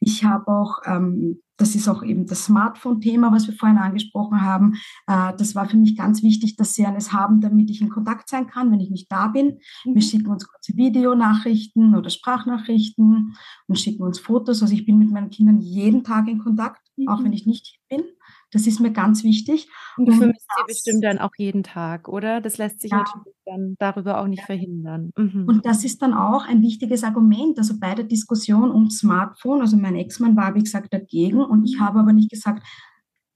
Ich 0.00 0.24
habe 0.24 0.48
auch, 0.48 0.78
ähm, 0.84 1.40
das 1.56 1.74
ist 1.74 1.88
auch 1.88 2.02
eben 2.02 2.26
das 2.26 2.44
Smartphone-Thema, 2.44 3.32
was 3.32 3.48
wir 3.48 3.54
vorhin 3.54 3.78
angesprochen 3.78 4.42
haben. 4.42 4.74
Äh, 5.06 5.32
das 5.36 5.54
war 5.54 5.68
für 5.68 5.76
mich 5.76 5.96
ganz 5.96 6.22
wichtig, 6.22 6.56
dass 6.56 6.74
sie 6.74 6.86
eines 6.86 7.12
haben, 7.12 7.40
damit 7.40 7.70
ich 7.70 7.80
in 7.80 7.88
Kontakt 7.88 8.28
sein 8.28 8.46
kann, 8.46 8.70
wenn 8.70 8.80
ich 8.80 8.90
nicht 8.90 9.10
da 9.10 9.28
bin. 9.28 9.58
Mhm. 9.84 9.94
Wir 9.94 10.02
schicken 10.02 10.28
uns 10.28 10.46
kurze 10.46 10.76
Videonachrichten 10.76 11.96
oder 11.96 12.10
Sprachnachrichten 12.10 13.34
und 13.66 13.78
schicken 13.78 14.02
uns 14.02 14.18
Fotos. 14.18 14.62
Also 14.62 14.74
ich 14.74 14.86
bin 14.86 14.98
mit 14.98 15.10
meinen 15.10 15.30
Kindern 15.30 15.60
jeden 15.60 16.04
Tag 16.04 16.28
in 16.28 16.38
Kontakt, 16.38 16.82
mhm. 16.96 17.08
auch 17.08 17.22
wenn 17.24 17.32
ich 17.32 17.46
nicht 17.46 17.66
hier 17.66 17.98
bin. 17.98 18.06
Das 18.50 18.66
ist 18.66 18.80
mir 18.80 18.92
ganz 18.92 19.24
wichtig. 19.24 19.68
Und 19.96 20.06
du 20.06 20.12
vermisst 20.12 20.46
sie 20.56 20.64
bestimmt 20.66 21.04
dann 21.04 21.18
auch 21.18 21.32
jeden 21.36 21.62
Tag, 21.62 22.08
oder? 22.08 22.40
Das 22.40 22.56
lässt 22.56 22.80
sich 22.80 22.90
ja. 22.90 22.98
natürlich 22.98 23.36
dann 23.44 23.76
darüber 23.78 24.20
auch 24.20 24.26
nicht 24.26 24.40
ja. 24.40 24.46
verhindern. 24.46 25.10
Mhm. 25.16 25.44
Und 25.46 25.66
das 25.66 25.84
ist 25.84 26.00
dann 26.00 26.14
auch 26.14 26.46
ein 26.46 26.62
wichtiges 26.62 27.04
Argument, 27.04 27.58
also 27.58 27.78
bei 27.78 27.94
der 27.94 28.04
Diskussion 28.04 28.70
um 28.70 28.90
Smartphone. 28.90 29.60
Also 29.60 29.76
mein 29.76 29.96
Ex-Mann 29.96 30.36
war, 30.36 30.54
wie 30.54 30.62
gesagt, 30.62 30.92
dagegen 30.92 31.40
und 31.40 31.64
ich 31.64 31.78
habe 31.78 32.00
aber 32.00 32.12
nicht 32.12 32.30
gesagt, 32.30 32.66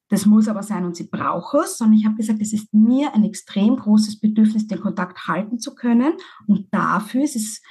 das 0.09 0.27
muss 0.27 0.47
aber 0.47 0.63
sein 0.63 0.85
und 0.85 0.95
sie 0.95 1.09
braucht 1.09 1.55
es, 1.65 1.79
sondern 1.79 1.99
ich 1.99 2.05
habe 2.05 2.17
gesagt, 2.17 2.43
es 2.43 2.53
ist 2.53 2.75
mir 2.75 3.15
ein 3.15 3.25
extrem 3.25 3.77
großes 3.77 4.21
Bedürfnis, 4.21 4.67
den 4.67 4.81
Kontakt 4.81 5.27
halten 5.27 5.59
zu 5.59 5.75
können. 5.75 6.13
Und 6.47 6.69
dafür 6.71 7.23
ist 7.23 7.35
es 7.35 7.63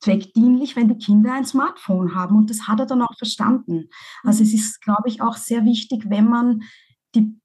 zweckdienlich, 0.00 0.76
wenn 0.76 0.88
die 0.88 0.98
Kinder 0.98 1.32
ein 1.32 1.44
Smartphone 1.44 2.14
haben. 2.14 2.36
Und 2.36 2.50
das 2.50 2.68
hat 2.68 2.80
er 2.80 2.86
dann 2.86 3.02
auch 3.02 3.16
verstanden. 3.16 3.88
Also 4.22 4.42
es 4.42 4.52
ist, 4.52 4.80
glaube 4.80 5.08
ich, 5.08 5.22
auch 5.22 5.36
sehr 5.36 5.64
wichtig, 5.64 6.04
wenn 6.08 6.28
man 6.28 6.62
die 7.14 7.38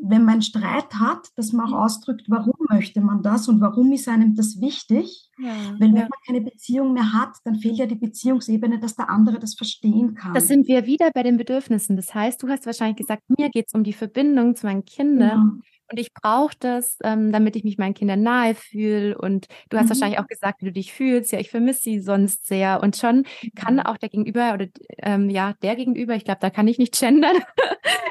wenn 0.00 0.24
man 0.24 0.42
Streit 0.42 0.94
hat, 0.94 1.28
dass 1.36 1.52
man 1.52 1.72
auch 1.72 1.84
ausdrückt, 1.84 2.26
warum 2.28 2.54
möchte 2.68 3.00
man 3.00 3.22
das 3.22 3.48
und 3.48 3.60
warum 3.60 3.92
ist 3.92 4.08
einem 4.08 4.34
das 4.34 4.60
wichtig. 4.60 5.28
Ja, 5.38 5.54
Weil 5.78 5.80
wenn 5.80 5.96
ja. 5.96 6.02
man 6.02 6.10
keine 6.26 6.40
Beziehung 6.40 6.92
mehr 6.92 7.12
hat, 7.12 7.36
dann 7.44 7.56
fehlt 7.56 7.78
ja 7.78 7.86
die 7.86 7.96
Beziehungsebene, 7.96 8.78
dass 8.78 8.96
der 8.96 9.08
andere 9.08 9.38
das 9.38 9.54
verstehen 9.54 10.14
kann. 10.14 10.34
Das 10.34 10.48
sind 10.48 10.68
wir 10.68 10.86
wieder 10.86 11.10
bei 11.12 11.22
den 11.22 11.36
Bedürfnissen. 11.36 11.96
Das 11.96 12.14
heißt, 12.14 12.42
du 12.42 12.48
hast 12.48 12.66
wahrscheinlich 12.66 12.98
gesagt, 12.98 13.22
mir 13.36 13.48
geht 13.50 13.66
es 13.68 13.74
um 13.74 13.82
die 13.82 13.92
Verbindung 13.92 14.56
zu 14.56 14.66
meinen 14.66 14.84
Kindern. 14.84 15.60
Ja. 15.62 15.68
Und 15.90 15.98
ich 15.98 16.12
brauche 16.12 16.54
das, 16.58 16.98
ähm, 17.02 17.32
damit 17.32 17.56
ich 17.56 17.64
mich 17.64 17.78
meinen 17.78 17.94
Kindern 17.94 18.22
nahe 18.22 18.54
fühle. 18.54 19.16
Und 19.16 19.46
du 19.70 19.78
hast 19.78 19.86
mhm. 19.86 19.88
wahrscheinlich 19.90 20.18
auch 20.20 20.26
gesagt, 20.26 20.60
wie 20.60 20.66
du 20.66 20.72
dich 20.72 20.92
fühlst. 20.92 21.32
Ja, 21.32 21.40
ich 21.40 21.50
vermisse 21.50 21.80
sie 21.80 22.00
sonst 22.00 22.46
sehr. 22.46 22.82
Und 22.82 22.96
schon 22.96 23.24
kann 23.56 23.74
mhm. 23.74 23.80
auch 23.80 23.96
der 23.96 24.10
Gegenüber 24.10 24.52
oder 24.54 24.66
ähm, 24.98 25.30
ja, 25.30 25.54
der 25.62 25.76
Gegenüber, 25.76 26.14
ich 26.14 26.24
glaube, 26.24 26.40
da 26.40 26.50
kann 26.50 26.68
ich 26.68 26.78
nicht 26.78 26.94
gendern, 27.00 27.36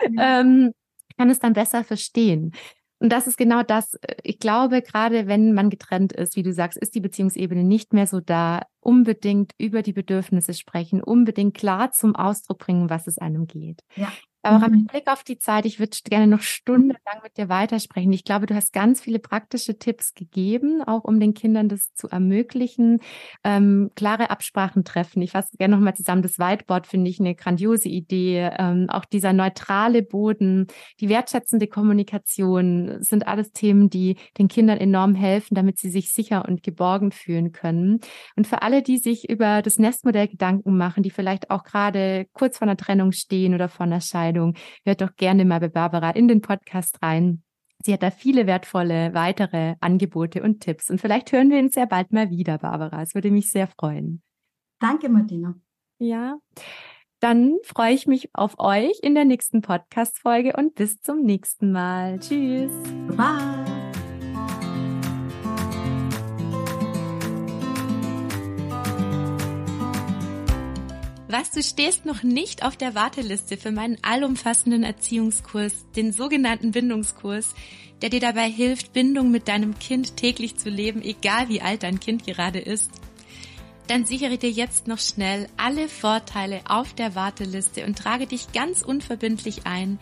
mhm. 0.09 0.17
ähm, 0.19 0.71
kann 1.17 1.29
es 1.29 1.39
dann 1.39 1.53
besser 1.53 1.83
verstehen. 1.83 2.53
Und 2.99 3.11
das 3.11 3.27
ist 3.27 3.37
genau 3.37 3.63
das. 3.63 3.93
Äh, 3.95 4.15
ich 4.23 4.39
glaube, 4.39 4.81
gerade 4.81 5.27
wenn 5.27 5.53
man 5.53 5.69
getrennt 5.69 6.13
ist, 6.13 6.35
wie 6.35 6.43
du 6.43 6.53
sagst, 6.53 6.77
ist 6.77 6.95
die 6.95 7.01
Beziehungsebene 7.01 7.63
nicht 7.63 7.93
mehr 7.93 8.07
so 8.07 8.19
da. 8.19 8.63
Unbedingt 8.79 9.51
über 9.57 9.81
die 9.81 9.93
Bedürfnisse 9.93 10.53
sprechen, 10.53 11.03
unbedingt 11.03 11.55
klar 11.55 11.91
zum 11.91 12.15
Ausdruck 12.15 12.59
bringen, 12.59 12.89
was 12.89 13.05
es 13.05 13.17
einem 13.17 13.45
geht. 13.45 13.81
Ja. 13.95 14.11
Aber 14.47 14.69
mhm. 14.69 14.79
mit 14.79 14.91
Blick 14.91 15.07
auf 15.07 15.23
die 15.23 15.37
Zeit, 15.37 15.65
ich 15.65 15.79
würde 15.79 15.97
gerne 16.03 16.27
noch 16.27 16.41
stundenlang 16.41 17.21
mit 17.23 17.37
dir 17.37 17.49
weitersprechen. 17.49 18.11
Ich 18.13 18.23
glaube, 18.23 18.45
du 18.45 18.55
hast 18.55 18.73
ganz 18.73 19.01
viele 19.01 19.19
praktische 19.19 19.77
Tipps 19.77 20.13
gegeben, 20.13 20.81
auch 20.83 21.03
um 21.03 21.19
den 21.19 21.33
Kindern 21.33 21.69
das 21.69 21.93
zu 21.93 22.07
ermöglichen. 22.07 22.99
Ähm, 23.43 23.91
klare 23.95 24.29
Absprachen 24.29 24.83
treffen. 24.83 25.21
Ich 25.21 25.31
fasse 25.31 25.57
gerne 25.57 25.75
nochmal 25.75 25.95
zusammen. 25.95 26.21
Das 26.21 26.39
Whiteboard 26.39 26.87
finde 26.87 27.09
ich 27.09 27.19
eine 27.19 27.35
grandiose 27.35 27.89
Idee. 27.89 28.49
Ähm, 28.57 28.87
auch 28.89 29.05
dieser 29.05 29.33
neutrale 29.33 30.03
Boden, 30.03 30.67
die 30.99 31.09
wertschätzende 31.09 31.67
Kommunikation 31.67 32.97
sind 33.01 33.27
alles 33.27 33.51
Themen, 33.51 33.89
die 33.89 34.17
den 34.37 34.47
Kindern 34.47 34.77
enorm 34.77 35.15
helfen, 35.15 35.55
damit 35.55 35.79
sie 35.79 35.89
sich 35.89 36.11
sicher 36.13 36.45
und 36.47 36.63
geborgen 36.63 37.11
fühlen 37.11 37.51
können. 37.51 37.99
Und 38.35 38.47
für 38.47 38.61
alle, 38.61 38.81
die 38.81 38.97
sich 38.97 39.29
über 39.29 39.61
das 39.61 39.77
Nestmodell 39.77 40.27
Gedanken 40.27 40.77
machen, 40.77 41.03
die 41.03 41.09
vielleicht 41.09 41.49
auch 41.49 41.63
gerade 41.63 42.27
kurz 42.33 42.57
vor 42.57 42.67
einer 42.67 42.77
Trennung 42.77 43.11
stehen 43.11 43.53
oder 43.53 43.69
vor 43.69 43.85
einer 43.85 44.01
Scheidung, 44.01 44.36
Entscheidung. 44.37 44.53
Hört 44.85 45.01
doch 45.01 45.15
gerne 45.15 45.45
mal 45.45 45.59
bei 45.59 45.69
Barbara 45.69 46.11
in 46.11 46.27
den 46.27 46.41
Podcast 46.41 47.01
rein. 47.01 47.43
Sie 47.83 47.93
hat 47.93 48.01
da 48.01 48.09
viele 48.09 48.47
wertvolle 48.47 49.13
weitere 49.13 49.75
Angebote 49.81 50.41
und 50.41 50.61
Tipps. 50.61 50.89
Und 50.89 50.99
vielleicht 50.99 51.31
hören 51.31 51.49
wir 51.49 51.59
uns 51.59 51.75
sehr 51.75 51.85
bald 51.85 52.11
mal 52.11 52.31
wieder, 52.31 52.57
Barbara. 52.57 53.01
Es 53.01 53.13
würde 53.13 53.29
mich 53.29 53.51
sehr 53.51 53.67
freuen. 53.67 54.21
Danke, 54.79 55.09
Martina. 55.09 55.55
Ja. 55.99 56.37
Dann 57.19 57.57
freue 57.63 57.93
ich 57.93 58.07
mich 58.07 58.29
auf 58.33 58.59
euch 58.59 58.99
in 59.01 59.15
der 59.15 59.25
nächsten 59.25 59.61
Podcast-Folge 59.61 60.53
und 60.55 60.75
bis 60.75 61.01
zum 61.01 61.23
nächsten 61.23 61.71
Mal. 61.71 62.19
Tschüss. 62.19 62.71
Bye. 63.15 63.66
Was 71.29 71.51
du 71.51 71.61
stehst 71.61 72.05
noch 72.05 72.23
nicht 72.23 72.63
auf 72.63 72.77
der 72.77 72.95
Warteliste 72.95 73.57
für 73.57 73.71
meinen 73.71 73.97
allumfassenden 74.01 74.83
Erziehungskurs, 74.83 75.73
den 75.93 76.13
sogenannten 76.13 76.71
Bindungskurs, 76.71 77.53
der 78.01 78.09
dir 78.09 78.21
dabei 78.21 78.49
hilft, 78.49 78.93
Bindung 78.93 79.29
mit 79.29 79.49
deinem 79.49 79.77
Kind 79.77 80.15
täglich 80.15 80.55
zu 80.55 80.69
leben, 80.69 81.01
egal 81.01 81.49
wie 81.49 81.61
alt 81.61 81.83
dein 81.83 81.99
Kind 81.99 82.25
gerade 82.25 82.59
ist, 82.59 82.89
dann 83.87 84.05
sichere 84.05 84.37
dir 84.37 84.51
jetzt 84.51 84.87
noch 84.87 84.99
schnell 84.99 85.47
alle 85.57 85.89
Vorteile 85.89 86.61
auf 86.69 86.93
der 86.93 87.13
Warteliste 87.15 87.85
und 87.85 87.97
trage 87.97 88.27
dich 88.27 88.53
ganz 88.53 88.81
unverbindlich 88.81 89.65
ein. 89.65 89.99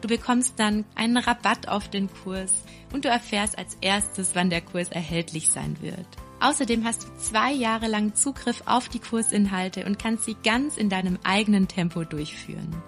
Du 0.00 0.06
bekommst 0.06 0.54
dann 0.58 0.84
einen 0.94 1.16
Rabatt 1.16 1.66
auf 1.68 1.88
den 1.88 2.08
Kurs 2.22 2.52
und 2.92 3.04
du 3.04 3.08
erfährst 3.08 3.58
als 3.58 3.76
erstes, 3.80 4.34
wann 4.34 4.50
der 4.50 4.60
Kurs 4.60 4.90
erhältlich 4.90 5.48
sein 5.48 5.76
wird. 5.80 6.06
Außerdem 6.40 6.84
hast 6.84 7.04
du 7.04 7.08
zwei 7.18 7.52
Jahre 7.52 7.88
lang 7.88 8.14
Zugriff 8.14 8.62
auf 8.66 8.88
die 8.88 9.00
Kursinhalte 9.00 9.84
und 9.84 9.98
kannst 9.98 10.24
sie 10.24 10.36
ganz 10.44 10.76
in 10.76 10.88
deinem 10.88 11.18
eigenen 11.24 11.66
Tempo 11.66 12.04
durchführen. 12.04 12.82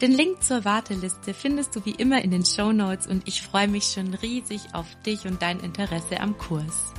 Den 0.00 0.12
Link 0.12 0.42
zur 0.42 0.64
Warteliste 0.64 1.34
findest 1.34 1.74
du 1.74 1.84
wie 1.84 1.92
immer 1.92 2.22
in 2.22 2.30
den 2.30 2.44
Show 2.44 2.72
Notes 2.72 3.06
und 3.06 3.26
ich 3.26 3.42
freue 3.42 3.68
mich 3.68 3.84
schon 3.84 4.14
riesig 4.14 4.60
auf 4.72 4.86
dich 5.06 5.26
und 5.26 5.42
dein 5.42 5.60
Interesse 5.60 6.20
am 6.20 6.38
Kurs. 6.38 6.92